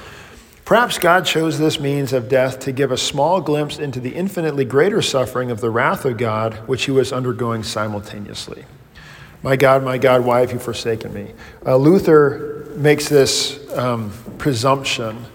perhaps 0.63 0.97
God 0.97 1.25
chose 1.25 1.59
this 1.59 1.79
means 1.79 2.13
of 2.13 2.29
death 2.29 2.59
to 2.61 2.71
give 2.71 2.91
a 2.91 2.97
small 2.97 3.41
glimpse 3.41 3.77
into 3.77 3.99
the 3.99 4.15
infinitely 4.15 4.63
greater 4.63 5.01
suffering 5.01 5.51
of 5.51 5.59
the 5.59 5.69
wrath 5.69 6.05
of 6.05 6.17
God, 6.17 6.53
which 6.67 6.85
he 6.85 6.91
was 6.91 7.11
undergoing 7.11 7.61
simultaneously. 7.61 8.63
My 9.41 9.57
God, 9.57 9.83
my 9.83 9.97
God, 9.97 10.23
why 10.23 10.39
have 10.39 10.53
you 10.53 10.59
forsaken 10.59 11.13
me? 11.13 11.33
Uh, 11.65 11.75
Luther 11.75 12.65
makes 12.77 13.09
this 13.09 13.69
um, 13.77 14.13
presumption 14.37 15.25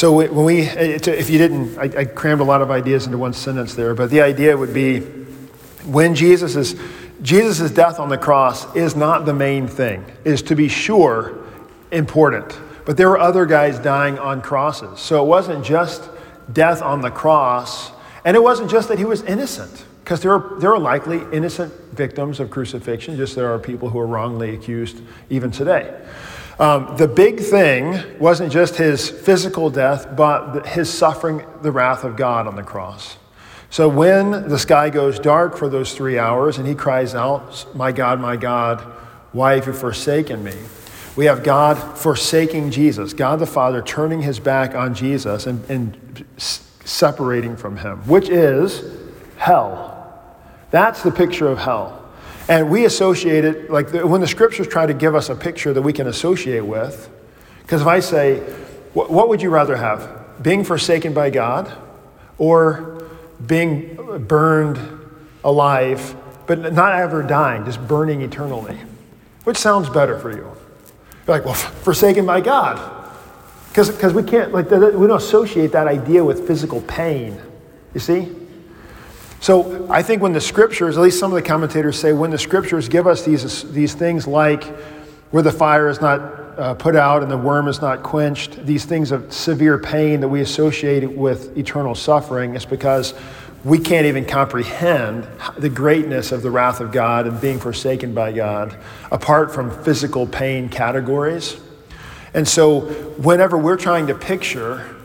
so 0.00 0.12
when 0.14 0.46
we, 0.46 0.60
if 0.62 1.28
you 1.28 1.36
didn't, 1.36 1.76
I, 1.76 2.00
I 2.00 2.04
crammed 2.06 2.40
a 2.40 2.44
lot 2.44 2.62
of 2.62 2.70
ideas 2.70 3.04
into 3.04 3.18
one 3.18 3.34
sentence 3.34 3.74
there, 3.74 3.94
but 3.94 4.08
the 4.08 4.22
idea 4.22 4.56
would 4.56 4.72
be 4.72 5.00
when 5.00 6.14
Jesus 6.14 6.56
is, 6.56 6.74
Jesus' 7.20 7.70
death 7.70 8.00
on 8.00 8.08
the 8.08 8.16
cross 8.16 8.74
is 8.74 8.96
not 8.96 9.26
the 9.26 9.34
main 9.34 9.68
thing, 9.68 10.02
is 10.24 10.40
to 10.44 10.56
be 10.56 10.68
sure 10.68 11.44
important. 11.92 12.58
But 12.86 12.96
there 12.96 13.10
were 13.10 13.18
other 13.18 13.44
guys 13.44 13.78
dying 13.78 14.18
on 14.18 14.40
crosses. 14.40 15.00
So 15.00 15.22
it 15.22 15.28
wasn't 15.28 15.66
just 15.66 16.08
death 16.50 16.80
on 16.80 17.02
the 17.02 17.10
cross, 17.10 17.92
and 18.24 18.34
it 18.34 18.42
wasn't 18.42 18.70
just 18.70 18.88
that 18.88 18.96
he 18.96 19.04
was 19.04 19.20
innocent, 19.24 19.84
because 20.02 20.22
there 20.22 20.32
are, 20.32 20.58
there 20.60 20.72
are 20.72 20.78
likely 20.78 21.20
innocent 21.30 21.74
victims 21.92 22.40
of 22.40 22.48
crucifixion, 22.48 23.18
just 23.18 23.34
there 23.34 23.52
are 23.52 23.58
people 23.58 23.90
who 23.90 23.98
are 23.98 24.06
wrongly 24.06 24.54
accused 24.54 25.02
even 25.28 25.50
today. 25.50 25.94
Um, 26.60 26.94
the 26.98 27.08
big 27.08 27.40
thing 27.40 28.18
wasn't 28.18 28.52
just 28.52 28.76
his 28.76 29.08
physical 29.08 29.70
death, 29.70 30.14
but 30.14 30.66
his 30.66 30.92
suffering 30.92 31.42
the 31.62 31.72
wrath 31.72 32.04
of 32.04 32.16
God 32.16 32.46
on 32.46 32.54
the 32.54 32.62
cross. 32.62 33.16
So 33.70 33.88
when 33.88 34.46
the 34.46 34.58
sky 34.58 34.90
goes 34.90 35.18
dark 35.18 35.56
for 35.56 35.70
those 35.70 35.94
three 35.94 36.18
hours 36.18 36.58
and 36.58 36.68
he 36.68 36.74
cries 36.74 37.14
out, 37.14 37.74
My 37.74 37.92
God, 37.92 38.20
my 38.20 38.36
God, 38.36 38.80
why 39.32 39.54
have 39.54 39.68
you 39.68 39.72
forsaken 39.72 40.44
me? 40.44 40.52
We 41.16 41.24
have 41.24 41.42
God 41.42 41.76
forsaking 41.96 42.72
Jesus, 42.72 43.14
God 43.14 43.38
the 43.38 43.46
Father 43.46 43.80
turning 43.80 44.20
his 44.20 44.38
back 44.38 44.74
on 44.74 44.92
Jesus 44.92 45.46
and, 45.46 45.64
and 45.70 46.26
separating 46.36 47.56
from 47.56 47.78
him, 47.78 48.00
which 48.06 48.28
is 48.28 48.84
hell. 49.38 49.96
That's 50.70 51.02
the 51.02 51.10
picture 51.10 51.48
of 51.48 51.58
hell. 51.58 51.99
And 52.50 52.68
we 52.68 52.84
associate 52.84 53.46
it, 53.46 53.70
like 53.70 53.92
the, 53.92 54.06
when 54.06 54.20
the 54.20 54.28
scriptures 54.28 54.66
try 54.66 54.84
to 54.84 54.92
give 54.92 55.14
us 55.14 55.30
a 55.30 55.34
picture 55.34 55.72
that 55.72 55.80
we 55.80 55.94
can 55.94 56.06
associate 56.08 56.66
with, 56.66 57.08
because 57.62 57.80
if 57.80 57.86
I 57.86 58.00
say, 58.00 58.40
what, 58.92 59.10
what 59.10 59.30
would 59.30 59.40
you 59.40 59.48
rather 59.48 59.76
have? 59.76 60.20
being 60.42 60.64
forsaken 60.64 61.12
by 61.12 61.30
God 61.30 61.70
or 62.38 63.06
being 63.46 63.96
burned 64.26 64.78
alive, 65.44 66.14
but 66.46 66.72
not 66.72 66.94
ever 66.94 67.22
dying, 67.22 67.64
just 67.64 67.86
burning 67.86 68.22
eternally? 68.22 68.78
Which 69.44 69.56
sounds 69.56 69.88
better 69.88 70.18
for 70.18 70.30
you? 70.30 70.56
You're 71.26 71.36
like, 71.38 71.44
well, 71.44 71.54
forsaken 71.54 72.26
by 72.26 72.40
God. 72.40 72.98
Because 73.68 74.12
we 74.12 74.22
can't, 74.22 74.52
like, 74.52 74.70
we 74.70 74.78
don't 74.78 75.12
associate 75.12 75.72
that 75.72 75.86
idea 75.86 76.24
with 76.24 76.46
physical 76.46 76.80
pain. 76.82 77.40
You 77.94 78.00
see? 78.00 78.28
So 79.40 79.90
I 79.90 80.02
think 80.02 80.20
when 80.20 80.34
the 80.34 80.40
scriptures, 80.40 80.98
at 80.98 81.02
least 81.02 81.18
some 81.18 81.32
of 81.32 81.42
the 81.42 81.46
commentators 81.46 81.98
say, 81.98 82.12
when 82.12 82.30
the 82.30 82.38
scriptures 82.38 82.88
give 82.88 83.06
us 83.06 83.24
these, 83.24 83.70
these 83.72 83.94
things 83.94 84.26
like 84.26 84.64
where 85.30 85.42
the 85.42 85.52
fire 85.52 85.88
is 85.88 86.00
not 86.00 86.20
uh, 86.20 86.74
put 86.74 86.94
out 86.94 87.22
and 87.22 87.30
the 87.30 87.38
worm 87.38 87.66
is 87.66 87.80
not 87.80 88.02
quenched, 88.02 88.66
these 88.66 88.84
things 88.84 89.12
of 89.12 89.32
severe 89.32 89.78
pain 89.78 90.20
that 90.20 90.28
we 90.28 90.42
associate 90.42 91.10
with 91.10 91.56
eternal 91.56 91.94
suffering, 91.94 92.54
is 92.54 92.66
because 92.66 93.14
we 93.64 93.78
can't 93.78 94.04
even 94.04 94.26
comprehend 94.26 95.26
the 95.56 95.70
greatness 95.70 96.32
of 96.32 96.42
the 96.42 96.50
wrath 96.50 96.80
of 96.80 96.92
God 96.92 97.26
and 97.26 97.40
being 97.40 97.58
forsaken 97.58 98.12
by 98.12 98.32
God 98.32 98.76
apart 99.10 99.54
from 99.54 99.70
physical 99.84 100.26
pain 100.26 100.68
categories. 100.68 101.56
And 102.34 102.46
so, 102.46 102.80
whenever 103.16 103.56
we're 103.56 103.76
trying 103.76 104.06
to 104.08 104.14
picture 104.14 104.96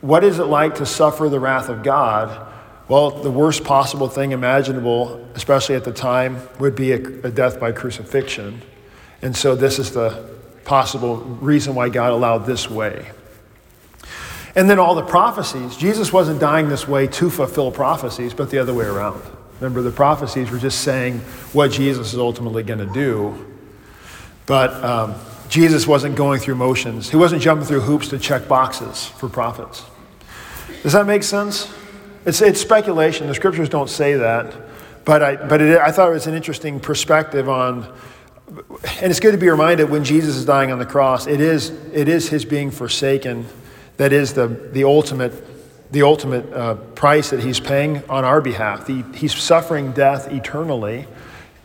what 0.00 0.24
is 0.24 0.38
it 0.38 0.44
like 0.44 0.76
to 0.76 0.86
suffer 0.86 1.28
the 1.28 1.38
wrath 1.38 1.68
of 1.68 1.82
God, 1.82 2.51
well, 2.88 3.10
the 3.10 3.30
worst 3.30 3.64
possible 3.64 4.08
thing 4.08 4.32
imaginable, 4.32 5.26
especially 5.34 5.76
at 5.76 5.84
the 5.84 5.92
time, 5.92 6.40
would 6.58 6.74
be 6.74 6.92
a, 6.92 6.96
a 6.96 7.30
death 7.30 7.58
by 7.60 7.72
crucifixion. 7.72 8.62
And 9.22 9.36
so, 9.36 9.54
this 9.54 9.78
is 9.78 9.92
the 9.92 10.30
possible 10.64 11.16
reason 11.16 11.74
why 11.74 11.88
God 11.88 12.12
allowed 12.12 12.46
this 12.46 12.68
way. 12.68 13.10
And 14.54 14.68
then 14.68 14.78
all 14.78 14.94
the 14.94 15.04
prophecies. 15.04 15.76
Jesus 15.76 16.12
wasn't 16.12 16.40
dying 16.40 16.68
this 16.68 16.86
way 16.86 17.06
to 17.06 17.30
fulfill 17.30 17.70
prophecies, 17.70 18.34
but 18.34 18.50
the 18.50 18.58
other 18.58 18.74
way 18.74 18.84
around. 18.84 19.22
Remember, 19.60 19.80
the 19.80 19.94
prophecies 19.94 20.50
were 20.50 20.58
just 20.58 20.80
saying 20.82 21.20
what 21.52 21.70
Jesus 21.70 22.12
is 22.12 22.18
ultimately 22.18 22.62
going 22.62 22.86
to 22.86 22.92
do. 22.92 23.46
But 24.44 24.72
um, 24.84 25.14
Jesus 25.48 25.86
wasn't 25.86 26.16
going 26.16 26.40
through 26.40 26.56
motions, 26.56 27.10
he 27.10 27.16
wasn't 27.16 27.42
jumping 27.42 27.66
through 27.66 27.80
hoops 27.80 28.08
to 28.08 28.18
check 28.18 28.48
boxes 28.48 29.06
for 29.06 29.28
prophets. 29.28 29.84
Does 30.82 30.92
that 30.92 31.06
make 31.06 31.22
sense? 31.22 31.72
It's, 32.24 32.40
it's 32.40 32.60
speculation. 32.60 33.26
The 33.26 33.34
scriptures 33.34 33.68
don't 33.68 33.90
say 33.90 34.14
that. 34.14 34.54
But, 35.04 35.22
I, 35.22 35.36
but 35.36 35.60
it, 35.60 35.78
I 35.78 35.90
thought 35.90 36.08
it 36.08 36.12
was 36.12 36.26
an 36.26 36.34
interesting 36.34 36.78
perspective 36.78 37.48
on, 37.48 37.92
and 38.48 39.10
it's 39.10 39.20
good 39.20 39.32
to 39.32 39.38
be 39.38 39.48
reminded 39.48 39.90
when 39.90 40.04
Jesus 40.04 40.36
is 40.36 40.44
dying 40.44 40.70
on 40.70 40.78
the 40.78 40.86
cross, 40.86 41.26
it 41.26 41.40
is, 41.40 41.70
it 41.92 42.08
is 42.08 42.28
his 42.28 42.44
being 42.44 42.70
forsaken 42.70 43.46
that 43.96 44.12
is 44.12 44.34
the, 44.34 44.46
the 44.46 44.84
ultimate, 44.84 45.32
the 45.92 46.02
ultimate 46.02 46.50
uh, 46.52 46.74
price 46.74 47.30
that 47.30 47.40
he's 47.40 47.58
paying 47.58 48.02
on 48.08 48.24
our 48.24 48.40
behalf. 48.40 48.86
The, 48.86 49.02
he's 49.14 49.34
suffering 49.34 49.92
death 49.92 50.30
eternally 50.32 51.06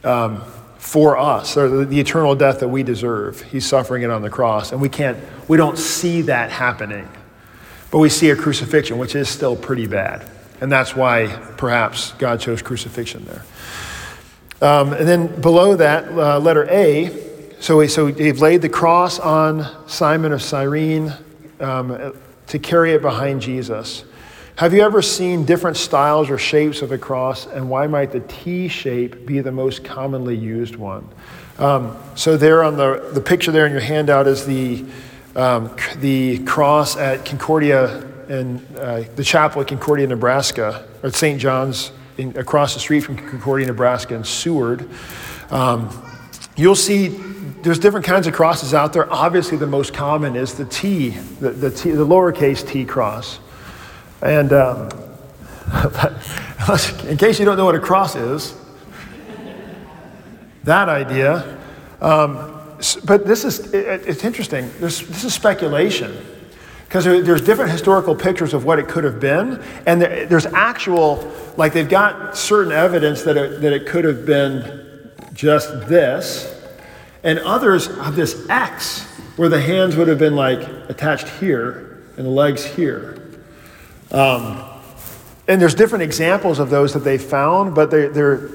um, 0.04 0.42
for 0.78 1.18
us, 1.18 1.58
or 1.58 1.70
the, 1.70 1.86
the 1.86 2.00
eternal 2.00 2.34
death 2.36 2.60
that 2.62 2.70
we 2.70 2.82
deserve. 2.82 3.42
He's 3.44 3.66
suffering 3.66 4.02
it 4.04 4.10
on 4.10 4.24
the 4.24 4.30
cross, 4.30 4.72
and 4.72 4.82
we 4.82 4.90
can't, 4.90 5.18
we 5.48 5.58
don't 5.58 5.78
see 5.78 6.24
that 6.24 6.50
happening. 6.50 7.08
But 7.92 8.00
we 8.00 8.10
see 8.10 8.32
a 8.32 8.36
crucifixion, 8.36 8.98
which 8.98 9.16
is 9.16 9.30
still 9.30 9.56
pretty 9.56 9.88
bad. 9.88 10.28
And 10.60 10.72
that's 10.72 10.96
why 10.96 11.28
perhaps 11.58 12.14
God 12.14 12.40
chose 12.40 12.62
crucifixion 12.62 13.26
there. 13.26 13.44
Um, 14.60 14.94
and 14.94 15.08
then 15.08 15.40
below 15.40 15.76
that, 15.76 16.08
uh, 16.10 16.40
letter 16.40 16.68
A, 16.70 17.26
so, 17.60 17.80
he, 17.80 17.88
so 17.88 18.12
they've 18.12 18.40
laid 18.40 18.62
the 18.62 18.70
cross 18.70 19.20
on 19.20 19.68
Simon 19.88 20.32
of 20.32 20.42
Cyrene 20.42 21.14
um, 21.60 22.16
to 22.48 22.60
carry 22.60 22.94
it 22.94 23.02
behind 23.02 23.42
Jesus. 23.42 24.04
Have 24.56 24.74
you 24.74 24.82
ever 24.82 25.04
seen 25.04 25.46
different 25.46 25.78
styles 25.78 26.32
or 26.32 26.40
shapes 26.40 26.82
of 26.82 26.92
a 26.92 26.98
cross, 26.98 27.46
and 27.46 27.70
why 27.70 27.86
might 27.86 28.12
the 28.12 28.22
T 28.22 28.68
shape 28.68 29.26
be 29.26 29.40
the 29.40 29.52
most 29.52 29.84
commonly 29.84 30.36
used 30.36 30.76
one? 30.76 31.08
Um, 31.60 31.96
so, 32.16 32.38
there 32.38 32.64
on 32.64 32.78
the, 32.78 33.10
the 33.14 33.22
picture 33.22 33.52
there 33.52 33.66
in 33.68 33.72
your 33.72 33.82
handout 33.82 34.28
is 34.28 34.46
the, 34.46 34.86
um, 35.36 35.76
the 35.98 36.40
cross 36.46 36.98
at 36.98 37.26
Concordia 37.26 38.04
in 38.30 38.58
uh, 38.78 39.04
the 39.16 39.24
chapel 39.24 39.62
at 39.62 39.68
Concordia, 39.68 40.08
Nebraska, 40.08 40.88
or 41.04 41.12
St. 41.12 41.40
John's 41.40 41.92
in, 42.18 42.36
across 42.38 42.74
the 42.74 42.80
street 42.80 43.02
from 43.02 43.16
Concordia, 43.18 43.68
Nebraska, 43.68 44.16
in 44.16 44.24
Seward. 44.24 44.90
Um, 45.50 45.90
you'll 46.56 46.76
see 46.76 47.10
there's 47.62 47.80
different 47.80 48.06
kinds 48.06 48.28
of 48.28 48.34
crosses 48.34 48.74
out 48.74 48.94
there. 48.94 49.12
Obviously, 49.12 49.58
the 49.58 49.68
most 49.68 49.94
common 49.94 50.36
is 50.36 50.56
the 50.56 50.66
T, 50.66 51.10
the, 51.40 51.52
the, 51.52 51.72
T, 51.72 51.92
the 51.92 52.06
lowercase 52.06 52.68
t 52.68 52.86
cross. 52.86 53.40
And 54.22 54.52
um, 54.54 54.90
in 57.08 57.18
case 57.18 57.40
you 57.40 57.46
don't 57.46 57.58
know 57.58 57.66
what 57.66 57.76
a 57.76 57.80
cross 57.80 58.16
is, 58.16 58.56
that 60.64 60.90
idea. 60.90 61.58
Um, 62.02 62.54
but 63.06 63.26
this 63.26 63.44
is, 63.46 63.74
it, 63.74 64.08
it's 64.08 64.24
interesting. 64.24 64.70
There's, 64.80 65.06
this 65.08 65.24
is 65.24 65.34
speculation 65.34 66.16
because 67.04 67.26
there's 67.26 67.42
different 67.42 67.72
historical 67.72 68.16
pictures 68.16 68.54
of 68.54 68.66
what 68.66 68.80
it 68.80 68.88
could 68.88 69.04
have 69.04 69.20
been. 69.20 69.64
And 69.86 70.02
there's 70.02 70.46
actual, 70.48 71.32
like 71.56 71.74
they've 71.74 71.88
got 71.88 72.36
certain 72.36 72.72
evidence 72.72 73.24
that 73.24 73.38
it, 73.38 73.62
that 73.62 73.74
it 73.74 73.86
could 73.86 74.06
have 74.06 74.26
been 74.26 75.12
just 75.34 75.88
this 75.88 76.54
and 77.24 77.40
others 77.40 77.88
have 77.98 78.16
this 78.16 78.50
X 78.50 79.04
where 79.36 79.50
the 79.50 79.62
hands 79.62 79.96
would 79.96 80.08
have 80.08 80.18
been 80.18 80.36
like 80.36 80.62
attached 80.90 81.28
here 81.30 82.04
and 82.18 82.26
the 82.26 82.32
legs 82.32 82.66
here. 82.66 83.22
Um, 84.12 84.64
and 85.48 85.62
there's 85.62 85.76
different 85.76 86.04
examples 86.04 86.58
of 86.58 86.70
those 86.70 86.94
that 86.94 87.00
they 87.04 87.18
found, 87.18 87.76
but 87.76 87.92
they're, 87.92 88.10
they're, 88.10 88.50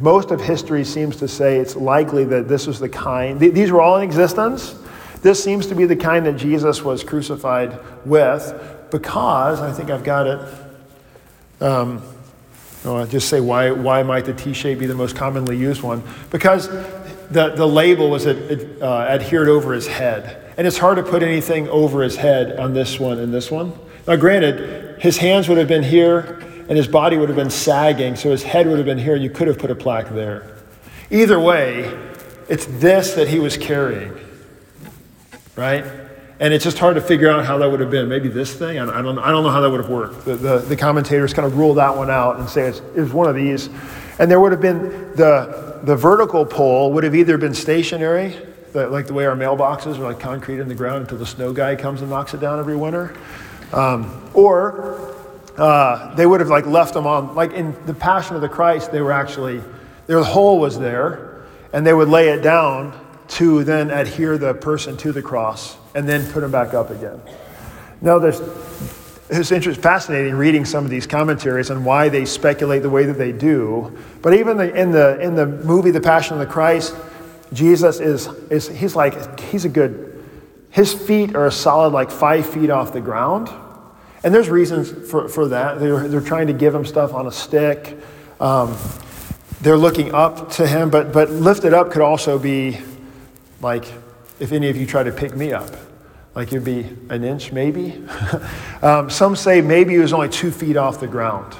most 0.00 0.30
of 0.30 0.40
history 0.40 0.84
seems 0.84 1.16
to 1.16 1.28
say 1.28 1.58
it's 1.58 1.76
likely 1.76 2.24
that 2.24 2.48
this 2.48 2.66
was 2.66 2.80
the 2.80 2.88
kind, 2.88 3.38
th- 3.38 3.52
these 3.52 3.70
were 3.70 3.82
all 3.82 3.98
in 3.98 4.02
existence. 4.02 4.74
This 5.22 5.42
seems 5.42 5.66
to 5.68 5.74
be 5.74 5.86
the 5.86 5.96
kind 5.96 6.26
that 6.26 6.36
Jesus 6.36 6.82
was 6.82 7.02
crucified 7.02 7.78
with 8.04 8.52
because, 8.90 9.60
I 9.60 9.72
think 9.72 9.90
I've 9.90 10.04
got 10.04 10.26
it. 10.26 11.62
Um, 11.62 12.02
no, 12.84 12.96
I'll 12.96 13.06
just 13.06 13.28
say 13.28 13.40
why, 13.40 13.70
why 13.70 14.02
might 14.02 14.24
the 14.24 14.34
T 14.34 14.52
shape 14.52 14.80
be 14.80 14.86
the 14.86 14.94
most 14.94 15.14
commonly 15.14 15.56
used 15.56 15.82
one? 15.82 16.02
Because 16.30 16.68
the, 17.30 17.52
the 17.54 17.66
label 17.66 18.10
was 18.10 18.26
uh, 18.26 19.06
adhered 19.08 19.48
over 19.48 19.72
his 19.72 19.86
head. 19.86 20.52
And 20.58 20.66
it's 20.66 20.78
hard 20.78 20.96
to 20.96 21.02
put 21.02 21.22
anything 21.22 21.68
over 21.68 22.02
his 22.02 22.16
head 22.16 22.58
on 22.58 22.74
this 22.74 23.00
one 23.00 23.18
and 23.18 23.32
this 23.32 23.50
one. 23.50 23.72
Now, 24.06 24.16
granted, 24.16 25.00
his 25.00 25.16
hands 25.16 25.48
would 25.48 25.58
have 25.58 25.68
been 25.68 25.84
here 25.84 26.40
and 26.68 26.76
his 26.76 26.88
body 26.88 27.16
would 27.16 27.28
have 27.28 27.36
been 27.36 27.50
sagging, 27.50 28.16
so 28.16 28.30
his 28.30 28.42
head 28.42 28.66
would 28.66 28.78
have 28.78 28.86
been 28.86 28.98
here, 28.98 29.16
you 29.16 29.30
could 29.30 29.48
have 29.48 29.58
put 29.58 29.70
a 29.70 29.74
plaque 29.74 30.08
there. 30.10 30.56
Either 31.10 31.38
way, 31.38 31.84
it's 32.48 32.66
this 32.66 33.14
that 33.14 33.28
he 33.28 33.38
was 33.38 33.56
carrying, 33.56 34.12
right? 35.56 35.84
And 36.40 36.52
it's 36.52 36.64
just 36.64 36.78
hard 36.78 36.96
to 36.96 37.00
figure 37.00 37.30
out 37.30 37.44
how 37.44 37.58
that 37.58 37.70
would 37.70 37.80
have 37.80 37.90
been. 37.90 38.08
Maybe 38.08 38.28
this 38.28 38.52
thing? 38.54 38.78
I 38.78 38.84
don't, 39.02 39.18
I 39.18 39.30
don't 39.30 39.44
know 39.44 39.50
how 39.50 39.60
that 39.60 39.70
would 39.70 39.80
have 39.80 39.90
worked. 39.90 40.24
The, 40.24 40.34
the, 40.34 40.58
the 40.58 40.76
commentators 40.76 41.32
kind 41.32 41.46
of 41.46 41.56
rule 41.56 41.74
that 41.74 41.96
one 41.96 42.10
out 42.10 42.40
and 42.40 42.48
say 42.48 42.62
it's, 42.62 42.78
it 42.78 43.00
was 43.00 43.12
one 43.12 43.28
of 43.28 43.36
these. 43.36 43.68
And 44.18 44.30
there 44.30 44.40
would 44.40 44.50
have 44.52 44.60
been 44.60 45.14
the, 45.14 45.80
the 45.84 45.94
vertical 45.94 46.44
pole 46.44 46.92
would 46.92 47.04
have 47.04 47.14
either 47.14 47.38
been 47.38 47.54
stationary, 47.54 48.36
like 48.74 49.06
the 49.06 49.14
way 49.14 49.26
our 49.26 49.36
mailboxes 49.36 49.98
are 49.98 50.02
like 50.02 50.18
concrete 50.18 50.58
in 50.58 50.68
the 50.68 50.74
ground 50.74 51.02
until 51.02 51.18
the 51.18 51.26
snow 51.26 51.52
guy 51.52 51.76
comes 51.76 52.00
and 52.00 52.10
knocks 52.10 52.34
it 52.34 52.40
down 52.40 52.58
every 52.58 52.76
winter, 52.76 53.14
um, 53.72 54.30
or 54.34 55.14
uh, 55.58 56.14
they 56.14 56.26
would 56.26 56.40
have 56.40 56.48
like 56.48 56.66
left 56.66 56.94
them 56.94 57.06
on, 57.06 57.34
like 57.34 57.52
in 57.52 57.74
the 57.86 57.94
Passion 57.94 58.34
of 58.34 58.42
the 58.42 58.48
Christ, 58.48 58.90
they 58.90 59.00
were 59.00 59.12
actually, 59.12 59.62
their 60.06 60.22
hole 60.22 60.58
was 60.58 60.78
there, 60.78 61.42
and 61.72 61.86
they 61.86 61.92
would 61.92 62.08
lay 62.08 62.30
it 62.30 62.42
down 62.42 62.98
to 63.32 63.64
then 63.64 63.90
adhere 63.90 64.36
the 64.36 64.54
person 64.54 64.96
to 64.98 65.12
the 65.12 65.22
cross 65.22 65.76
and 65.94 66.08
then 66.08 66.30
put 66.32 66.40
them 66.40 66.50
back 66.50 66.74
up 66.74 66.90
again. 66.90 67.20
Now, 68.00 68.18
there's 68.18 68.40
it's 69.30 69.50
interesting, 69.50 69.82
fascinating 69.82 70.34
reading 70.34 70.66
some 70.66 70.84
of 70.84 70.90
these 70.90 71.06
commentaries 71.06 71.70
on 71.70 71.84
why 71.84 72.10
they 72.10 72.26
speculate 72.26 72.82
the 72.82 72.90
way 72.90 73.06
that 73.06 73.16
they 73.16 73.32
do. 73.32 73.96
But 74.20 74.34
even 74.34 74.58
the, 74.58 74.74
in, 74.74 74.90
the, 74.90 75.18
in 75.20 75.34
the 75.34 75.46
movie 75.46 75.90
The 75.90 76.02
Passion 76.02 76.34
of 76.34 76.40
the 76.40 76.52
Christ, 76.52 76.94
Jesus 77.54 77.98
is, 78.00 78.26
is 78.50 78.68
he's 78.68 78.94
like, 78.94 79.40
he's 79.40 79.64
a 79.64 79.70
good, 79.70 80.22
his 80.68 80.92
feet 80.92 81.34
are 81.34 81.46
a 81.46 81.52
solid 81.52 81.94
like 81.94 82.10
five 82.10 82.46
feet 82.46 82.68
off 82.68 82.92
the 82.92 83.00
ground. 83.00 83.48
And 84.22 84.34
there's 84.34 84.50
reasons 84.50 85.10
for, 85.10 85.28
for 85.28 85.48
that. 85.48 85.80
They're, 85.80 86.06
they're 86.06 86.20
trying 86.20 86.48
to 86.48 86.52
give 86.52 86.74
him 86.74 86.84
stuff 86.84 87.14
on 87.14 87.26
a 87.26 87.32
stick. 87.32 87.96
Um, 88.38 88.76
they're 89.62 89.78
looking 89.78 90.12
up 90.12 90.50
to 90.52 90.66
him, 90.66 90.90
but, 90.90 91.10
but 91.10 91.30
lifted 91.30 91.72
up 91.72 91.90
could 91.90 92.02
also 92.02 92.38
be 92.38 92.78
like 93.62 93.90
if 94.38 94.52
any 94.52 94.68
of 94.68 94.76
you 94.76 94.86
try 94.86 95.02
to 95.02 95.12
pick 95.12 95.34
me 95.34 95.52
up 95.52 95.70
like 96.34 96.48
it'd 96.48 96.64
be 96.64 96.86
an 97.10 97.24
inch 97.24 97.52
maybe. 97.52 98.02
um, 98.82 99.10
some 99.10 99.36
say 99.36 99.60
maybe 99.60 99.92
he 99.92 99.98
was 99.98 100.12
only 100.12 100.28
two 100.28 100.50
feet 100.50 100.76
off 100.76 101.00
the 101.00 101.06
ground, 101.06 101.52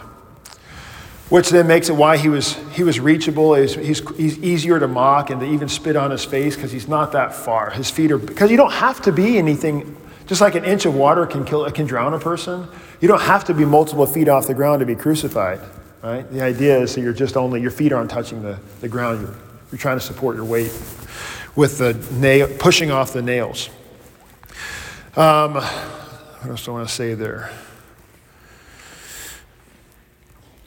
which 1.29 1.51
then 1.51 1.67
makes 1.67 1.89
it 1.89 1.97
why 1.97 2.17
he 2.17 2.29
was, 2.29 2.55
he 2.75 2.83
was 2.83 2.99
reachable. 2.99 3.55
He's, 3.55 3.75
he's, 3.75 4.17
he's 4.17 4.39
easier 4.39 4.81
to 4.81 4.89
mock 4.89 5.31
and 5.31 5.41
to 5.41 5.47
even 5.47 5.69
spit 5.69 5.97
on 5.97 6.11
his 6.11 6.25
face 6.25 6.57
because 6.57 6.73
he's 6.73 6.89
not 6.89 7.13
that 7.13 7.35
far. 7.35 7.71
His 7.71 7.91
feet 7.91 8.11
are, 8.13 8.19
because 8.19 8.51
you 8.51 8.57
don't 8.57 8.73
have 8.73 9.03
to 9.03 9.13
be 9.13 9.39
anything 9.39 9.97
Just 10.27 10.41
like 10.41 10.55
an 10.55 10.65
inch 10.65 10.87
of 10.87 10.95
water 10.95 11.27
can 11.27 11.45
kill, 11.45 11.71
can 11.71 11.87
drown 11.87 12.15
a 12.15 12.19
person, 12.19 12.67
you 13.01 13.09
don't 13.09 13.21
have 13.21 13.45
to 13.47 13.55
be 13.55 13.65
multiple 13.65 14.07
feet 14.07 14.29
off 14.29 14.47
the 14.47 14.55
ground 14.55 14.81
to 14.81 14.87
be 14.87 14.95
crucified, 14.95 15.61
right? 16.03 16.31
The 16.31 16.41
idea 16.41 16.79
is 16.79 16.95
that 16.95 17.03
you're 17.03 17.13
just 17.13 17.37
only 17.37 17.61
your 17.61 17.73
feet 17.73 17.93
aren't 17.93 18.11
touching 18.11 18.41
the, 18.41 18.59
the 18.81 18.89
ground. 18.89 19.21
You're, 19.21 19.37
you're 19.73 19.79
trying 19.79 19.99
to 19.99 20.05
support 20.05 20.37
your 20.37 20.45
weight 20.47 20.71
with 21.55 21.79
the 21.79 21.95
nail 22.13 22.49
pushing 22.59 22.91
off 22.91 23.13
the 23.13 23.23
nails. 23.23 23.69
Um, 25.17 25.55
what 25.55 26.51
else 26.51 26.65
do 26.65 26.73
I 26.73 26.75
want 26.75 26.89
to 26.89 26.95
say 26.95 27.15
there? 27.15 27.51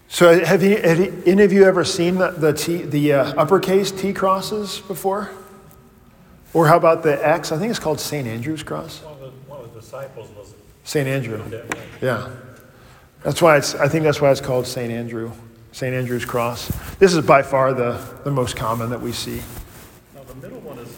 So, 0.07 0.45
have, 0.45 0.63
you, 0.63 0.77
have 0.77 0.99
you, 0.99 1.23
any 1.25 1.43
of 1.43 1.51
you 1.51 1.65
ever 1.65 1.83
seen 1.83 2.15
the, 2.15 2.31
the, 2.31 2.53
T, 2.53 2.83
the 2.83 3.13
uh, 3.13 3.33
uppercase 3.33 3.91
T 3.91 4.13
crosses 4.13 4.79
before? 4.79 5.29
Or 6.53 6.67
how 6.67 6.77
about 6.77 7.03
the 7.03 7.27
X? 7.27 7.51
I 7.51 7.57
think 7.57 7.69
it's 7.69 7.79
called 7.79 7.99
St. 7.99 8.25
Andrew's 8.25 8.63
cross. 8.63 9.03
One 9.03 9.13
of 9.13 9.19
the, 9.19 9.27
one 9.49 9.59
of 9.59 9.73
the 9.73 9.81
disciples 9.81 10.29
was 10.37 10.53
St. 10.85 11.05
Andrew. 11.05 11.43
Yeah. 12.01 12.29
That's 13.23 13.41
why 13.41 13.57
it's, 13.57 13.75
I 13.75 13.89
think 13.89 14.03
that's 14.05 14.21
why 14.21 14.31
it's 14.31 14.39
called 14.39 14.67
St. 14.67 14.89
Andrew, 14.89 15.31
St. 15.71 15.93
Andrew's 15.93 16.23
cross. 16.23 16.67
This 16.99 17.13
is 17.13 17.25
by 17.25 17.41
far 17.41 17.73
the, 17.73 17.99
the 18.23 18.31
most 18.31 18.55
common 18.55 18.91
that 18.91 19.01
we 19.01 19.11
see. 19.11 19.41
Now, 20.13 20.23
the 20.23 20.35
middle 20.35 20.59
one 20.59 20.77
is 20.77 20.95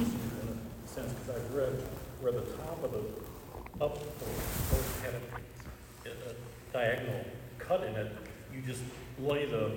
easy 0.00 0.10
in 0.42 0.48
a 0.48 0.88
sense, 0.88 1.12
because 1.12 1.36
I've 1.36 1.54
read 1.54 1.72
where 2.20 2.32
the 2.32 2.40
top 2.40 2.82
of 2.82 2.92
the 2.92 3.84
up 3.84 3.94
post 3.94 5.00
had 5.04 5.14
a, 5.14 6.08
a 6.08 6.34
diagonal 6.72 7.24
cut 7.58 7.82
in 7.84 7.94
it, 7.96 8.12
you 8.54 8.60
just 8.62 8.82
lay 9.18 9.46
the 9.46 9.72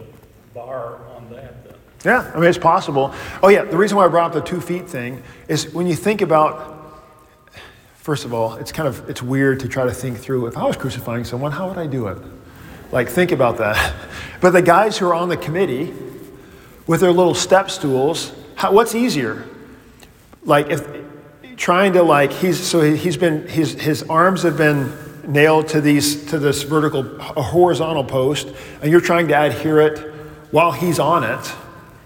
bar 0.54 1.00
on 1.16 1.30
that 1.32 1.64
then. 1.64 1.78
Yeah, 2.06 2.32
I 2.34 2.40
mean, 2.40 2.50
it's 2.50 2.58
possible. 2.58 3.14
Oh, 3.42 3.48
yeah, 3.48 3.64
the 3.64 3.78
reason 3.78 3.98
why 3.98 4.06
I 4.06 4.08
brought 4.10 4.28
up 4.28 4.34
the 4.34 4.50
two 4.50 4.60
feet 4.60 4.90
thing 4.90 5.24
is 5.48 5.74
when 5.74 5.88
you 5.88 5.96
think 5.96 6.22
about, 6.22 7.02
first 7.96 8.26
of 8.26 8.34
all, 8.34 8.56
it's 8.56 8.72
kind 8.72 8.88
of, 8.88 9.10
it's 9.10 9.22
weird 9.22 9.62
to 9.62 9.70
try 9.70 9.86
to 9.86 9.94
think 9.94 10.18
through, 10.18 10.48
if 10.48 10.58
I 10.58 10.66
was 10.66 10.76
crucifying 10.76 11.24
someone, 11.24 11.54
how 11.54 11.70
would 11.70 11.78
I 11.78 11.88
do 11.88 12.08
it? 12.08 12.18
Like, 12.92 13.10
think 13.10 13.32
about 13.32 13.58
that. 13.58 13.94
But 14.42 14.52
the 14.52 14.62
guys 14.62 14.98
who 14.98 15.08
are 15.08 15.14
on 15.14 15.30
the 15.30 15.38
committee 15.38 15.94
with 16.86 17.00
their 17.00 17.14
little 17.14 17.34
step 17.34 17.72
stools, 17.72 18.34
how, 18.56 18.74
what's 18.74 18.94
easier? 18.94 19.48
Like, 20.44 20.70
if 20.70 20.86
trying 21.56 21.94
to, 21.94 22.04
like, 22.04 22.34
he's, 22.34 22.60
so 22.60 22.82
he's 22.82 23.16
been, 23.16 23.48
his, 23.48 23.80
his 23.80 24.04
arms 24.04 24.44
have 24.44 24.58
been 24.58 24.92
nailed 25.28 25.70
to 25.70 25.82
these, 25.82 26.26
to 26.28 26.40
this 26.40 26.64
vertical, 26.64 27.04
horizontal 27.20 28.04
post, 28.04 28.54
and 28.82 28.92
you're 28.92 29.02
trying 29.02 29.28
to 29.28 29.42
adhere 29.42 29.82
it 29.82 30.14
while 30.52 30.72
he's 30.72 31.00
on 31.00 31.24
it. 31.24 31.54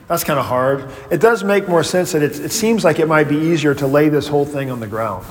That's 0.07 0.23
kind 0.23 0.39
of 0.39 0.45
hard. 0.45 0.89
It 1.11 1.19
does 1.19 1.43
make 1.43 1.67
more 1.67 1.83
sense 1.83 2.13
that 2.13 2.23
it's, 2.23 2.39
it 2.39 2.51
seems 2.51 2.83
like 2.83 2.99
it 2.99 3.07
might 3.07 3.27
be 3.27 3.35
easier 3.35 3.75
to 3.75 3.87
lay 3.87 4.07
this 4.09 4.27
whole 4.27 4.45
thing 4.45 4.71
on 4.71 4.79
the 4.79 4.87
ground 4.87 5.25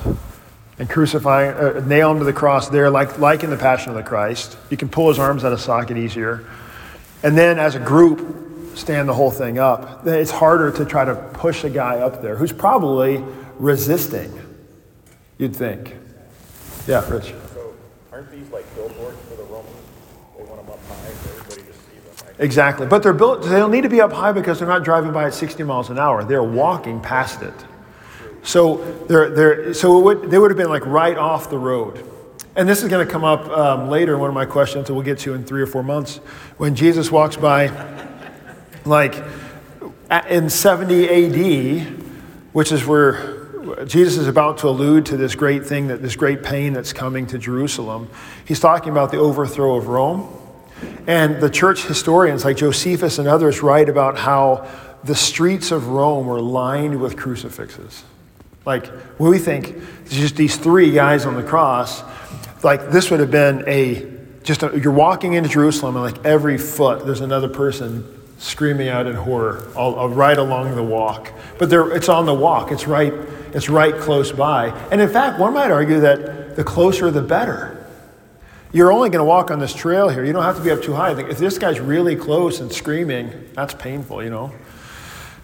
and 0.77 0.87
crucify, 0.87 1.47
uh, 1.47 1.83
nail 1.85 2.11
him 2.11 2.19
to 2.19 2.25
the 2.25 2.33
cross 2.33 2.69
there, 2.69 2.89
like, 2.89 3.17
like 3.17 3.43
in 3.43 3.49
the 3.49 3.57
Passion 3.57 3.89
of 3.89 3.95
the 3.95 4.03
Christ. 4.03 4.55
You 4.69 4.77
can 4.77 4.89
pull 4.89 5.09
his 5.09 5.17
arms 5.17 5.43
out 5.43 5.51
of 5.51 5.59
socket 5.59 5.97
easier. 5.97 6.45
And 7.23 7.35
then 7.35 7.57
as 7.57 7.73
a 7.73 7.79
group, 7.79 8.77
stand 8.77 9.09
the 9.09 9.13
whole 9.15 9.31
thing 9.31 9.57
up. 9.57 10.05
It's 10.05 10.29
harder 10.29 10.71
to 10.73 10.85
try 10.85 11.03
to 11.05 11.15
push 11.33 11.63
a 11.63 11.69
guy 11.71 11.97
up 11.97 12.21
there 12.21 12.35
who's 12.35 12.53
probably 12.53 13.23
resisting, 13.57 14.31
you'd 15.39 15.55
think. 15.55 15.95
Yeah, 16.85 17.09
Rich. 17.09 17.33
Aren't 18.17 18.31
these 18.31 18.49
like 18.49 18.65
billboards 18.73 19.19
for 19.29 19.35
the 19.35 19.43
Romans? 19.43 19.75
They 20.35 20.43
want 20.45 20.65
them 20.65 20.71
up 20.71 20.79
high 20.87 21.11
for 21.11 21.39
everybody 21.39 21.61
to 21.61 21.77
see 21.77 22.23
them. 22.23 22.33
I- 22.39 22.43
Exactly. 22.43 22.87
But 22.87 23.03
they're 23.03 23.13
built, 23.13 23.43
they 23.43 23.59
don't 23.59 23.69
need 23.69 23.83
to 23.83 23.89
be 23.89 24.01
up 24.01 24.11
high 24.11 24.31
because 24.31 24.57
they're 24.57 24.67
not 24.67 24.83
driving 24.83 25.11
by 25.11 25.25
at 25.25 25.35
60 25.35 25.61
miles 25.61 25.91
an 25.91 25.99
hour. 25.99 26.23
They're 26.23 26.41
walking 26.41 26.99
past 26.99 27.43
it. 27.43 27.53
So, 28.41 28.77
they're, 29.07 29.29
they're, 29.29 29.73
so 29.75 29.99
would, 29.99 30.31
they 30.31 30.39
would 30.39 30.49
have 30.49 30.57
been 30.57 30.69
like 30.69 30.83
right 30.87 31.15
off 31.15 31.51
the 31.51 31.59
road. 31.59 32.09
And 32.55 32.67
this 32.67 32.81
is 32.81 32.89
going 32.89 33.05
to 33.05 33.11
come 33.11 33.23
up 33.23 33.47
um, 33.49 33.87
later 33.87 34.15
in 34.15 34.19
one 34.19 34.29
of 34.29 34.33
my 34.33 34.47
questions 34.47 34.87
that 34.87 34.95
we'll 34.95 35.03
get 35.03 35.19
to 35.19 35.35
in 35.35 35.43
three 35.43 35.61
or 35.61 35.67
four 35.67 35.83
months. 35.83 36.17
When 36.57 36.73
Jesus 36.73 37.11
walks 37.11 37.35
by, 37.35 37.67
like 38.83 39.23
in 40.27 40.49
70 40.49 41.85
AD, 41.85 41.87
which 42.51 42.71
is 42.71 42.83
where 42.83 43.36
Jesus 43.85 44.17
is 44.17 44.27
about 44.27 44.59
to 44.59 44.69
allude 44.69 45.05
to 45.07 45.17
this 45.17 45.35
great 45.35 45.65
thing, 45.65 45.87
that 45.87 46.01
this 46.01 46.15
great 46.15 46.43
pain 46.43 46.73
that's 46.73 46.93
coming 46.93 47.27
to 47.27 47.37
Jerusalem. 47.37 48.09
He's 48.45 48.59
talking 48.59 48.91
about 48.91 49.11
the 49.11 49.17
overthrow 49.17 49.75
of 49.75 49.87
Rome. 49.87 50.33
And 51.07 51.41
the 51.41 51.49
church 51.49 51.85
historians 51.85 52.45
like 52.45 52.57
Josephus 52.57 53.17
and 53.17 53.27
others 53.27 53.61
write 53.61 53.89
about 53.89 54.17
how 54.17 54.67
the 55.03 55.15
streets 55.15 55.71
of 55.71 55.87
Rome 55.87 56.27
were 56.27 56.41
lined 56.41 56.99
with 56.99 57.17
crucifixes. 57.17 58.03
Like, 58.65 58.91
we 59.17 59.39
think 59.39 59.75
just 60.09 60.35
these 60.35 60.57
three 60.57 60.91
guys 60.91 61.25
on 61.25 61.35
the 61.35 61.43
cross, 61.43 62.03
like 62.63 62.89
this 62.89 63.09
would 63.09 63.19
have 63.19 63.31
been 63.31 63.63
a 63.67 64.17
just 64.43 64.63
a, 64.63 64.79
you're 64.79 64.93
walking 64.93 65.33
into 65.33 65.49
Jerusalem 65.49 65.95
and 65.97 66.05
like 66.05 66.25
every 66.25 66.57
foot 66.57 67.05
there's 67.05 67.21
another 67.21 67.49
person 67.49 68.05
screaming 68.37 68.87
out 68.87 69.05
in 69.05 69.15
horror 69.15 69.67
all, 69.75 69.95
all 69.95 70.09
right 70.09 70.37
along 70.37 70.75
the 70.75 70.83
walk. 70.83 71.31
But 71.57 71.71
it's 71.71 72.09
on 72.09 72.25
the 72.25 72.33
walk. 72.33 72.71
It's 72.71 72.87
right. 72.87 73.13
It's 73.57 73.69
right 73.69 73.97
close 73.97 74.31
by. 74.31 74.67
And 74.91 75.01
in 75.01 75.09
fact, 75.09 75.39
one 75.39 75.51
might 75.51 75.71
argue 75.71 76.01
that 76.01 76.55
the 76.55 76.63
closer 76.63 77.09
the 77.09 77.23
better. 77.23 77.87
You're 78.71 78.91
only 78.91 79.09
going 79.09 79.19
to 79.19 79.25
walk 79.25 79.49
on 79.49 79.57
this 79.57 79.73
trail 79.73 80.09
here. 80.09 80.23
You 80.23 80.31
don't 80.31 80.43
have 80.43 80.57
to 80.57 80.63
be 80.63 80.69
up 80.69 80.83
too 80.83 80.93
high. 80.93 81.19
If 81.19 81.39
this 81.39 81.57
guy's 81.57 81.79
really 81.79 82.15
close 82.15 82.59
and 82.59 82.71
screaming, 82.71 83.49
that's 83.53 83.73
painful, 83.73 84.23
you 84.23 84.29
know. 84.29 84.53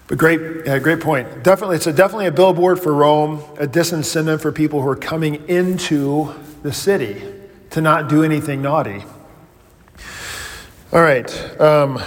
But 0.05 0.19
great, 0.19 0.63
yeah, 0.63 0.77
great 0.77 0.99
point. 0.99 1.41
Definitely, 1.41 1.77
it's 1.77 1.87
a, 1.87 1.93
definitely 1.93 2.27
a 2.27 2.31
billboard 2.31 2.79
for 2.79 2.93
Rome, 2.93 3.39
a 3.57 3.65
disincentive 3.65 4.41
for 4.41 4.51
people 4.51 4.83
who 4.83 4.89
are 4.89 4.95
coming 4.95 5.49
into 5.49 6.35
the 6.61 6.71
city 6.71 7.19
to 7.71 7.81
not 7.81 8.09
do 8.09 8.21
anything 8.21 8.61
naughty. 8.61 9.05
All 10.91 11.01
right. 11.01 11.59
Um, 11.59 11.99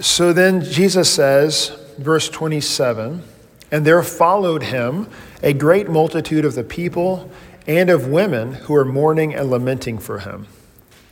so 0.00 0.32
then 0.32 0.64
Jesus 0.64 1.12
says, 1.12 1.76
verse 1.98 2.30
27, 2.30 3.22
and 3.70 3.84
there 3.84 4.02
followed 4.02 4.62
him 4.62 5.08
a 5.42 5.52
great 5.52 5.88
multitude 5.88 6.44
of 6.44 6.54
the 6.54 6.64
people 6.64 7.30
and 7.66 7.90
of 7.90 8.08
women 8.08 8.54
who 8.54 8.74
are 8.74 8.84
mourning 8.84 9.34
and 9.34 9.50
lamenting 9.50 9.98
for 9.98 10.20
him. 10.20 10.46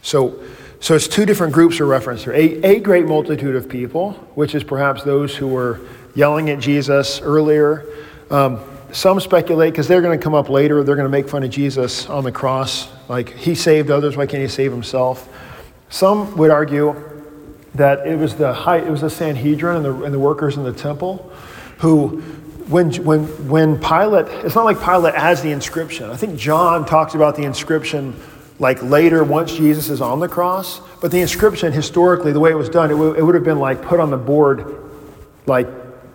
So, 0.03 0.43
so 0.81 0.95
it's 0.95 1.09
two 1.09 1.27
different 1.27 1.53
groups 1.53 1.81
are 1.81 1.87
referenced 1.87 2.25
here. 2.25 2.33
A, 2.33 2.77
a 2.77 2.81
great 2.81 3.07
multitude 3.07 3.57
of 3.57 3.69
people, 3.69 4.13
which 4.35 4.55
is 4.55 4.65
perhaps 4.65 5.03
those 5.03 5.37
who 5.37 5.49
were 5.49 5.81
yelling 6.15 6.49
at 6.51 6.59
Jesus 6.59 7.21
earlier. 7.21 7.85
Um, 8.31 8.61
some 8.93 9.21
speculate 9.21 9.73
because 9.73 9.89
they're 9.89 10.01
going 10.01 10.19
to 10.19 10.23
come 10.23 10.35
up 10.35 10.49
later. 10.49 10.83
They're 10.83 10.97
going 10.97 11.07
to 11.07 11.11
make 11.11 11.29
fun 11.29 11.43
of 11.43 11.51
Jesus 11.51 12.09
on 12.09 12.25
the 12.25 12.33
cross, 12.33 12.89
like 13.09 13.31
he 13.31 13.55
saved 13.55 13.91
others. 13.91 14.17
Why 14.17 14.27
can't 14.27 14.43
he 14.43 14.49
save 14.49 14.73
himself? 14.73 15.29
Some 15.89 16.37
would 16.37 16.51
argue 16.51 16.95
that 17.75 18.07
it 18.07 18.17
was 18.17 18.37
the 18.37 18.53
high, 18.53 18.79
it 18.79 18.91
was 18.91 19.03
the 19.03 19.11
Sanhedrin 19.11 19.77
and 19.77 19.85
the, 19.85 20.05
and 20.05 20.15
the 20.15 20.19
workers 20.19 20.57
in 20.57 20.65
the 20.65 20.73
temple 20.73 21.31
who, 21.79 22.23
when, 22.69 22.93
when, 23.05 23.25
when 23.49 23.79
Pilate, 23.79 24.27
it's 24.45 24.55
not 24.55 24.65
like 24.65 24.83
Pilate 24.83 25.15
adds 25.15 25.43
the 25.43 25.53
inscription. 25.53 26.11
I 26.11 26.17
think 26.17 26.39
John 26.39 26.85
talks 26.85 27.15
about 27.15 27.37
the 27.37 27.45
inscription 27.45 28.15
like 28.59 28.83
later 28.83 29.23
once 29.23 29.55
Jesus 29.55 29.91
is 29.91 30.01
on 30.01 30.19
the 30.19 30.29
cross. 30.29 30.81
But 31.01 31.11
the 31.11 31.21
inscription, 31.21 31.73
historically, 31.73 32.33
the 32.33 32.41
way 32.41 32.51
it 32.51 32.57
was 32.57 32.69
done, 32.69 32.91
it, 32.91 32.95
w- 32.95 33.15
it 33.15 33.23
would 33.23 33.35
have 33.35 33.45
been 33.45 33.59
like 33.59 33.83
put 33.83 34.01
on 34.01 34.11
the 34.11 34.17
board 34.17 34.83
like 35.47 35.69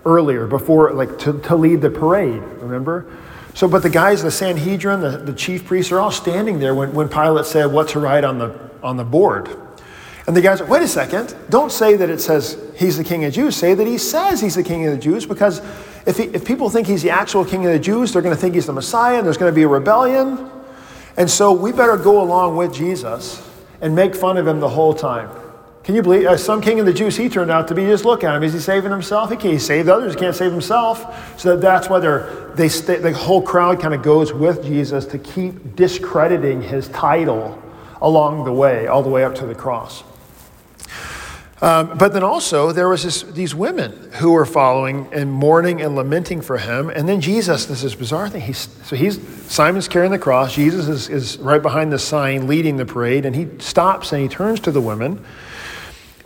earlier, 0.06 0.48
before, 0.48 0.92
like 0.92 1.20
to, 1.20 1.40
to 1.42 1.56
lead 1.56 1.82
the 1.82 1.90
parade, 1.90 2.42
remember? 2.60 3.06
So, 3.54 3.68
but 3.68 3.84
the 3.84 3.90
guys, 3.90 4.24
the 4.24 4.32
Sanhedrin, 4.32 5.02
the, 5.02 5.18
the 5.18 5.34
chief 5.34 5.66
priests, 5.66 5.92
are 5.92 6.00
all 6.00 6.12
standing 6.12 6.60
there 6.60 6.74
when, 6.74 6.94
when 6.94 7.10
Pilate 7.10 7.46
said 7.46 7.66
what 7.68 7.90
to 7.90 8.00
write 8.00 8.24
on 8.24 8.40
the, 8.40 8.58
on 8.82 8.98
the 8.98 9.04
board. 9.04 9.50
And 10.32 10.38
the 10.38 10.42
guys 10.42 10.62
are, 10.62 10.66
wait 10.66 10.82
a 10.82 10.88
second, 10.88 11.36
don't 11.50 11.74
say 11.74 11.98
that 11.98 12.10
it 12.10 12.22
says 12.22 12.58
he's 12.78 12.96
the 12.96 13.04
king 13.04 13.26
of 13.26 13.34
the 13.34 13.36
Jews. 13.36 13.54
Say 13.54 13.74
that 13.74 13.86
he 13.86 13.98
says 13.98 14.40
he's 14.40 14.56
the 14.56 14.64
king 14.64 14.88
of 14.88 14.94
the 14.94 14.98
Jews 14.98 15.26
because 15.26 15.60
if, 16.06 16.16
he, 16.16 16.24
if 16.24 16.46
people 16.46 16.70
think 16.70 16.88
he's 16.88 17.02
the 17.02 17.10
actual 17.10 17.44
king 17.44 17.66
of 17.66 17.74
the 17.74 17.80
Jews, 17.80 18.14
they're 18.14 18.22
going 18.22 18.34
to 18.34 18.40
think 18.40 18.56
he's 18.56 18.66
the 18.66 18.72
Messiah 18.72 19.18
and 19.18 19.26
there's 19.26 19.36
going 19.36 19.52
to 19.52 19.54
be 19.54 19.64
a 19.64 19.68
rebellion. 19.68 20.50
And 21.18 21.30
so 21.30 21.52
we 21.52 21.74
better 21.74 21.98
go 21.98 22.22
along 22.22 22.56
with 22.56 22.74
Jesus 22.74 23.46
and 23.82 23.94
make 23.94 24.16
fun 24.16 24.38
of 24.38 24.48
him 24.48 24.62
the 24.62 24.70
whole 24.70 24.94
time. 24.94 25.30
Can 25.84 25.96
you 25.96 26.02
believe 26.02 26.26
uh, 26.26 26.38
some 26.38 26.62
king 26.62 26.80
of 26.80 26.86
the 26.86 26.94
Jews 26.94 27.18
he 27.18 27.28
turned 27.28 27.52
out 27.52 27.68
to 27.68 27.76
be? 27.76 27.84
Just 27.84 28.06
look 28.06 28.24
at 28.24 28.34
him. 28.34 28.42
Is 28.42 28.54
he 28.54 28.60
saving 28.60 28.90
himself? 28.90 29.32
He 29.32 29.36
can't 29.36 29.60
save 29.60 29.90
others. 29.90 30.14
He 30.14 30.20
can't 30.22 30.34
save 30.34 30.54
himself. 30.54 31.38
So 31.38 31.58
that, 31.58 31.62
that's 31.62 31.90
why 31.90 32.00
they 32.56 32.70
stay, 32.70 33.00
the 33.00 33.12
whole 33.12 33.42
crowd 33.42 33.82
kind 33.82 33.94
of 33.94 34.02
goes 34.02 34.32
with 34.32 34.64
Jesus 34.64 35.06
to 35.08 35.18
keep 35.18 35.76
discrediting 35.76 36.62
his 36.62 36.88
title 36.88 37.62
along 38.02 38.46
the 38.46 38.54
way, 38.54 38.88
all 38.88 39.04
the 39.04 39.10
way 39.10 39.26
up 39.26 39.36
to 39.36 39.46
the 39.46 39.54
cross. 39.54 40.06
Um, 41.62 41.96
but 41.96 42.12
then 42.12 42.24
also 42.24 42.72
there 42.72 42.90
was 42.90 43.04
this, 43.04 43.22
these 43.22 43.54
women 43.54 44.10
who 44.14 44.32
were 44.32 44.48
following 44.48 45.08
and 45.14 45.32
mourning 45.32 45.80
and 45.80 45.96
lamenting 45.96 46.42
for 46.42 46.58
him. 46.58 46.90
And 46.90 47.08
then 47.08 47.22
Jesus, 47.22 47.68
this 47.68 47.84
is 47.84 47.94
bizarre 47.94 48.30
thing. 48.30 48.42
He's, 48.42 48.68
so 48.86 48.96
he's 48.96 49.22
Simon's 49.52 49.88
carrying 49.88 50.12
the 50.12 50.18
cross. 50.18 50.56
Jesus 50.56 50.88
is, 50.88 51.08
is 51.08 51.38
right 51.38 51.62
behind 51.62 51.92
the 51.92 52.00
sign, 52.00 52.48
leading 52.48 52.78
the 52.78 52.86
parade, 52.86 53.28
and 53.28 53.36
he 53.36 53.48
stops 53.60 54.12
and 54.12 54.24
he 54.24 54.28
turns 54.28 54.60
to 54.62 54.72
the 54.72 54.82
women. 54.82 55.24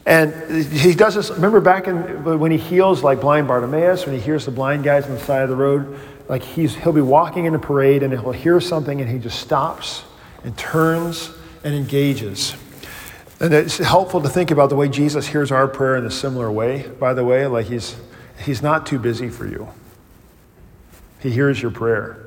And 0.06 0.65
he 0.71 0.93
does 0.93 1.15
this. 1.15 1.30
Remember 1.32 1.60
back 1.60 1.88
in 1.88 2.24
when 2.39 2.52
he 2.52 2.58
heals 2.58 3.04
like 3.04 3.19
blind 3.19 3.48
Bartimaeus, 3.48 4.06
when 4.06 4.15
he 4.15 4.21
hears 4.21 4.45
the 4.45 4.52
blind 4.52 4.84
guys 4.86 5.06
on 5.06 5.12
the 5.12 5.19
side 5.19 5.41
of 5.41 5.50
the 5.50 5.56
road, 5.56 6.00
like 6.30 6.43
he's, 6.43 6.76
he'll 6.76 6.93
be 6.93 7.02
walking 7.02 7.45
in 7.45 7.56
a 7.56 7.60
parade 7.60 8.04
and 8.04 8.13
he'll 8.13 8.32
hear 8.32 8.62
something 8.62 9.02
and 9.02 9.10
he 9.10 9.19
just 9.19 9.39
stops 9.39 10.04
and 10.43 10.58
turns 10.58 11.32
and 11.63 11.76
engages. 11.76 12.56
And 13.39 13.54
it's 13.54 13.78
helpful 13.78 14.21
to 14.21 14.30
think 14.30 14.52
about 14.52 14.69
the 14.69 14.76
way 14.76 14.88
Jesus 14.88 15.28
hears 15.28 15.52
our 15.52 15.67
prayer 15.67 15.98
in 15.98 16.06
a 16.06 16.12
similar 16.12 16.52
way, 16.52 16.88
by 17.00 17.13
the 17.13 17.26
way, 17.26 17.45
like 17.48 17.65
he's, 17.65 17.95
he's 18.45 18.62
not 18.62 18.86
too 18.86 18.98
busy 18.98 19.30
for 19.30 19.45
you. 19.45 19.67
He 21.19 21.32
hears 21.32 21.62
your 21.62 21.71
prayer. 21.71 22.26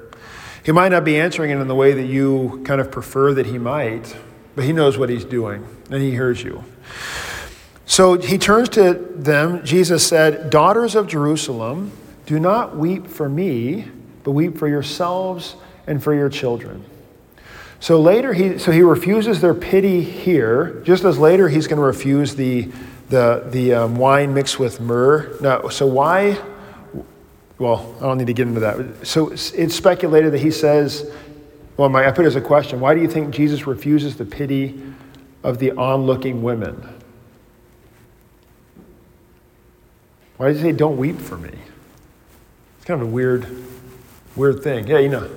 He 0.62 0.72
might 0.72 0.90
not 0.90 1.04
be 1.04 1.18
answering 1.18 1.50
it 1.50 1.58
in 1.58 1.68
the 1.68 1.74
way 1.74 1.94
that 1.94 2.04
you 2.04 2.62
kind 2.66 2.80
of 2.80 2.90
prefer 2.90 3.32
that 3.34 3.46
he 3.46 3.58
might, 3.58 4.14
but 4.54 4.64
he 4.64 4.72
knows 4.72 4.98
what 4.98 5.08
he's 5.08 5.24
doing 5.24 5.66
and 5.90 6.02
he 6.02 6.10
hears 6.10 6.42
you. 6.42 6.64
So 7.86 8.18
he 8.18 8.36
turns 8.36 8.68
to 8.70 8.92
them. 8.92 9.64
Jesus 9.64 10.06
said, 10.06 10.50
Daughters 10.50 10.94
of 10.94 11.06
Jerusalem, 11.06 11.92
do 12.26 12.38
not 12.38 12.76
weep 12.76 13.06
for 13.06 13.30
me, 13.30 13.88
but 14.24 14.32
weep 14.32 14.58
for 14.58 14.68
yourselves 14.68 15.56
and 15.86 16.02
for 16.02 16.12
your 16.12 16.28
children. 16.28 16.84
So 17.80 18.00
later, 18.00 18.32
he, 18.32 18.58
so 18.58 18.72
he 18.72 18.82
refuses 18.82 19.40
their 19.40 19.54
pity 19.54 20.02
here, 20.02 20.82
just 20.84 21.04
as 21.04 21.18
later 21.18 21.48
he's 21.48 21.66
going 21.66 21.78
to 21.78 21.84
refuse 21.84 22.34
the, 22.34 22.70
the, 23.08 23.46
the 23.50 23.74
um, 23.74 23.96
wine 23.96 24.34
mixed 24.34 24.58
with 24.58 24.80
myrrh. 24.80 25.36
Now, 25.40 25.68
so 25.68 25.86
why? 25.86 26.38
Well, 27.58 27.94
I 27.98 28.02
don't 28.02 28.18
need 28.18 28.26
to 28.26 28.32
get 28.32 28.48
into 28.48 28.60
that. 28.60 29.06
So 29.06 29.30
it's 29.30 29.74
speculated 29.74 30.32
that 30.32 30.40
he 30.40 30.50
says, 30.50 31.10
well, 31.76 31.88
my, 31.88 32.06
I 32.06 32.10
put 32.10 32.24
it 32.24 32.28
as 32.28 32.36
a 32.36 32.40
question 32.40 32.80
why 32.80 32.94
do 32.94 33.00
you 33.00 33.08
think 33.08 33.32
Jesus 33.32 33.66
refuses 33.66 34.16
the 34.16 34.24
pity 34.24 34.82
of 35.44 35.58
the 35.58 35.72
onlooking 35.72 36.42
women? 36.42 36.96
Why 40.36 40.48
does 40.48 40.58
he 40.58 40.64
say, 40.64 40.72
don't 40.72 40.96
weep 40.96 41.18
for 41.18 41.36
me? 41.36 41.50
It's 42.76 42.84
kind 42.84 43.00
of 43.00 43.08
a 43.08 43.10
weird, 43.10 43.46
weird 44.36 44.62
thing. 44.62 44.86
Yeah, 44.86 44.98
you 44.98 45.08
know. 45.08 45.28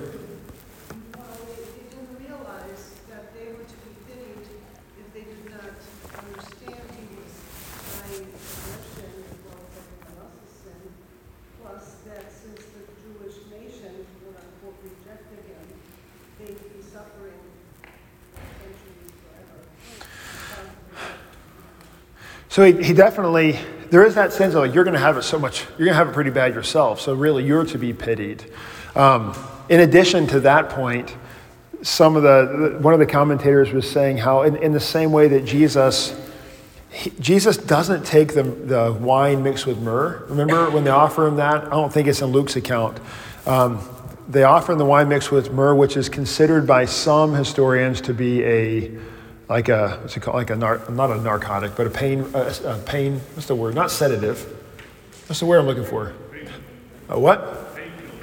So 22.52 22.62
he, 22.66 22.82
he 22.82 22.92
definitely, 22.92 23.58
there 23.88 24.04
is 24.04 24.14
that 24.16 24.30
sense 24.30 24.52
of 24.52 24.60
like, 24.60 24.74
you're 24.74 24.84
going 24.84 24.92
to 24.92 25.00
have 25.00 25.16
it 25.16 25.22
so 25.22 25.38
much, 25.38 25.64
you're 25.78 25.86
going 25.86 25.92
to 25.92 25.94
have 25.94 26.08
it 26.08 26.12
pretty 26.12 26.28
bad 26.28 26.54
yourself. 26.54 27.00
So 27.00 27.14
really, 27.14 27.44
you're 27.46 27.64
to 27.64 27.78
be 27.78 27.94
pitied. 27.94 28.44
Um, 28.94 29.34
in 29.70 29.80
addition 29.80 30.26
to 30.26 30.40
that 30.40 30.68
point, 30.68 31.16
some 31.80 32.14
of 32.14 32.22
the, 32.22 32.76
one 32.78 32.92
of 32.92 33.00
the 33.00 33.06
commentators 33.06 33.72
was 33.72 33.90
saying 33.90 34.18
how, 34.18 34.42
in, 34.42 34.56
in 34.56 34.72
the 34.72 34.80
same 34.80 35.12
way 35.12 35.28
that 35.28 35.46
Jesus, 35.46 36.10
he, 36.92 37.10
Jesus 37.18 37.56
doesn't 37.56 38.04
take 38.04 38.34
the, 38.34 38.42
the 38.42 38.92
wine 38.92 39.42
mixed 39.42 39.66
with 39.66 39.78
myrrh. 39.78 40.24
Remember 40.28 40.70
when 40.70 40.84
they 40.84 40.90
offer 40.90 41.26
him 41.26 41.36
that? 41.36 41.64
I 41.64 41.70
don't 41.70 41.92
think 41.92 42.06
it's 42.06 42.20
in 42.20 42.28
Luke's 42.28 42.56
account. 42.56 43.00
Um, 43.46 43.80
they 44.28 44.44
offer 44.44 44.72
him 44.72 44.78
the 44.78 44.84
wine 44.84 45.08
mixed 45.08 45.32
with 45.32 45.52
myrrh, 45.52 45.74
which 45.74 45.96
is 45.96 46.08
considered 46.08 46.66
by 46.66 46.84
some 46.84 47.34
historians 47.34 48.00
to 48.02 48.14
be 48.14 48.44
a 48.44 48.90
like 49.48 49.68
a 49.68 49.98
what's 50.00 50.16
it 50.16 50.20
called? 50.20 50.36
Like 50.36 50.50
a 50.50 50.56
nar- 50.56 50.88
not 50.90 51.10
a 51.10 51.20
narcotic, 51.20 51.76
but 51.76 51.86
a 51.86 51.90
pain 51.90 52.26
a, 52.34 52.54
a 52.64 52.78
pain. 52.86 53.20
What's 53.34 53.46
the 53.46 53.54
word? 53.54 53.74
Not 53.74 53.90
sedative. 53.90 54.40
What's 55.26 55.40
the 55.40 55.46
word 55.46 55.58
I'm 55.60 55.66
looking 55.66 55.84
for? 55.84 56.14
A 57.08 57.18
what? 57.18 57.76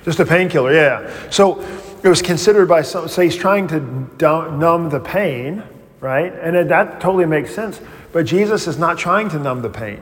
Just 0.05 0.19
a 0.19 0.25
painkiller. 0.25 0.73
Yeah. 0.73 1.29
So 1.29 1.61
it 2.03 2.07
was 2.07 2.21
considered 2.21 2.67
by 2.67 2.81
some. 2.81 3.07
So 3.07 3.21
he's 3.21 3.35
trying 3.35 3.67
to 3.67 3.79
numb 3.79 4.89
the 4.89 4.99
pain, 4.99 5.63
right? 5.99 6.33
And 6.33 6.55
it, 6.55 6.69
that 6.69 7.01
totally 7.01 7.25
makes 7.25 7.53
sense. 7.53 7.81
But 8.11 8.25
Jesus 8.25 8.67
is 8.67 8.77
not 8.77 8.97
trying 8.97 9.29
to 9.29 9.39
numb 9.39 9.61
the 9.61 9.69
pain. 9.69 10.01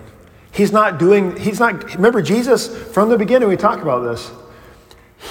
He's 0.52 0.72
not 0.72 0.98
doing. 0.98 1.38
He's 1.38 1.60
not. 1.60 1.96
Remember, 1.96 2.22
Jesus 2.22 2.68
from 2.94 3.10
the 3.10 3.18
beginning. 3.18 3.48
We 3.48 3.58
talked 3.58 3.82
about 3.82 4.02
this. 4.02 4.32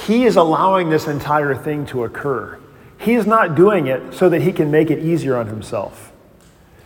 He 0.07 0.25
is 0.25 0.37
allowing 0.37 0.91
this 0.91 1.07
entire 1.07 1.55
thing 1.55 1.87
to 1.87 2.05
occur. 2.05 2.59
He's 2.99 3.27
not 3.27 3.55
doing 3.55 3.87
it 3.87 4.15
so 4.15 4.29
that 4.29 4.43
he 4.43 4.53
can 4.53 4.71
make 4.71 4.91
it 4.91 4.99
easier 4.99 5.37
on 5.37 5.47
himself. 5.47 6.13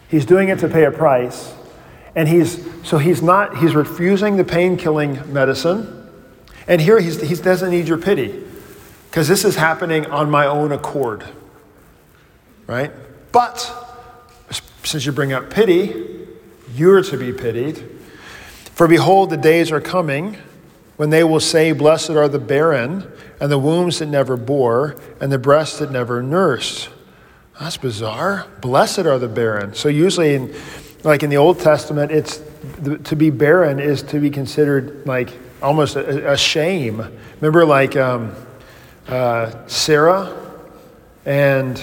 He's 0.09 0.27
doing 0.27 0.49
it 0.49 0.59
to 0.61 0.69
pay 0.69 0.85
a 0.85 0.91
price. 0.91 1.55
And 2.15 2.29
he's, 2.29 2.67
so 2.83 2.99
he's 2.99 3.23
not, 3.23 3.59
he's 3.59 3.75
refusing 3.75 4.37
the 4.37 4.45
pain 4.45 4.77
killing 4.77 5.33
medicine. 5.33 6.09
And 6.67 6.81
here 6.81 6.99
he's, 7.01 7.21
he 7.21 7.35
doesn't 7.37 7.71
need 7.71 7.87
your 7.87 7.99
pity 7.99 8.43
because 9.09 9.29
this 9.29 9.45
is 9.45 9.57
happening 9.57 10.07
on 10.07 10.31
my 10.31 10.47
own 10.47 10.73
accord. 10.73 11.25
Right? 12.67 12.93
But 13.33 13.90
since 14.91 15.07
you 15.07 15.13
bring 15.13 15.33
up 15.33 15.51
pity, 15.51 16.27
you're 16.75 17.01
to 17.01 17.17
be 17.17 17.33
pitied. 17.33 17.79
For 18.75 18.89
behold, 18.89 19.31
the 19.31 19.37
days 19.37 19.71
are 19.71 19.81
coming 19.81 20.37
when 20.97 21.11
they 21.11 21.23
will 21.23 21.39
say, 21.39 21.71
Blessed 21.71 22.11
are 22.11 22.29
the 22.29 22.41
barren 22.41 23.11
and 23.41 23.53
the 23.53 23.59
wombs 23.59 24.01
that 24.01 24.07
never 24.07 24.37
bore, 24.37 24.97
and 25.21 25.31
the 25.31 25.39
breasts 25.39 25.79
that 25.79 25.93
never 25.93 26.23
nursed. 26.23 26.89
That's 27.59 27.77
bizarre. 27.77 28.47
Blessed 28.61 29.01
are 29.01 29.19
the 29.19 29.29
barren. 29.29 29.75
So 29.75 29.89
usually, 29.89 30.35
in, 30.35 30.55
like 31.05 31.23
in 31.23 31.31
the 31.31 31.37
Old 31.37 31.61
Testament, 31.61 32.11
it's 32.11 32.43
to 33.05 33.15
be 33.15 33.31
barren 33.31 33.79
is 33.79 34.03
to 34.05 34.19
be 34.19 34.29
considered 34.29 35.07
like 35.07 35.31
almost 35.63 35.95
a, 35.95 36.33
a 36.33 36.37
shame. 36.37 37.01
Remember, 37.41 37.65
like 37.65 37.97
um, 37.97 38.35
uh, 39.07 39.67
Sarah 39.69 40.37
and 41.25 41.81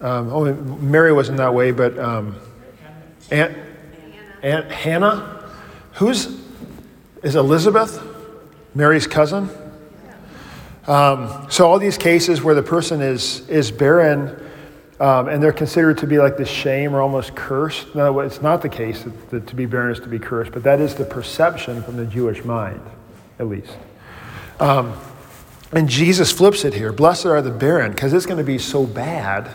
um, 0.00 0.90
Mary 0.90 1.12
wasn't 1.12 1.38
that 1.38 1.54
way, 1.54 1.70
but 1.70 1.98
um, 1.98 2.36
Aunt, 3.30 3.56
Aunt 4.42 4.70
Hannah, 4.70 5.50
who's 5.94 6.40
is 7.22 7.34
Elizabeth, 7.34 8.00
Mary's 8.74 9.06
cousin? 9.06 9.48
Um, 10.86 11.46
so 11.50 11.66
all 11.66 11.78
these 11.78 11.98
cases 11.98 12.42
where 12.42 12.54
the 12.54 12.62
person 12.62 13.00
is 13.00 13.48
is 13.48 13.70
barren 13.70 14.46
um, 14.98 15.28
and 15.28 15.42
they're 15.42 15.52
considered 15.52 15.98
to 15.98 16.06
be 16.06 16.18
like 16.18 16.36
this 16.36 16.48
shame 16.48 16.94
or 16.94 17.02
almost 17.02 17.34
cursed. 17.34 17.94
No, 17.94 18.20
it's 18.20 18.40
not 18.40 18.62
the 18.62 18.68
case 18.68 19.02
that, 19.02 19.30
that, 19.30 19.46
to 19.48 19.54
be 19.54 19.66
barren 19.66 19.92
is 19.92 20.00
to 20.00 20.08
be 20.08 20.18
cursed, 20.18 20.52
but 20.52 20.62
that 20.62 20.80
is 20.80 20.94
the 20.94 21.04
perception 21.04 21.82
from 21.82 21.96
the 21.96 22.06
Jewish 22.06 22.44
mind, 22.44 22.80
at 23.38 23.46
least. 23.46 23.76
Um, 24.58 24.98
and 25.72 25.88
Jesus 25.88 26.32
flips 26.32 26.64
it 26.64 26.72
here. 26.72 26.92
Blessed 26.92 27.26
are 27.26 27.42
the 27.42 27.50
barren, 27.50 27.90
because 27.90 28.14
it's 28.14 28.24
going 28.24 28.38
to 28.38 28.44
be 28.44 28.56
so 28.56 28.86
bad. 28.86 29.52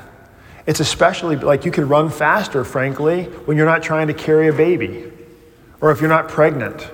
It's 0.66 0.80
especially 0.80 1.36
like 1.36 1.66
you 1.66 1.72
can 1.72 1.88
run 1.88 2.10
faster, 2.10 2.64
frankly, 2.64 3.24
when 3.24 3.58
you're 3.58 3.66
not 3.66 3.84
trying 3.84 4.08
to 4.08 4.14
carry 4.14 4.48
a 4.48 4.54
baby 4.54 5.12
or 5.80 5.92
if 5.92 6.00
you're 6.00 6.10
not 6.10 6.30
pregnant 6.30 6.90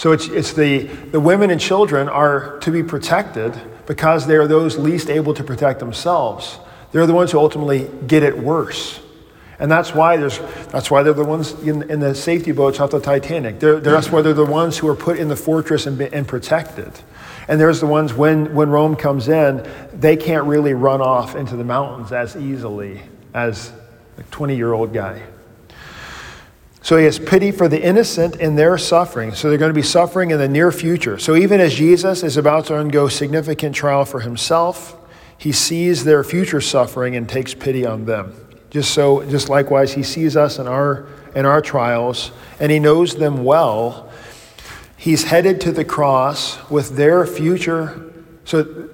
so 0.00 0.12
it's, 0.12 0.28
it's 0.28 0.54
the, 0.54 0.84
the 0.84 1.20
women 1.20 1.50
and 1.50 1.60
children 1.60 2.08
are 2.08 2.58
to 2.60 2.70
be 2.70 2.82
protected 2.82 3.54
because 3.86 4.26
they 4.26 4.36
are 4.36 4.46
those 4.46 4.78
least 4.78 5.10
able 5.10 5.34
to 5.34 5.44
protect 5.44 5.78
themselves. 5.78 6.58
They're 6.90 7.06
the 7.06 7.12
ones 7.12 7.32
who 7.32 7.38
ultimately 7.38 7.86
get 8.06 8.22
it 8.22 8.38
worse. 8.38 8.98
And 9.58 9.70
that's 9.70 9.94
why, 9.94 10.16
there's, 10.16 10.38
that's 10.68 10.90
why 10.90 11.02
they're 11.02 11.12
the 11.12 11.22
ones 11.22 11.52
in, 11.52 11.90
in 11.90 12.00
the 12.00 12.14
safety 12.14 12.50
boats 12.50 12.80
off 12.80 12.92
the 12.92 12.98
Titanic. 12.98 13.60
They're, 13.60 13.78
they're, 13.78 13.92
that's 13.92 14.10
why 14.10 14.22
they're 14.22 14.32
the 14.32 14.46
ones 14.46 14.78
who 14.78 14.88
are 14.88 14.96
put 14.96 15.18
in 15.18 15.28
the 15.28 15.36
fortress 15.36 15.86
and, 15.86 16.00
and 16.00 16.26
protected. 16.26 16.92
And 17.48 17.60
there's 17.60 17.80
the 17.80 17.86
ones 17.86 18.12
when, 18.14 18.54
when 18.54 18.70
Rome 18.70 18.96
comes 18.96 19.28
in, 19.28 19.68
they 19.92 20.16
can't 20.16 20.44
really 20.44 20.74
run 20.74 21.00
off 21.00 21.34
into 21.34 21.56
the 21.56 21.64
mountains 21.64 22.12
as 22.12 22.36
easily 22.36 23.00
as 23.34 23.72
a 24.18 24.22
20 24.24 24.56
year 24.56 24.72
old 24.72 24.92
guy. 24.92 25.22
So 26.82 26.96
he 26.96 27.04
has 27.04 27.18
pity 27.18 27.50
for 27.50 27.68
the 27.68 27.82
innocent 27.82 28.36
in 28.36 28.56
their 28.56 28.78
suffering. 28.78 29.34
So 29.34 29.48
they're 29.48 29.58
going 29.58 29.70
to 29.70 29.74
be 29.74 29.82
suffering 29.82 30.30
in 30.30 30.38
the 30.38 30.48
near 30.48 30.72
future. 30.72 31.18
So 31.18 31.36
even 31.36 31.60
as 31.60 31.74
Jesus 31.74 32.22
is 32.22 32.36
about 32.36 32.66
to 32.66 32.76
undergo 32.76 33.08
significant 33.08 33.74
trial 33.74 34.04
for 34.04 34.20
himself, 34.20 34.96
he 35.36 35.52
sees 35.52 36.04
their 36.04 36.24
future 36.24 36.60
suffering 36.60 37.16
and 37.16 37.28
takes 37.28 37.54
pity 37.54 37.84
on 37.84 38.06
them. 38.06 38.34
Just 38.70 38.92
so, 38.92 39.28
just 39.28 39.48
likewise, 39.48 39.92
he 39.92 40.02
sees 40.02 40.36
us 40.36 40.58
in 40.58 40.66
our 40.66 41.06
in 41.34 41.46
our 41.46 41.60
trials, 41.60 42.32
and 42.58 42.70
he 42.72 42.78
knows 42.78 43.16
them 43.16 43.44
well. 43.44 44.09
He's 45.00 45.24
headed 45.24 45.62
to 45.62 45.72
the 45.72 45.82
cross 45.82 46.58
with 46.70 46.94
their 46.96 47.26
future. 47.26 48.12
So 48.44 48.90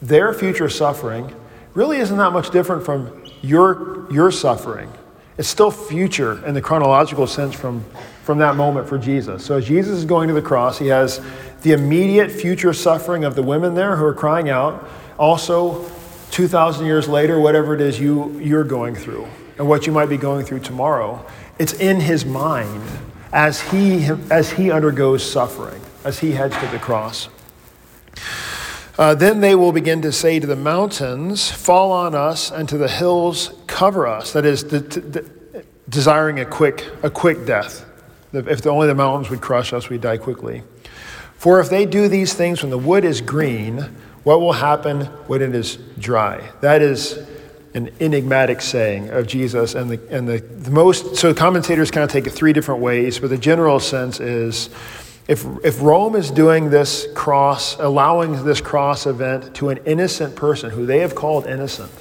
their 0.00 0.32
future 0.32 0.68
suffering 0.68 1.34
really 1.74 1.98
isn't 1.98 2.16
that 2.16 2.30
much 2.30 2.50
different 2.50 2.84
from 2.84 3.24
your 3.42 4.08
your 4.12 4.30
suffering. 4.30 4.92
It's 5.38 5.48
still 5.48 5.72
future 5.72 6.46
in 6.46 6.54
the 6.54 6.62
chronological 6.62 7.26
sense 7.26 7.52
from, 7.52 7.84
from 8.22 8.38
that 8.38 8.54
moment 8.54 8.88
for 8.88 8.96
Jesus. 8.96 9.44
So 9.44 9.56
as 9.56 9.66
Jesus 9.66 9.98
is 9.98 10.04
going 10.04 10.28
to 10.28 10.34
the 10.34 10.42
cross, 10.42 10.78
he 10.78 10.86
has 10.86 11.20
the 11.62 11.72
immediate 11.72 12.30
future 12.30 12.72
suffering 12.72 13.24
of 13.24 13.34
the 13.34 13.42
women 13.42 13.74
there 13.74 13.96
who 13.96 14.04
are 14.04 14.14
crying 14.14 14.50
out. 14.50 14.88
Also, 15.18 15.90
2,000 16.30 16.86
years 16.86 17.08
later, 17.08 17.40
whatever 17.40 17.74
it 17.74 17.80
is 17.80 17.98
you, 17.98 18.38
you're 18.38 18.62
going 18.62 18.94
through 18.94 19.26
and 19.58 19.68
what 19.68 19.84
you 19.84 19.92
might 19.92 20.08
be 20.08 20.16
going 20.16 20.46
through 20.46 20.60
tomorrow, 20.60 21.26
it's 21.58 21.72
in 21.72 21.98
his 21.98 22.24
mind 22.24 22.88
as 23.32 23.60
he, 23.60 24.08
as 24.30 24.50
he 24.50 24.70
undergoes 24.70 25.28
suffering, 25.28 25.80
as 26.04 26.18
he 26.18 26.32
heads 26.32 26.56
to 26.58 26.66
the 26.68 26.78
cross. 26.78 27.28
Uh, 28.98 29.14
then 29.14 29.40
they 29.40 29.54
will 29.54 29.72
begin 29.72 30.02
to 30.02 30.12
say 30.12 30.38
to 30.38 30.46
the 30.46 30.56
mountains, 30.56 31.50
Fall 31.50 31.92
on 31.92 32.14
us, 32.14 32.50
and 32.50 32.68
to 32.68 32.76
the 32.76 32.88
hills, 32.88 33.54
cover 33.66 34.06
us. 34.06 34.32
That 34.32 34.44
is, 34.44 34.64
the, 34.64 34.80
the, 34.80 35.64
desiring 35.88 36.40
a 36.40 36.44
quick, 36.44 36.86
a 37.02 37.10
quick 37.10 37.46
death. 37.46 37.86
If 38.32 38.66
only 38.66 38.86
the 38.86 38.94
mountains 38.94 39.30
would 39.30 39.40
crush 39.40 39.72
us, 39.72 39.88
we'd 39.88 40.02
die 40.02 40.18
quickly. 40.18 40.62
For 41.36 41.60
if 41.60 41.70
they 41.70 41.86
do 41.86 42.08
these 42.08 42.34
things 42.34 42.62
when 42.62 42.70
the 42.70 42.78
wood 42.78 43.04
is 43.04 43.20
green, 43.20 43.78
what 44.22 44.40
will 44.40 44.52
happen 44.52 45.06
when 45.26 45.40
it 45.40 45.54
is 45.54 45.76
dry? 45.98 46.50
That 46.60 46.82
is 46.82 47.26
an 47.74 47.90
enigmatic 48.00 48.60
saying 48.60 49.10
of 49.10 49.26
Jesus. 49.26 49.74
And, 49.74 49.90
the, 49.90 50.00
and 50.10 50.28
the, 50.28 50.38
the 50.38 50.70
most, 50.70 51.16
so 51.16 51.32
commentators 51.32 51.90
kind 51.90 52.04
of 52.04 52.10
take 52.10 52.26
it 52.26 52.30
three 52.30 52.52
different 52.52 52.80
ways, 52.80 53.18
but 53.18 53.30
the 53.30 53.38
general 53.38 53.80
sense 53.80 54.20
is 54.20 54.70
if, 55.28 55.46
if 55.64 55.80
Rome 55.80 56.16
is 56.16 56.30
doing 56.30 56.70
this 56.70 57.06
cross, 57.14 57.78
allowing 57.78 58.44
this 58.44 58.60
cross 58.60 59.06
event 59.06 59.54
to 59.56 59.68
an 59.68 59.78
innocent 59.86 60.34
person 60.34 60.70
who 60.70 60.86
they 60.86 60.98
have 60.98 61.14
called 61.14 61.46
innocent, 61.46 61.92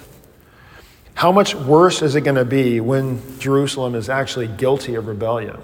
how 1.14 1.32
much 1.32 1.54
worse 1.54 2.02
is 2.02 2.16
it 2.16 2.22
going 2.22 2.38
to 2.38 2.46
be 2.46 2.80
when 2.80 3.22
Jerusalem 3.40 3.94
is 3.94 4.10
actually 4.10 4.48
guilty 4.48 4.96
of 4.96 5.06
rebellion? 5.06 5.60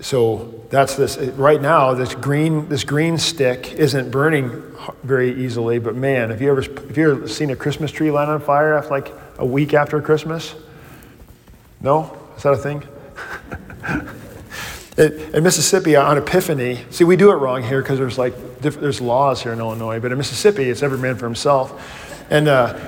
So 0.00 0.64
that's 0.70 0.94
this. 0.96 1.16
Right 1.18 1.60
now, 1.60 1.94
this 1.94 2.14
green 2.14 2.68
this 2.68 2.84
green 2.84 3.18
stick 3.18 3.72
isn't 3.72 4.10
burning 4.10 4.62
very 5.02 5.44
easily. 5.44 5.78
But 5.78 5.96
man, 5.96 6.30
have 6.30 6.40
you 6.40 6.50
ever 6.50 6.62
have 6.62 6.96
you 6.96 7.10
ever 7.12 7.28
seen 7.28 7.50
a 7.50 7.56
Christmas 7.56 7.90
tree 7.90 8.10
light 8.10 8.28
on 8.28 8.40
fire 8.40 8.74
after 8.74 8.90
like 8.90 9.12
a 9.38 9.46
week 9.46 9.74
after 9.74 10.00
Christmas? 10.00 10.54
No, 11.80 12.16
is 12.36 12.44
that 12.44 12.52
a 12.52 12.56
thing? 12.56 12.82
in 15.34 15.42
Mississippi 15.42 15.96
on 15.96 16.18
Epiphany, 16.18 16.84
see, 16.90 17.04
we 17.04 17.16
do 17.16 17.30
it 17.30 17.36
wrong 17.36 17.62
here 17.62 17.82
because 17.82 17.98
there's 17.98 18.18
like 18.18 18.60
there's 18.60 19.00
laws 19.00 19.42
here 19.42 19.52
in 19.52 19.58
Illinois, 19.58 19.98
but 19.98 20.12
in 20.12 20.18
Mississippi, 20.18 20.64
it's 20.64 20.82
every 20.82 20.98
man 20.98 21.16
for 21.16 21.26
himself. 21.26 22.28
And 22.30 22.46
uh, 22.46 22.78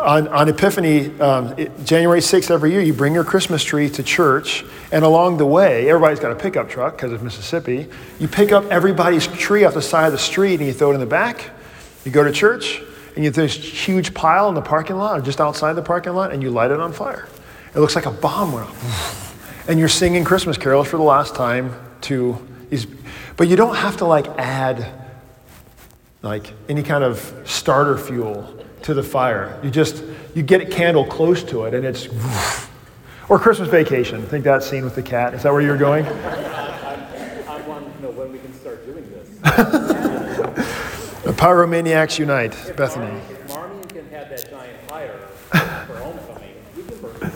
on, 0.00 0.28
on 0.28 0.48
Epiphany, 0.48 1.18
um, 1.20 1.54
it, 1.58 1.84
January 1.84 2.20
6th 2.20 2.50
every 2.50 2.72
year, 2.72 2.80
you 2.80 2.92
bring 2.92 3.14
your 3.14 3.24
Christmas 3.24 3.62
tree 3.62 3.88
to 3.90 4.02
church, 4.02 4.64
and 4.92 5.04
along 5.04 5.36
the 5.36 5.46
way, 5.46 5.88
everybody's 5.88 6.20
got 6.20 6.32
a 6.32 6.36
pickup 6.36 6.68
truck 6.68 6.96
because 6.96 7.12
of 7.12 7.22
Mississippi. 7.22 7.86
You 8.18 8.28
pick 8.28 8.52
up 8.52 8.64
everybody's 8.66 9.26
tree 9.26 9.64
off 9.64 9.74
the 9.74 9.82
side 9.82 10.06
of 10.06 10.12
the 10.12 10.18
street 10.18 10.60
and 10.60 10.66
you 10.66 10.72
throw 10.72 10.90
it 10.90 10.94
in 10.94 11.00
the 11.00 11.06
back. 11.06 11.50
You 12.04 12.10
go 12.10 12.24
to 12.24 12.32
church, 12.32 12.82
and 13.14 13.24
you 13.24 13.30
throw 13.30 13.44
this 13.44 13.54
huge 13.54 14.14
pile 14.14 14.48
in 14.48 14.54
the 14.54 14.62
parking 14.62 14.96
lot 14.96 15.18
or 15.18 15.22
just 15.22 15.40
outside 15.40 15.74
the 15.74 15.82
parking 15.82 16.14
lot, 16.14 16.32
and 16.32 16.42
you 16.42 16.50
light 16.50 16.70
it 16.70 16.80
on 16.80 16.92
fire. 16.92 17.28
It 17.74 17.80
looks 17.80 17.94
like 17.94 18.06
a 18.06 18.10
bomb 18.10 18.52
went 18.52 18.68
off. 18.68 19.26
And 19.68 19.78
you're 19.78 19.88
singing 19.88 20.24
Christmas 20.24 20.56
carols 20.56 20.88
for 20.88 20.96
the 20.96 21.04
last 21.04 21.36
time 21.36 21.72
to 22.00 22.44
these. 22.70 22.86
But 23.36 23.46
you 23.46 23.54
don't 23.54 23.76
have 23.76 23.98
to 23.98 24.04
like 24.04 24.26
add 24.38 24.90
like 26.22 26.52
any 26.68 26.82
kind 26.82 27.04
of 27.04 27.42
starter 27.44 27.96
fuel 27.96 28.59
to 28.82 28.94
the 28.94 29.02
fire. 29.02 29.58
You 29.62 29.70
just, 29.70 30.02
you 30.34 30.42
get 30.42 30.60
a 30.60 30.66
candle 30.66 31.04
close 31.04 31.42
to 31.44 31.64
it 31.64 31.74
and 31.74 31.84
it's, 31.84 32.08
or 33.28 33.38
Christmas 33.38 33.68
vacation. 33.68 34.22
Think 34.26 34.44
that 34.44 34.62
scene 34.62 34.84
with 34.84 34.94
the 34.94 35.02
cat. 35.02 35.34
Is 35.34 35.42
that 35.44 35.52
where 35.52 35.62
you're 35.62 35.76
going? 35.76 36.04
I, 36.06 37.44
I 37.46 37.60
want 37.62 37.94
to 37.96 38.02
know 38.02 38.10
when 38.10 38.32
we 38.32 38.38
can 38.38 38.52
start 38.54 38.84
doing 38.86 39.08
this. 39.10 39.28
the 41.22 41.32
pyromaniacs 41.32 42.18
unite, 42.18 42.52
Bethany. 42.76 43.20
Marmion 43.48 43.88
can 43.88 44.08
have 44.08 44.28
that 44.30 44.50
giant 44.50 44.80
fire 44.88 45.16
for 45.86 45.96
homecoming. 45.98 46.54
We 46.76 46.82
can 46.82 46.98
burn 47.00 47.32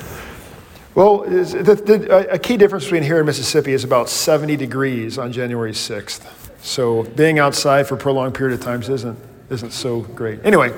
Well, 0.94 1.18
the, 1.20 1.74
the, 1.74 2.28
a 2.32 2.38
key 2.38 2.56
difference 2.56 2.84
between 2.84 3.02
here 3.02 3.18
and 3.18 3.26
Mississippi 3.26 3.72
is 3.72 3.84
about 3.84 4.08
70 4.08 4.56
degrees 4.56 5.18
on 5.18 5.32
January 5.32 5.72
6th. 5.72 6.22
So 6.60 7.02
being 7.02 7.38
outside 7.38 7.86
for 7.86 7.94
a 7.94 7.98
prolonged 7.98 8.34
period 8.34 8.58
of 8.58 8.64
times 8.64 8.88
isn't, 8.88 9.18
isn't 9.50 9.72
so 9.72 10.00
great. 10.00 10.40
Anyway, 10.44 10.72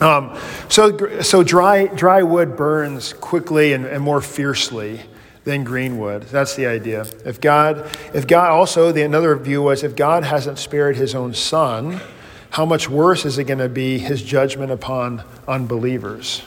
um, 0.00 0.38
so, 0.68 1.20
so 1.20 1.42
dry, 1.42 1.86
dry 1.86 2.22
wood 2.22 2.56
burns 2.56 3.12
quickly 3.12 3.72
and, 3.72 3.84
and 3.84 4.02
more 4.02 4.20
fiercely 4.20 5.00
than 5.44 5.64
green 5.64 5.98
wood. 5.98 6.22
That's 6.24 6.54
the 6.54 6.66
idea. 6.66 7.06
If 7.24 7.40
God, 7.40 7.90
if 8.14 8.26
God 8.26 8.50
also, 8.50 8.92
the 8.92 9.02
another 9.02 9.34
view 9.36 9.62
was 9.62 9.82
if 9.82 9.96
God 9.96 10.24
hasn't 10.24 10.58
spared 10.58 10.96
his 10.96 11.14
own 11.14 11.34
son, 11.34 12.00
how 12.50 12.66
much 12.66 12.88
worse 12.88 13.24
is 13.24 13.38
it 13.38 13.44
going 13.44 13.58
to 13.58 13.68
be 13.68 13.98
his 13.98 14.22
judgment 14.22 14.72
upon 14.72 15.22
unbelievers? 15.46 16.42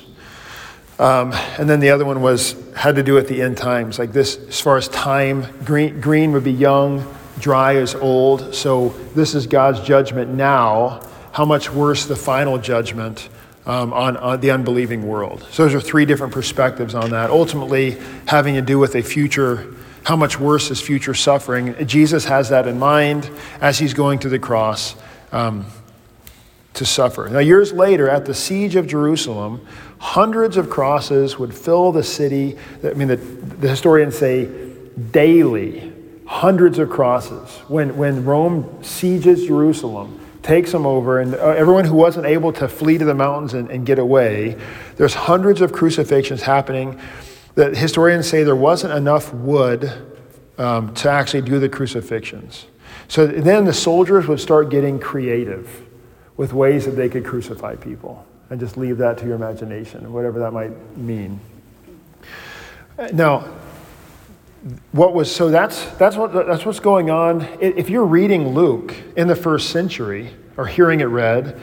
Um, 0.99 1.33
and 1.57 1.69
then 1.69 1.79
the 1.79 1.89
other 1.89 2.05
one 2.05 2.21
was 2.21 2.55
had 2.75 2.95
to 2.95 3.03
do 3.03 3.13
with 3.13 3.27
the 3.27 3.41
end 3.41 3.57
times, 3.57 3.97
like 3.97 4.13
this 4.13 4.37
as 4.47 4.59
far 4.59 4.77
as 4.77 4.87
time. 4.89 5.45
Green, 5.65 5.99
green 5.99 6.31
would 6.33 6.43
be 6.43 6.51
young, 6.51 7.05
dry 7.39 7.73
is 7.73 7.95
old. 7.95 8.53
So 8.53 8.89
this 9.15 9.33
is 9.33 9.47
God's 9.47 9.79
judgment 9.81 10.31
now. 10.31 11.01
How 11.31 11.45
much 11.45 11.71
worse 11.71 12.05
the 12.05 12.15
final 12.15 12.59
judgment 12.59 13.29
um, 13.65 13.93
on, 13.93 14.17
on, 14.17 14.41
the 14.41 14.51
unbelieving 14.51 15.07
world. 15.07 15.45
So 15.51 15.63
those 15.63 15.73
are 15.73 15.81
three 15.81 16.05
different 16.05 16.33
perspectives 16.33 16.95
on 16.95 17.11
that. 17.11 17.29
Ultimately, 17.29 17.97
having 18.27 18.55
to 18.55 18.61
do 18.61 18.77
with 18.77 18.95
a 18.95 19.01
future, 19.01 19.73
how 20.03 20.15
much 20.15 20.39
worse 20.39 20.69
is 20.69 20.81
future 20.81 21.13
suffering. 21.13 21.75
Jesus 21.87 22.25
has 22.25 22.49
that 22.49 22.67
in 22.67 22.77
mind 22.77 23.29
as 23.61 23.79
he's 23.79 23.93
going 23.93 24.19
to 24.19 24.29
the 24.29 24.39
cross 24.39 24.95
um, 25.31 25.65
to 26.73 26.85
suffer. 26.85 27.29
Now, 27.31 27.39
years 27.39 27.71
later, 27.71 28.09
at 28.09 28.25
the 28.25 28.33
siege 28.33 28.75
of 28.75 28.87
Jerusalem, 28.87 29.65
hundreds 29.99 30.57
of 30.57 30.69
crosses 30.69 31.39
would 31.39 31.53
fill 31.53 31.91
the 31.91 32.03
city. 32.03 32.57
I 32.83 32.93
mean, 32.93 33.07
the, 33.07 33.15
the 33.15 33.69
historians 33.69 34.17
say 34.17 34.49
daily, 35.11 35.93
hundreds 36.25 36.79
of 36.79 36.89
crosses. 36.89 37.49
When, 37.69 37.95
when 37.95 38.25
Rome 38.25 38.83
sieges 38.83 39.45
Jerusalem, 39.45 40.19
takes 40.43 40.71
them 40.71 40.85
over, 40.85 41.19
and 41.19 41.33
uh, 41.33 41.49
everyone 41.49 41.85
who 41.85 41.95
wasn't 41.95 42.25
able 42.25 42.53
to 42.53 42.67
flee 42.67 42.97
to 42.97 43.05
the 43.05 43.15
mountains 43.15 43.53
and, 43.53 43.69
and 43.71 43.85
get 43.85 43.97
away, 43.97 44.57
there's 44.97 45.13
hundreds 45.13 45.61
of 45.61 45.71
crucifixions 45.71 46.41
happening. 46.41 46.99
That 47.55 47.77
historians 47.77 48.27
say 48.27 48.43
there 48.43 48.55
wasn't 48.55 48.93
enough 48.93 49.33
wood 49.33 49.91
um, 50.57 50.93
to 50.95 51.09
actually 51.09 51.41
do 51.41 51.59
the 51.59 51.69
crucifixions. 51.69 52.65
So 53.07 53.27
then 53.27 53.65
the 53.65 53.73
soldiers 53.73 54.27
would 54.27 54.39
start 54.39 54.69
getting 54.69 54.99
creative 54.99 55.87
with 56.35 56.53
ways 56.53 56.85
that 56.85 56.91
they 56.91 57.09
could 57.09 57.25
crucify 57.25 57.75
people. 57.75 58.25
And 58.49 58.59
just 58.59 58.77
leave 58.77 58.97
that 58.97 59.17
to 59.19 59.25
your 59.25 59.35
imagination, 59.35 60.11
whatever 60.11 60.39
that 60.39 60.51
might 60.51 60.97
mean. 60.97 61.39
Now, 63.13 63.51
what 64.93 65.13
was 65.13 65.33
so 65.33 65.49
that's 65.49 65.85
that's 65.95 66.15
what 66.15 66.31
that's 66.31 66.65
what's 66.65 66.79
going 66.79 67.09
on. 67.09 67.41
If 67.59 67.89
you're 67.89 68.05
reading 68.05 68.49
luke 68.49 68.95
in 69.17 69.27
the 69.27 69.35
first 69.35 69.71
century 69.71 70.33
or 70.55 70.65
hearing 70.65 71.01
it 71.01 71.05
read 71.05 71.59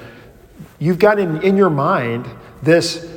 you've 0.78 0.98
got 0.98 1.18
in, 1.18 1.40
in 1.42 1.56
your 1.56 1.70
mind 1.70 2.28
this 2.62 3.08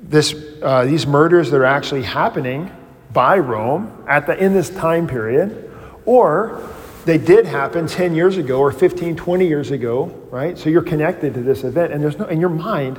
this 0.00 0.34
uh, 0.62 0.84
these 0.84 1.06
murders 1.06 1.50
that 1.50 1.58
are 1.58 1.64
actually 1.64 2.02
happening 2.02 2.70
by 3.12 3.38
rome 3.38 4.04
at 4.08 4.26
the 4.26 4.42
in 4.42 4.54
this 4.54 4.70
time 4.70 5.06
period 5.06 5.70
or 6.06 6.66
they 7.04 7.18
did 7.18 7.44
happen 7.44 7.86
10 7.86 8.14
years 8.14 8.38
ago 8.38 8.60
or 8.60 8.72
15 8.72 9.16
20 9.16 9.46
years 9.46 9.70
ago 9.72 10.06
right? 10.30 10.56
So 10.56 10.70
you're 10.70 10.82
connected 10.82 11.34
to 11.34 11.42
this 11.42 11.64
event 11.64 11.92
and 11.92 12.02
there's 12.02 12.18
no 12.18 12.26
in 12.26 12.40
your 12.40 12.50
mind 12.50 12.98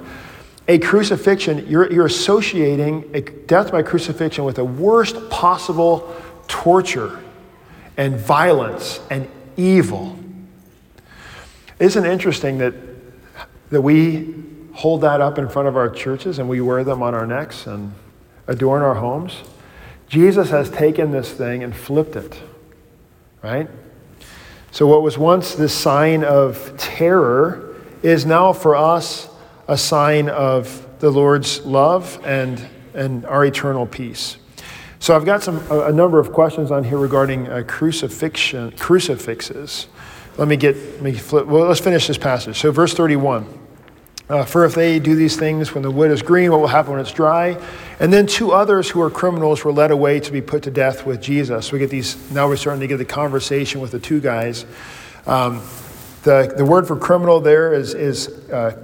a 0.68 0.80
crucifixion, 0.80 1.68
you're, 1.68 1.92
you're 1.92 2.06
associating 2.06 3.10
a 3.14 3.22
death 3.22 3.72
by 3.72 3.84
crucifixion 3.84 4.46
with 4.46 4.56
the 4.56 4.66
worst 4.66 5.30
possible 5.30 6.16
torture 6.48 7.22
and 7.98 8.16
violence 8.16 9.02
and 9.10 9.28
evil. 9.58 10.18
Isn't 11.80 12.06
it 12.06 12.12
interesting 12.12 12.60
that, 12.60 12.74
that 13.72 13.82
we 13.82 14.34
hold 14.74 15.02
that 15.02 15.22
up 15.22 15.38
in 15.38 15.50
front 15.50 15.68
of 15.68 15.76
our 15.76 15.90
churches 15.90 16.40
and 16.40 16.48
we 16.48 16.62
wear 16.62 16.84
them 16.84 17.04
on 17.04 17.14
our 17.14 17.28
necks 17.28 17.68
and 17.68 17.94
adorn 18.48 18.82
our 18.82 18.96
homes? 18.96 19.42
Jesus 20.08 20.50
has 20.50 20.70
taken 20.70 21.12
this 21.12 21.32
thing 21.32 21.64
and 21.64 21.76
flipped 21.76 22.16
it, 22.16 22.40
right? 23.42 23.68
So, 24.72 24.88
what 24.88 25.02
was 25.02 25.18
once 25.18 25.56
this 25.56 25.74
sign 25.74 26.24
of 26.24 26.76
terror 26.78 27.76
is 28.02 28.26
now 28.26 28.54
for 28.54 28.76
us 28.76 29.28
a 29.68 29.78
sign 29.78 30.30
of 30.30 31.00
the 31.00 31.10
Lord's 31.10 31.66
love 31.66 32.20
and, 32.26 32.66
and 32.94 33.26
our 33.26 33.46
eternal 33.46 33.86
peace. 33.86 34.38
So 35.00 35.16
I've 35.16 35.26
got 35.26 35.44
some, 35.44 35.58
a, 35.70 35.86
a 35.86 35.92
number 35.92 36.20
of 36.20 36.32
questions 36.32 36.72
on 36.72 36.84
here 36.84 36.98
regarding 36.98 37.48
uh, 37.48 37.64
crucifixion, 37.68 38.72
crucifixes. 38.78 39.88
Let 40.38 40.48
me 40.48 40.56
get, 40.56 40.76
let 40.78 41.02
me 41.02 41.14
flip, 41.14 41.46
well, 41.46 41.68
let's 41.68 41.80
finish 41.80 42.08
this 42.08 42.18
passage. 42.18 42.58
So 42.58 42.72
verse 42.72 42.94
31. 42.94 43.60
Uh, 44.30 44.46
for 44.46 44.64
if 44.64 44.74
they 44.74 45.00
do 45.00 45.16
these 45.16 45.36
things 45.36 45.74
when 45.74 45.84
the 45.84 45.92
wood 45.92 46.10
is 46.10 46.22
green, 46.22 46.50
what 46.50 46.62
will 46.62 46.68
happen 46.68 46.94
when 46.94 47.02
it's 47.02 47.12
dry? 47.12 47.62
And 48.00 48.12
then 48.12 48.26
two 48.26 48.54
others 48.54 48.90
who 48.90 49.02
are 49.02 49.10
criminals 49.10 49.66
were 49.66 49.74
led 49.74 49.92
away 49.92 50.22
to 50.22 50.32
be 50.32 50.42
put 50.42 50.64
to 50.64 50.72
death 50.72 51.06
with 51.06 51.22
Jesus. 51.22 51.72
We 51.72 51.80
get 51.80 51.90
these, 51.90 52.32
now 52.32 52.48
we're 52.48 52.56
starting 52.56 52.80
to 52.80 52.88
get 52.88 52.98
the 52.98 53.06
conversation 53.06 53.82
with 53.82 53.92
the 53.92 54.00
two 54.00 54.22
guys. 54.22 54.66
Um, 55.28 55.62
the, 56.24 56.54
the 56.56 56.64
word 56.64 56.88
for 56.88 56.96
criminal 56.96 57.42
there 57.42 57.74
is, 57.74 57.94
is 57.94 58.30
uh, 58.50 58.83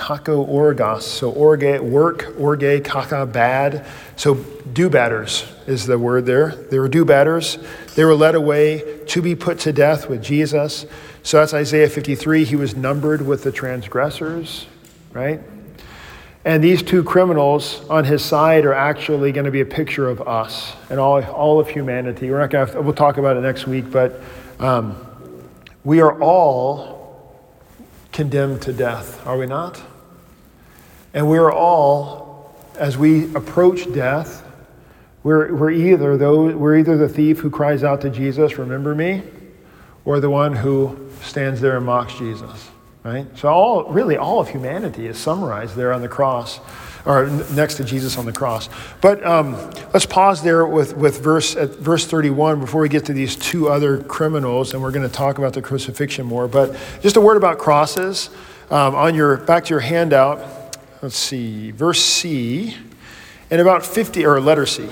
kako 0.00 0.46
orgos. 0.46 1.02
So 1.02 1.30
orge, 1.30 1.78
work, 1.80 2.34
orge, 2.38 2.82
kaka, 2.82 3.26
bad. 3.26 3.86
So 4.16 4.34
do-badders 4.72 5.46
is 5.68 5.86
the 5.86 5.98
word 5.98 6.26
there. 6.26 6.54
They 6.70 6.78
were 6.78 6.88
do-badders. 6.88 7.62
They 7.94 8.04
were 8.04 8.14
led 8.14 8.34
away 8.34 9.00
to 9.08 9.22
be 9.22 9.36
put 9.36 9.58
to 9.60 9.72
death 9.72 10.08
with 10.08 10.22
Jesus. 10.22 10.86
So 11.22 11.38
that's 11.38 11.52
Isaiah 11.52 11.88
53. 11.88 12.44
He 12.44 12.56
was 12.56 12.74
numbered 12.74 13.20
with 13.22 13.44
the 13.44 13.52
transgressors, 13.52 14.66
right? 15.12 15.40
And 16.44 16.64
these 16.64 16.82
two 16.82 17.04
criminals 17.04 17.86
on 17.90 18.04
his 18.04 18.24
side 18.24 18.64
are 18.64 18.72
actually 18.72 19.30
going 19.30 19.44
to 19.44 19.50
be 19.50 19.60
a 19.60 19.66
picture 19.66 20.08
of 20.08 20.26
us 20.26 20.72
and 20.88 20.98
all, 20.98 21.22
all 21.22 21.60
of 21.60 21.68
humanity. 21.68 22.30
We're 22.30 22.38
not 22.38 22.50
going 22.50 22.66
to, 22.66 22.80
we'll 22.80 22.94
talk 22.94 23.18
about 23.18 23.36
it 23.36 23.40
next 23.40 23.66
week, 23.66 23.90
but 23.90 24.22
um, 24.58 24.96
we 25.84 26.00
are 26.00 26.18
all 26.22 27.36
condemned 28.12 28.62
to 28.62 28.72
death, 28.72 29.26
are 29.26 29.36
we 29.36 29.46
not? 29.46 29.82
And 31.12 31.28
we 31.28 31.38
are 31.38 31.52
all, 31.52 32.54
as 32.78 32.96
we 32.96 33.34
approach 33.34 33.92
death, 33.92 34.44
we're, 35.22 35.54
we're, 35.54 35.70
either 35.70 36.16
those, 36.16 36.54
we're 36.54 36.78
either 36.78 36.96
the 36.96 37.08
thief 37.08 37.40
who 37.40 37.50
cries 37.50 37.84
out 37.84 38.00
to 38.02 38.10
Jesus, 38.10 38.58
remember 38.58 38.94
me, 38.94 39.22
or 40.04 40.20
the 40.20 40.30
one 40.30 40.54
who 40.54 41.10
stands 41.22 41.60
there 41.60 41.76
and 41.76 41.84
mocks 41.84 42.14
Jesus 42.14 42.70
right? 43.02 43.26
So 43.36 43.48
all 43.48 43.84
really 43.84 44.16
all 44.16 44.40
of 44.40 44.48
humanity 44.48 45.06
is 45.06 45.18
summarized 45.18 45.76
there 45.76 45.92
on 45.92 46.02
the 46.02 46.08
cross, 46.08 46.60
or 47.06 47.26
next 47.52 47.76
to 47.76 47.84
Jesus 47.84 48.18
on 48.18 48.26
the 48.26 48.32
cross. 48.32 48.68
But 49.00 49.24
um, 49.24 49.54
let's 49.94 50.06
pause 50.06 50.42
there 50.42 50.66
with 50.66 50.96
with 50.96 51.22
verse 51.22 51.56
at 51.56 51.70
verse 51.70 52.06
31 52.06 52.60
before 52.60 52.82
we 52.82 52.88
get 52.88 53.06
to 53.06 53.12
these 53.12 53.36
two 53.36 53.68
other 53.68 54.02
criminals, 54.02 54.74
and 54.74 54.82
we're 54.82 54.92
going 54.92 55.08
to 55.08 55.14
talk 55.14 55.38
about 55.38 55.54
the 55.54 55.62
crucifixion 55.62 56.26
more. 56.26 56.48
But 56.48 56.76
just 57.00 57.16
a 57.16 57.20
word 57.20 57.36
about 57.36 57.58
crosses 57.58 58.30
um, 58.70 58.94
on 58.94 59.14
your 59.14 59.38
back 59.38 59.64
to 59.66 59.70
your 59.70 59.80
handout. 59.80 60.59
Let's 61.02 61.16
see, 61.16 61.70
verse 61.70 62.02
C, 62.02 62.76
and 63.50 63.58
about 63.58 63.86
50 63.86 64.26
or 64.26 64.38
letter 64.38 64.66
C. 64.66 64.86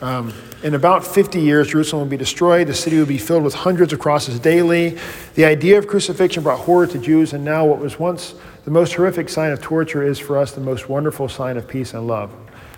Um, 0.00 0.34
in 0.64 0.74
about 0.74 1.06
50 1.06 1.40
years, 1.40 1.68
Jerusalem 1.68 2.02
will 2.02 2.10
be 2.10 2.16
destroyed. 2.16 2.66
The 2.66 2.74
city 2.74 2.98
will 2.98 3.06
be 3.06 3.18
filled 3.18 3.44
with 3.44 3.54
hundreds 3.54 3.92
of 3.92 4.00
crosses 4.00 4.40
daily. 4.40 4.98
The 5.36 5.44
idea 5.44 5.78
of 5.78 5.86
crucifixion 5.86 6.42
brought 6.42 6.58
horror 6.58 6.88
to 6.88 6.98
Jews, 6.98 7.34
and 7.34 7.44
now 7.44 7.64
what 7.66 7.78
was 7.78 8.00
once 8.00 8.34
the 8.64 8.72
most 8.72 8.94
horrific 8.94 9.28
sign 9.28 9.52
of 9.52 9.62
torture 9.62 10.02
is 10.02 10.18
for 10.18 10.38
us 10.38 10.50
the 10.50 10.60
most 10.60 10.88
wonderful 10.88 11.28
sign 11.28 11.56
of 11.56 11.68
peace 11.68 11.94
and 11.94 12.04
love. 12.08 12.32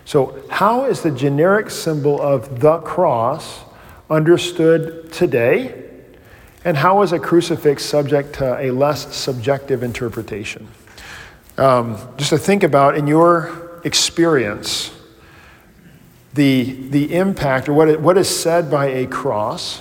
So, 0.05 0.39
how 0.51 0.85
is 0.85 1.01
the 1.01 1.11
generic 1.11 1.71
symbol 1.71 2.21
of 2.21 2.61
the 2.61 2.79
cross 2.81 3.61
understood 4.11 5.11
today? 5.15 5.83
And 6.63 6.77
how 6.77 7.01
is 7.01 7.13
a 7.13 7.19
crucifix 7.19 7.87
subject 7.87 8.35
to 8.35 8.61
a 8.61 8.71
less 8.71 9.17
subjective 9.17 9.83
interpretation? 9.83 10.69
Um, 11.59 11.99
just 12.17 12.31
to 12.31 12.39
think 12.39 12.63
about 12.63 12.97
in 12.97 13.07
your 13.07 13.81
experience, 13.85 14.93
the, 16.35 16.65
the 16.91 17.15
impact 17.15 17.69
or 17.69 17.73
what, 17.73 18.01
what 18.01 18.19
is 18.19 18.29
said 18.29 18.71
by 18.71 18.87
a 18.87 19.07
cross, 19.07 19.81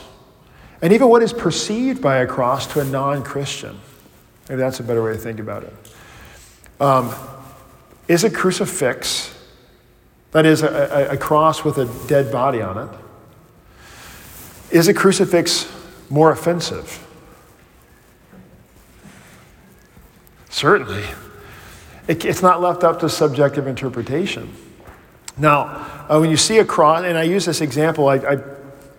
and 0.81 0.93
even 0.93 1.09
what 1.09 1.21
is 1.21 1.33
perceived 1.33 2.01
by 2.01 2.17
a 2.17 2.27
cross 2.27 2.65
to 2.67 2.79
a 2.79 2.85
non 2.85 3.23
Christian. 3.23 3.79
Maybe 4.47 4.59
that's 4.59 4.79
a 4.79 4.83
better 4.83 5.03
way 5.03 5.13
to 5.13 5.17
think 5.17 5.39
about 5.39 5.63
it. 5.63 5.73
Um, 6.79 7.13
is 8.07 8.23
a 8.23 8.29
crucifix, 8.29 9.35
that 10.31 10.45
is, 10.45 10.61
a, 10.61 11.09
a 11.11 11.17
cross 11.17 11.63
with 11.63 11.77
a 11.77 12.07
dead 12.07 12.31
body 12.31 12.61
on 12.61 12.87
it, 12.87 12.99
is 14.71 14.87
a 14.87 14.93
crucifix 14.93 15.71
more 16.09 16.31
offensive? 16.31 17.01
Certainly. 20.49 21.03
It, 22.07 22.23
it's 22.25 22.41
not 22.41 22.61
left 22.61 22.83
up 22.83 22.99
to 22.99 23.09
subjective 23.09 23.67
interpretation. 23.67 24.53
Now, 25.37 25.63
uh, 26.07 26.17
when 26.19 26.29
you 26.29 26.37
see 26.37 26.59
a 26.59 26.65
cross, 26.65 27.03
and 27.03 27.17
I 27.17 27.23
use 27.23 27.45
this 27.45 27.61
example, 27.61 28.07
I, 28.07 28.15
I, 28.15 28.37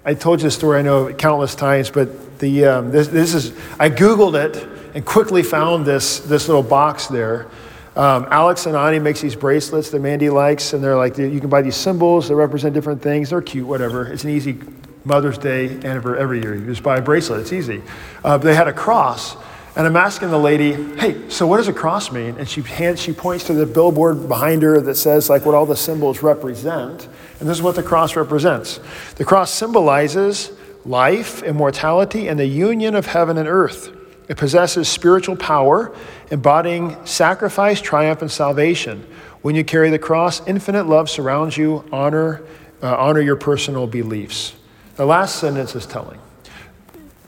I 0.04 0.14
told 0.14 0.40
you 0.40 0.44
this 0.44 0.54
story, 0.54 0.78
I 0.78 0.82
know 0.82 1.12
countless 1.14 1.54
times, 1.54 1.90
but 1.90 2.38
the, 2.38 2.66
um, 2.66 2.90
this, 2.90 3.08
this 3.08 3.32
is, 3.32 3.52
I 3.78 3.88
Googled 3.88 4.34
it 4.34 4.68
and 4.94 5.04
quickly 5.04 5.42
found 5.42 5.86
this, 5.86 6.20
this 6.20 6.48
little 6.48 6.62
box 6.62 7.06
there. 7.06 7.48
Um, 7.96 8.26
Alex 8.30 8.66
and 8.66 8.76
Ani 8.76 8.98
makes 8.98 9.22
these 9.22 9.34
bracelets 9.34 9.88
that 9.90 10.00
Mandy 10.00 10.28
likes, 10.28 10.74
and 10.74 10.84
they're 10.84 10.96
like, 10.96 11.16
you 11.16 11.40
can 11.40 11.48
buy 11.48 11.62
these 11.62 11.76
symbols 11.76 12.28
that 12.28 12.36
represent 12.36 12.74
different 12.74 13.00
things. 13.00 13.30
They're 13.30 13.40
cute, 13.40 13.66
whatever. 13.66 14.06
It's 14.06 14.24
an 14.24 14.30
easy 14.30 14.58
Mother's 15.04 15.38
Day 15.38 15.68
anniversary 15.68 16.20
every 16.20 16.42
year. 16.42 16.54
You 16.54 16.66
just 16.66 16.82
buy 16.82 16.98
a 16.98 17.00
bracelet, 17.00 17.40
it's 17.40 17.52
easy. 17.52 17.82
Uh, 18.22 18.36
they 18.36 18.54
had 18.54 18.68
a 18.68 18.72
cross, 18.72 19.36
and 19.76 19.86
I'm 19.86 19.96
asking 19.96 20.30
the 20.30 20.38
lady, 20.38 20.72
hey, 20.96 21.28
so 21.28 21.46
what 21.46 21.58
does 21.58 21.68
a 21.68 21.72
cross 21.72 22.10
mean? 22.10 22.36
And 22.38 22.48
she, 22.48 22.62
hands, 22.62 22.98
she 22.98 23.12
points 23.12 23.44
to 23.44 23.52
the 23.52 23.66
billboard 23.66 24.26
behind 24.26 24.62
her 24.62 24.80
that 24.80 24.94
says 24.94 25.28
like 25.28 25.44
what 25.44 25.54
all 25.54 25.66
the 25.66 25.76
symbols 25.76 26.22
represent. 26.22 27.08
And 27.40 27.48
this 27.48 27.58
is 27.58 27.62
what 27.62 27.76
the 27.76 27.82
cross 27.82 28.16
represents. 28.16 28.80
The 29.16 29.24
cross 29.26 29.50
symbolizes 29.50 30.50
life, 30.86 31.42
immortality, 31.42 32.26
and 32.26 32.40
the 32.40 32.46
union 32.46 32.94
of 32.94 33.04
heaven 33.04 33.36
and 33.36 33.46
earth. 33.46 33.94
It 34.28 34.38
possesses 34.38 34.88
spiritual 34.88 35.36
power, 35.36 35.94
embodying 36.30 36.96
sacrifice, 37.04 37.80
triumph, 37.80 38.22
and 38.22 38.30
salvation. 38.30 39.06
When 39.42 39.54
you 39.54 39.62
carry 39.62 39.90
the 39.90 39.98
cross, 39.98 40.44
infinite 40.48 40.86
love 40.86 41.10
surrounds 41.10 41.56
you. 41.56 41.84
Honor, 41.92 42.42
uh, 42.82 42.96
honor 42.96 43.20
your 43.20 43.36
personal 43.36 43.86
beliefs. 43.86 44.54
The 44.96 45.04
last 45.04 45.36
sentence 45.36 45.74
is 45.74 45.84
telling. 45.84 46.18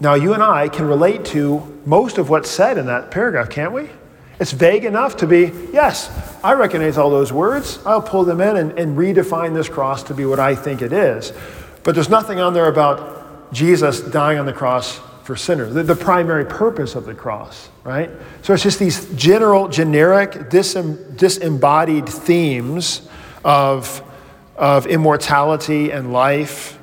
Now, 0.01 0.14
you 0.14 0.32
and 0.32 0.42
I 0.42 0.68
can 0.68 0.86
relate 0.86 1.24
to 1.26 1.80
most 1.84 2.18
of 2.18 2.30
what's 2.30 2.49
said 2.49 2.78
in 2.78 2.86
that 2.86 3.11
paragraph, 3.11 3.51
can't 3.51 3.72
we? 3.72 3.88
It's 4.38 4.53
vague 4.53 4.84
enough 4.84 5.16
to 5.16 5.26
be, 5.26 5.53
yes, 5.72 6.11
I 6.44 6.53
recognize 6.53 6.96
all 6.96 7.11
those 7.11 7.32
words. 7.32 7.80
I'll 7.84 8.03
pull 8.03 8.24
them 8.24 8.40
in 8.40 8.57
and, 8.57 8.78
and 8.78 8.96
redefine 8.96 9.55
this 9.55 9.68
cross 9.68 10.05
to 10.05 10.14
be 10.14 10.24
what 10.24 10.38
I 10.38 10.55
think 10.55 10.82
it 10.82 10.92
is. 10.92 11.32
But 11.82 11.96
there's 11.96 12.09
nothing 12.09 12.38
on 12.38 12.55
there 12.55 12.68
about 12.68 13.53
Jesus 13.53 14.01
dying 14.01 14.38
on 14.38 14.46
the 14.46 14.53
cross 14.53 15.01
for 15.24 15.34
sinners, 15.34 15.74
the, 15.74 15.82
the 15.82 15.96
primary 15.96 16.44
purpose 16.44 16.94
of 16.94 17.05
the 17.05 17.14
cross, 17.14 17.68
right? 17.82 18.11
So 18.42 18.55
it's 18.55 18.62
just 18.62 18.78
these 18.78 19.12
general, 19.14 19.68
generic, 19.68 20.30
disem, 20.32 21.16
disembodied 21.16 22.09
themes 22.09 23.09
of, 23.44 24.03
of 24.57 24.86
immortality 24.86 25.90
and 25.90 26.12
life 26.12 26.78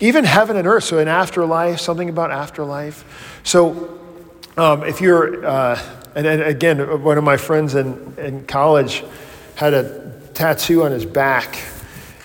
even 0.00 0.24
heaven 0.24 0.56
and 0.56 0.66
earth. 0.66 0.84
So, 0.84 0.98
an 0.98 1.08
afterlife, 1.08 1.80
something 1.80 2.08
about 2.08 2.30
afterlife. 2.30 3.40
So, 3.44 3.98
um, 4.56 4.84
if 4.84 5.00
you're, 5.00 5.44
uh, 5.46 5.80
and, 6.14 6.26
and, 6.26 6.42
again, 6.42 7.02
one 7.02 7.18
of 7.18 7.24
my 7.24 7.36
friends 7.36 7.74
in, 7.74 8.14
in 8.18 8.44
college 8.46 9.04
had 9.54 9.74
a 9.74 10.20
tattoo 10.34 10.82
on 10.84 10.92
his 10.92 11.04
back, 11.04 11.58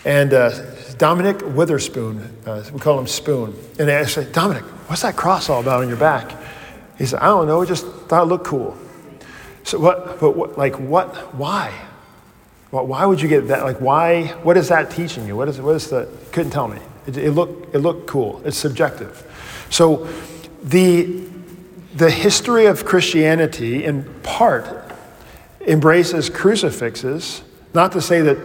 and 0.05 0.33
uh, 0.33 0.51
Dominic 0.97 1.41
Witherspoon, 1.41 2.37
uh, 2.45 2.63
we 2.71 2.79
call 2.79 2.99
him 2.99 3.07
Spoon. 3.07 3.55
And 3.79 3.89
I 3.89 4.05
said, 4.05 4.31
Dominic, 4.31 4.63
what's 4.87 5.01
that 5.01 5.15
cross 5.15 5.49
all 5.49 5.61
about 5.61 5.81
on 5.81 5.89
your 5.89 5.97
back? 5.97 6.31
He 6.97 7.05
said, 7.05 7.19
I 7.19 7.25
don't 7.25 7.47
know, 7.47 7.61
I 7.61 7.65
just 7.65 7.85
thought 7.85 8.23
it 8.23 8.27
looked 8.27 8.45
cool. 8.45 8.77
So, 9.63 9.79
what, 9.79 10.19
but 10.19 10.31
what, 10.31 10.57
like, 10.57 10.79
what, 10.79 11.33
why? 11.35 11.73
Why 12.69 13.05
would 13.05 13.21
you 13.21 13.29
get 13.29 13.49
that? 13.49 13.63
Like, 13.63 13.79
why, 13.79 14.27
what 14.41 14.57
is 14.57 14.69
that 14.69 14.89
teaching 14.89 15.27
you? 15.27 15.35
What 15.35 15.47
is, 15.47 15.61
what 15.61 15.75
is 15.75 15.89
the, 15.91 16.09
couldn't 16.31 16.51
tell 16.51 16.67
me. 16.67 16.79
It, 17.07 17.17
it, 17.17 17.31
looked, 17.31 17.75
it 17.75 17.79
looked 17.79 18.07
cool. 18.07 18.41
It's 18.45 18.57
subjective. 18.57 19.27
So 19.69 20.07
the, 20.63 21.23
the 21.95 22.09
history 22.09 22.65
of 22.65 22.85
Christianity, 22.85 23.83
in 23.83 24.03
part, 24.23 24.67
embraces 25.61 26.29
crucifixes, 26.29 27.43
not 27.73 27.91
to 27.93 28.01
say 28.01 28.21
that 28.21 28.37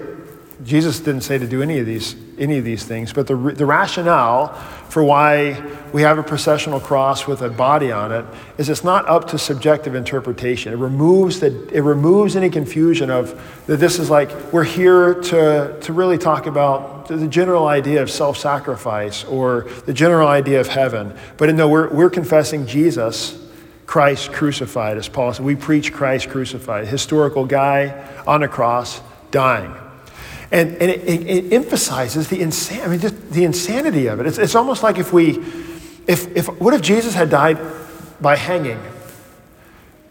Jesus 0.65 0.99
didn't 0.99 1.21
say 1.21 1.39
to 1.39 1.47
do 1.47 1.63
any 1.63 1.79
of 1.79 1.87
these, 1.87 2.17
any 2.37 2.59
of 2.59 2.65
these 2.65 2.85
things, 2.85 3.13
but 3.13 3.29
the, 3.29 3.37
the 3.37 3.65
rationale 3.65 4.49
for 4.89 5.05
why 5.05 5.63
we 5.93 6.03
have 6.03 6.19
a 6.19 6.23
processional 6.23 6.81
cross 6.81 7.29
with 7.29 7.43
a 7.43 7.49
body 7.49 7.93
on 7.93 8.11
it 8.11 8.25
is 8.57 8.69
it's 8.69 8.83
not 8.83 9.07
up 9.07 9.29
to 9.29 9.39
subjective 9.39 9.95
interpretation. 9.95 10.73
It 10.73 10.77
removes, 10.77 11.39
the, 11.39 11.69
it 11.69 11.83
removes 11.83 12.35
any 12.35 12.51
confusion 12.51 13.09
of 13.09 13.41
that 13.67 13.77
this 13.77 14.01
is 14.01 14.11
like 14.11 14.53
we're 14.53 14.65
here 14.65 15.15
to, 15.15 15.79
to 15.81 15.93
really 15.93 16.19
talk 16.19 16.47
about 16.47 17.07
the 17.07 17.29
general 17.29 17.69
idea 17.69 18.03
of 18.03 18.11
self 18.11 18.37
sacrifice 18.37 19.25
or 19.25 19.69
the 19.87 19.93
general 19.93 20.27
idea 20.27 20.61
of 20.61 20.67
heaven. 20.67 21.15
But 21.37 21.55
no, 21.55 21.69
we're, 21.69 21.89
we're 21.89 22.11
confessing 22.11 22.67
Jesus, 22.67 23.47
Christ 23.87 24.33
crucified, 24.33 24.99
as 24.99 25.09
Paul 25.09 25.33
said. 25.35 25.45
We 25.45 25.55
preach 25.55 25.93
Christ 25.93 26.31
crucified, 26.31 26.89
historical 26.89 27.47
guy 27.47 28.09
on 28.27 28.43
a 28.43 28.49
cross 28.49 29.01
dying. 29.31 29.75
And, 30.51 30.71
and 30.77 30.91
it, 30.91 31.05
it, 31.05 31.27
it 31.27 31.53
emphasizes 31.53 32.29
the, 32.29 32.39
insan- 32.41 32.85
I 32.85 32.89
mean, 32.89 33.01
just 33.01 33.31
the 33.31 33.45
insanity 33.45 34.07
of 34.07 34.21
it. 34.21 34.27
It's, 34.27 34.39
it's 34.39 34.55
almost 34.55 34.83
like 34.83 34.99
if 34.99 35.13
we, 35.13 35.39
if, 36.07 36.35
if, 36.35 36.47
what 36.61 36.73
if 36.73 36.81
Jesus 36.81 37.15
had 37.15 37.29
died 37.29 37.59
by 38.21 38.35
hanging? 38.35 38.81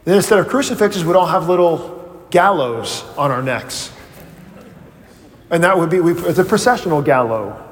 Then 0.05 0.15
instead 0.15 0.39
of 0.39 0.47
crucifixes, 0.47 1.03
we'd 1.03 1.15
all 1.15 1.25
have 1.25 1.49
little 1.49 2.25
gallows 2.29 3.03
on 3.17 3.31
our 3.31 3.41
necks. 3.41 3.91
And 5.49 5.63
that 5.63 5.77
would 5.77 5.89
be, 5.89 5.99
we, 5.99 6.11
a 6.11 6.43
processional 6.43 7.01
gallows. 7.01 7.63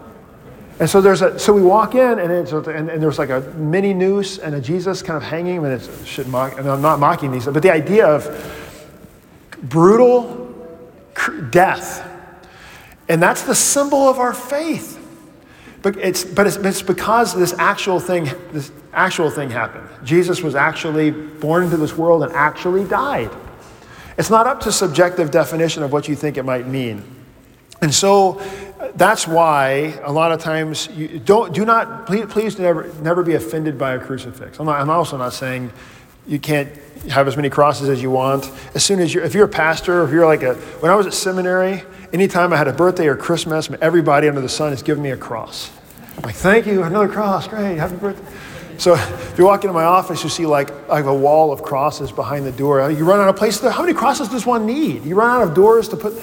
And 0.80 0.90
so 0.90 1.02
there's 1.02 1.22
a, 1.22 1.38
so 1.40 1.54
we 1.54 1.62
walk 1.62 1.96
in 1.96 2.20
and, 2.20 2.32
it's, 2.32 2.52
and, 2.52 2.90
and 2.90 3.02
there's 3.02 3.20
like 3.20 3.30
a 3.30 3.42
mini 3.58 3.94
noose 3.94 4.40
and 4.40 4.56
a 4.56 4.60
Jesus 4.60 5.02
kind 5.02 5.16
of 5.16 5.24
hanging, 5.24 5.58
and 5.58 5.68
it's, 5.68 6.06
should 6.06 6.28
mock, 6.28 6.58
and 6.58 6.68
I'm 6.68 6.82
not 6.82 7.00
mocking 7.00 7.32
these, 7.32 7.46
but 7.46 7.64
the 7.64 7.72
idea 7.72 8.06
of 8.06 8.28
brutal 9.64 10.54
death. 11.52 12.12
And 13.08 13.22
that's 13.22 13.44
the 13.44 13.56
symbol 13.56 14.10
of 14.10 14.20
our 14.20 14.34
faith. 14.34 15.02
But 15.82 15.98
it's, 15.98 16.24
but 16.24 16.48
it's, 16.48 16.58
it's 16.58 16.82
because 16.82 17.36
this 17.36 17.54
actual 17.60 18.00
thing, 18.00 18.26
this 18.52 18.72
actual 18.92 19.30
thing 19.30 19.52
happened. 19.52 19.88
Jesus 20.04 20.42
was 20.42 20.56
actually 20.56 21.12
born 21.12 21.64
into 21.64 21.78
this 21.78 21.96
world 21.96 22.24
and 22.24 22.34
actually 22.34 22.86
died. 22.86 23.30
It's 24.18 24.30
not 24.30 24.48
up 24.48 24.62
to 24.62 24.72
subjective 24.72 25.30
definition 25.30 25.84
of 25.84 25.92
what 25.92 26.08
you 26.08 26.16
think 26.16 26.38
it 26.38 26.44
might 26.44 26.66
mean. 26.66 27.04
And 27.82 27.94
so 27.94 28.42
that's 28.96 29.28
why 29.28 30.00
a 30.04 30.12
lot 30.12 30.32
of 30.32 30.40
times 30.40 30.88
you 30.96 31.20
don't 31.20 31.54
do 31.54 31.66
not 31.66 32.08
please, 32.08 32.26
please 32.28 32.58
never 32.58 32.92
never 33.02 33.24
be 33.24 33.34
offended 33.34 33.78
by 33.78 33.94
a 33.94 34.00
crucifix. 34.00 34.60
I'm, 34.60 34.66
not, 34.66 34.80
I'm 34.80 34.90
also 34.90 35.18
not 35.18 35.34
saying 35.34 35.72
you 36.26 36.40
can't 36.40 36.70
have 37.12 37.28
as 37.28 37.36
many 37.36 37.50
crosses 37.50 37.90
as 37.90 38.02
you 38.02 38.10
want. 38.10 38.50
As 38.74 38.84
soon 38.84 39.00
as 39.00 39.14
you're, 39.14 39.24
if 39.24 39.34
you're 39.34 39.46
a 39.46 39.50
pastor, 39.50 40.04
if 40.04 40.12
you're 40.12 40.26
like 40.26 40.44
a, 40.44 40.56
when 40.82 40.92
I 40.92 40.96
was 40.96 41.06
at 41.06 41.14
seminary, 41.14 41.84
anytime 42.14 42.54
I 42.54 42.58
had 42.58 42.68
a 42.68 42.74
birthday 42.74 43.08
or 43.08 43.16
Christmas, 43.16 43.70
everybody 43.82 44.28
under 44.28 44.42
the 44.42 44.50
sun 44.50 44.72
has 44.72 44.84
given 44.84 45.04
me 45.04 45.12
a 45.12 45.18
cross. 45.18 45.72
I'm 46.18 46.24
like, 46.24 46.36
thank 46.36 46.66
you, 46.66 46.84
another 46.84 47.10
cross, 47.10 47.48
great, 47.48 47.78
happy 47.78 47.96
birthday. 47.96 48.32
So 48.78 48.96
if 48.96 49.36
you 49.38 49.46
walk 49.46 49.64
into 49.64 49.74
my 49.74 49.84
office, 49.84 50.24
you 50.24 50.30
see 50.30 50.46
like 50.46 50.72
I 50.90 50.98
have 50.98 51.08
a 51.08 51.16
wall 51.16 51.52
of 51.52 51.64
crosses 51.64 52.12
behind 52.12 52.46
the 52.46 52.52
door. 52.52 52.90
You 52.92 53.06
run 53.06 53.20
out 53.20 53.30
of 53.30 53.36
places. 53.38 53.72
How 53.72 53.82
many 53.82 53.94
crosses 53.94 54.28
does 54.30 54.46
one 54.46 54.66
need? 54.66 55.06
You 55.06 55.16
run 55.16 55.30
out 55.30 55.48
of 55.48 55.54
doors 55.54 55.88
to 55.90 55.98
put. 55.98 56.14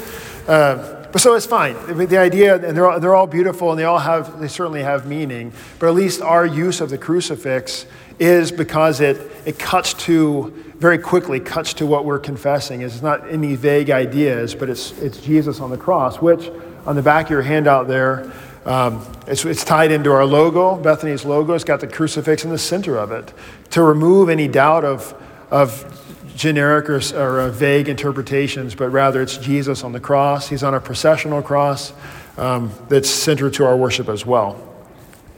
Uh, 0.46 1.06
but 1.12 1.20
so 1.20 1.34
it's 1.34 1.46
fine. 1.46 1.76
The 1.96 2.18
idea, 2.18 2.54
and 2.54 2.76
they're 2.76 2.90
all, 2.90 3.00
they're 3.00 3.14
all 3.14 3.26
beautiful, 3.26 3.70
and 3.70 3.78
they 3.78 3.84
all 3.84 3.98
have, 3.98 4.40
they 4.40 4.48
certainly 4.48 4.82
have 4.82 5.06
meaning. 5.06 5.52
But 5.78 5.88
at 5.88 5.94
least 5.94 6.22
our 6.22 6.46
use 6.46 6.80
of 6.80 6.90
the 6.90 6.98
crucifix 6.98 7.86
is 8.18 8.50
because 8.52 9.00
it 9.00 9.30
it 9.44 9.58
cuts 9.58 9.94
to 9.94 10.61
very 10.82 10.98
quickly 10.98 11.38
cuts 11.38 11.74
to 11.74 11.86
what 11.86 12.04
we're 12.04 12.18
confessing. 12.18 12.82
It's 12.82 13.02
not 13.02 13.30
any 13.30 13.54
vague 13.54 13.88
ideas, 13.88 14.52
but 14.52 14.68
it's 14.68 14.90
it's 14.98 15.18
Jesus 15.18 15.60
on 15.60 15.70
the 15.70 15.76
cross, 15.76 16.20
which 16.20 16.50
on 16.86 16.96
the 16.96 17.02
back 17.02 17.26
of 17.26 17.30
your 17.30 17.42
handout 17.42 17.86
there. 17.86 18.32
Um, 18.66 19.06
it's, 19.28 19.44
it's 19.44 19.64
tied 19.64 19.92
into 19.92 20.10
our 20.10 20.24
logo, 20.24 20.74
Bethany's 20.74 21.24
logo. 21.24 21.54
It's 21.54 21.62
got 21.62 21.78
the 21.78 21.86
crucifix 21.86 22.44
in 22.44 22.50
the 22.50 22.58
center 22.58 22.96
of 22.96 23.12
it 23.12 23.32
to 23.70 23.82
remove 23.82 24.28
any 24.28 24.48
doubt 24.48 24.84
of, 24.84 25.14
of 25.52 25.86
generic 26.34 26.90
or, 26.90 27.00
or 27.16 27.40
uh, 27.40 27.48
vague 27.50 27.88
interpretations, 27.88 28.74
but 28.74 28.88
rather 28.88 29.22
it's 29.22 29.36
Jesus 29.36 29.84
on 29.84 29.92
the 29.92 30.00
cross. 30.00 30.48
He's 30.48 30.64
on 30.64 30.74
a 30.74 30.80
processional 30.80 31.42
cross 31.42 31.92
um, 32.36 32.72
that's 32.88 33.08
centered 33.08 33.54
to 33.54 33.64
our 33.64 33.76
worship 33.76 34.08
as 34.08 34.26
well. 34.26 34.60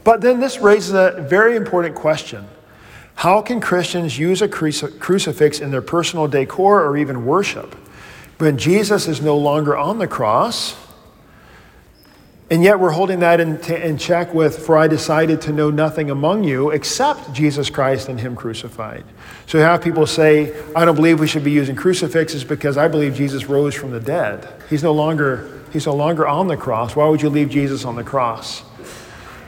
But 0.03 0.21
then 0.21 0.39
this 0.39 0.57
raises 0.57 0.93
a 0.93 1.23
very 1.29 1.55
important 1.55 1.93
question. 1.93 2.47
How 3.15 3.41
can 3.41 3.61
Christians 3.61 4.19
use 4.19 4.41
a 4.41 4.47
crucifix 4.47 5.59
in 5.59 5.71
their 5.71 5.81
personal 5.81 6.27
decor 6.27 6.83
or 6.83 6.97
even 6.97 7.25
worship 7.25 7.73
when 8.37 8.57
Jesus 8.57 9.07
is 9.07 9.21
no 9.21 9.37
longer 9.37 9.75
on 9.75 9.97
the 9.97 10.07
cross? 10.07 10.75
And 12.51 12.61
yet 12.61 12.79
we're 12.79 12.91
holding 12.91 13.19
that 13.21 13.39
in, 13.39 13.57
in, 13.71 13.97
check 13.97 14.31
with, 14.33 14.59
for 14.59 14.77
I 14.77 14.87
decided 14.87 15.41
to 15.41 15.51
know 15.51 15.71
nothing 15.71 16.11
among 16.11 16.43
you 16.43 16.69
except 16.69 17.33
Jesus 17.33 17.71
Christ 17.71 18.07
and 18.07 18.19
Him 18.19 18.35
crucified. 18.35 19.03
So 19.47 19.57
you 19.57 19.63
have 19.63 19.81
people 19.81 20.05
say, 20.05 20.53
I 20.75 20.85
don't 20.85 20.95
believe 20.95 21.19
we 21.19 21.25
should 21.25 21.43
be 21.43 21.51
using 21.51 21.75
crucifixes 21.75 22.43
because 22.43 22.77
I 22.77 22.87
believe 22.87 23.15
Jesus 23.15 23.45
rose 23.45 23.73
from 23.73 23.89
the 23.91 23.99
dead. 23.99 24.47
He's 24.69 24.83
no 24.83 24.93
longer, 24.93 25.63
he's 25.73 25.87
no 25.87 25.95
longer 25.95 26.27
on 26.27 26.47
the 26.47 26.57
cross. 26.57 26.95
Why 26.95 27.07
would 27.07 27.21
you 27.21 27.29
leave 27.29 27.49
Jesus 27.49 27.83
on 27.83 27.95
the 27.95 28.03
cross? 28.03 28.61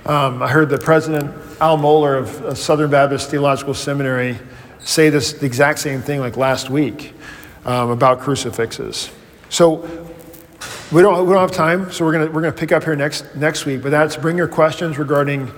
Um, 0.07 0.41
I 0.41 0.47
heard 0.47 0.69
the 0.69 0.77
president, 0.77 1.35
Al 1.59 1.77
Mohler 1.77 2.47
of 2.47 2.57
Southern 2.57 2.89
Baptist 2.89 3.29
Theological 3.29 3.73
Seminary, 3.73 4.39
say 4.79 5.09
this 5.09 5.33
the 5.33 5.45
exact 5.45 5.79
same 5.79 6.01
thing 6.01 6.21
like 6.21 6.37
last 6.37 6.69
week 6.69 7.13
um, 7.65 7.89
about 7.89 8.21
crucifixes. 8.21 9.11
So 9.49 9.81
we 10.93 11.01
don't, 11.01 11.27
we 11.27 11.33
don't 11.33 11.41
have 11.41 11.51
time, 11.51 11.91
so 11.91 12.05
we're 12.05 12.13
going 12.13 12.31
we're 12.31 12.41
gonna 12.41 12.53
pick 12.53 12.71
up 12.71 12.85
here 12.85 12.95
next, 12.95 13.35
next 13.35 13.65
week. 13.65 13.81
But 13.81 13.89
that's 13.89 14.15
bring 14.15 14.37
your 14.37 14.47
questions 14.47 14.97
regarding 14.97 15.51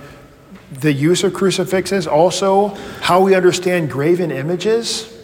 the 0.72 0.92
use 0.92 1.22
of 1.22 1.32
crucifixes, 1.32 2.08
also 2.08 2.68
how 3.02 3.22
we 3.22 3.36
understand 3.36 3.88
graven 3.88 4.32
images. 4.32 5.16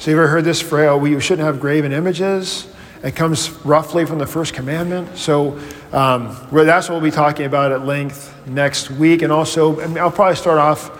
So, 0.00 0.10
you 0.10 0.16
ever 0.16 0.26
heard 0.26 0.42
this 0.42 0.60
phrase, 0.60 0.88
oh, 0.88 0.96
we 0.96 1.20
shouldn't 1.20 1.46
have 1.46 1.60
graven 1.60 1.92
images? 1.92 2.66
It 3.04 3.14
comes 3.14 3.50
roughly 3.64 4.04
from 4.06 4.18
the 4.18 4.26
first 4.26 4.54
commandment. 4.54 5.16
So, 5.16 5.60
um, 5.92 6.36
that's 6.52 6.88
what 6.88 7.00
we'll 7.00 7.10
be 7.10 7.10
talking 7.10 7.46
about 7.46 7.72
at 7.72 7.84
length 7.84 8.34
next 8.46 8.90
week. 8.90 9.22
And 9.22 9.32
also, 9.32 9.80
I'll 9.98 10.10
probably 10.10 10.36
start 10.36 10.58
off 10.58 10.90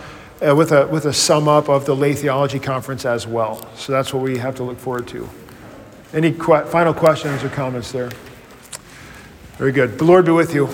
uh, 0.43 0.55
with, 0.55 0.73
a, 0.73 0.87
with 0.87 1.05
a 1.05 1.13
sum 1.13 1.49
up 1.49 1.69
of 1.69 1.85
the 1.87 1.95
Lay 1.95 2.15
Theology 2.15 2.59
Conference 2.59 3.05
as 3.05 3.27
well. 3.27 3.69
So, 3.77 3.93
that's 3.93 4.13
what 4.13 4.23
we 4.23 4.39
have 4.39 4.57
to 4.57 4.65
look 4.65 4.79
forward 4.79 5.07
to. 5.09 5.29
Any 6.13 6.33
qu- 6.33 6.65
final 6.65 6.93
questions 6.93 7.45
or 7.45 7.49
comments 7.51 7.93
there? 7.93 8.11
Very 9.59 9.73
good. 9.73 9.99
The 9.99 10.05
Lord 10.05 10.25
be 10.25 10.33
with 10.33 10.55
you. 10.55 10.69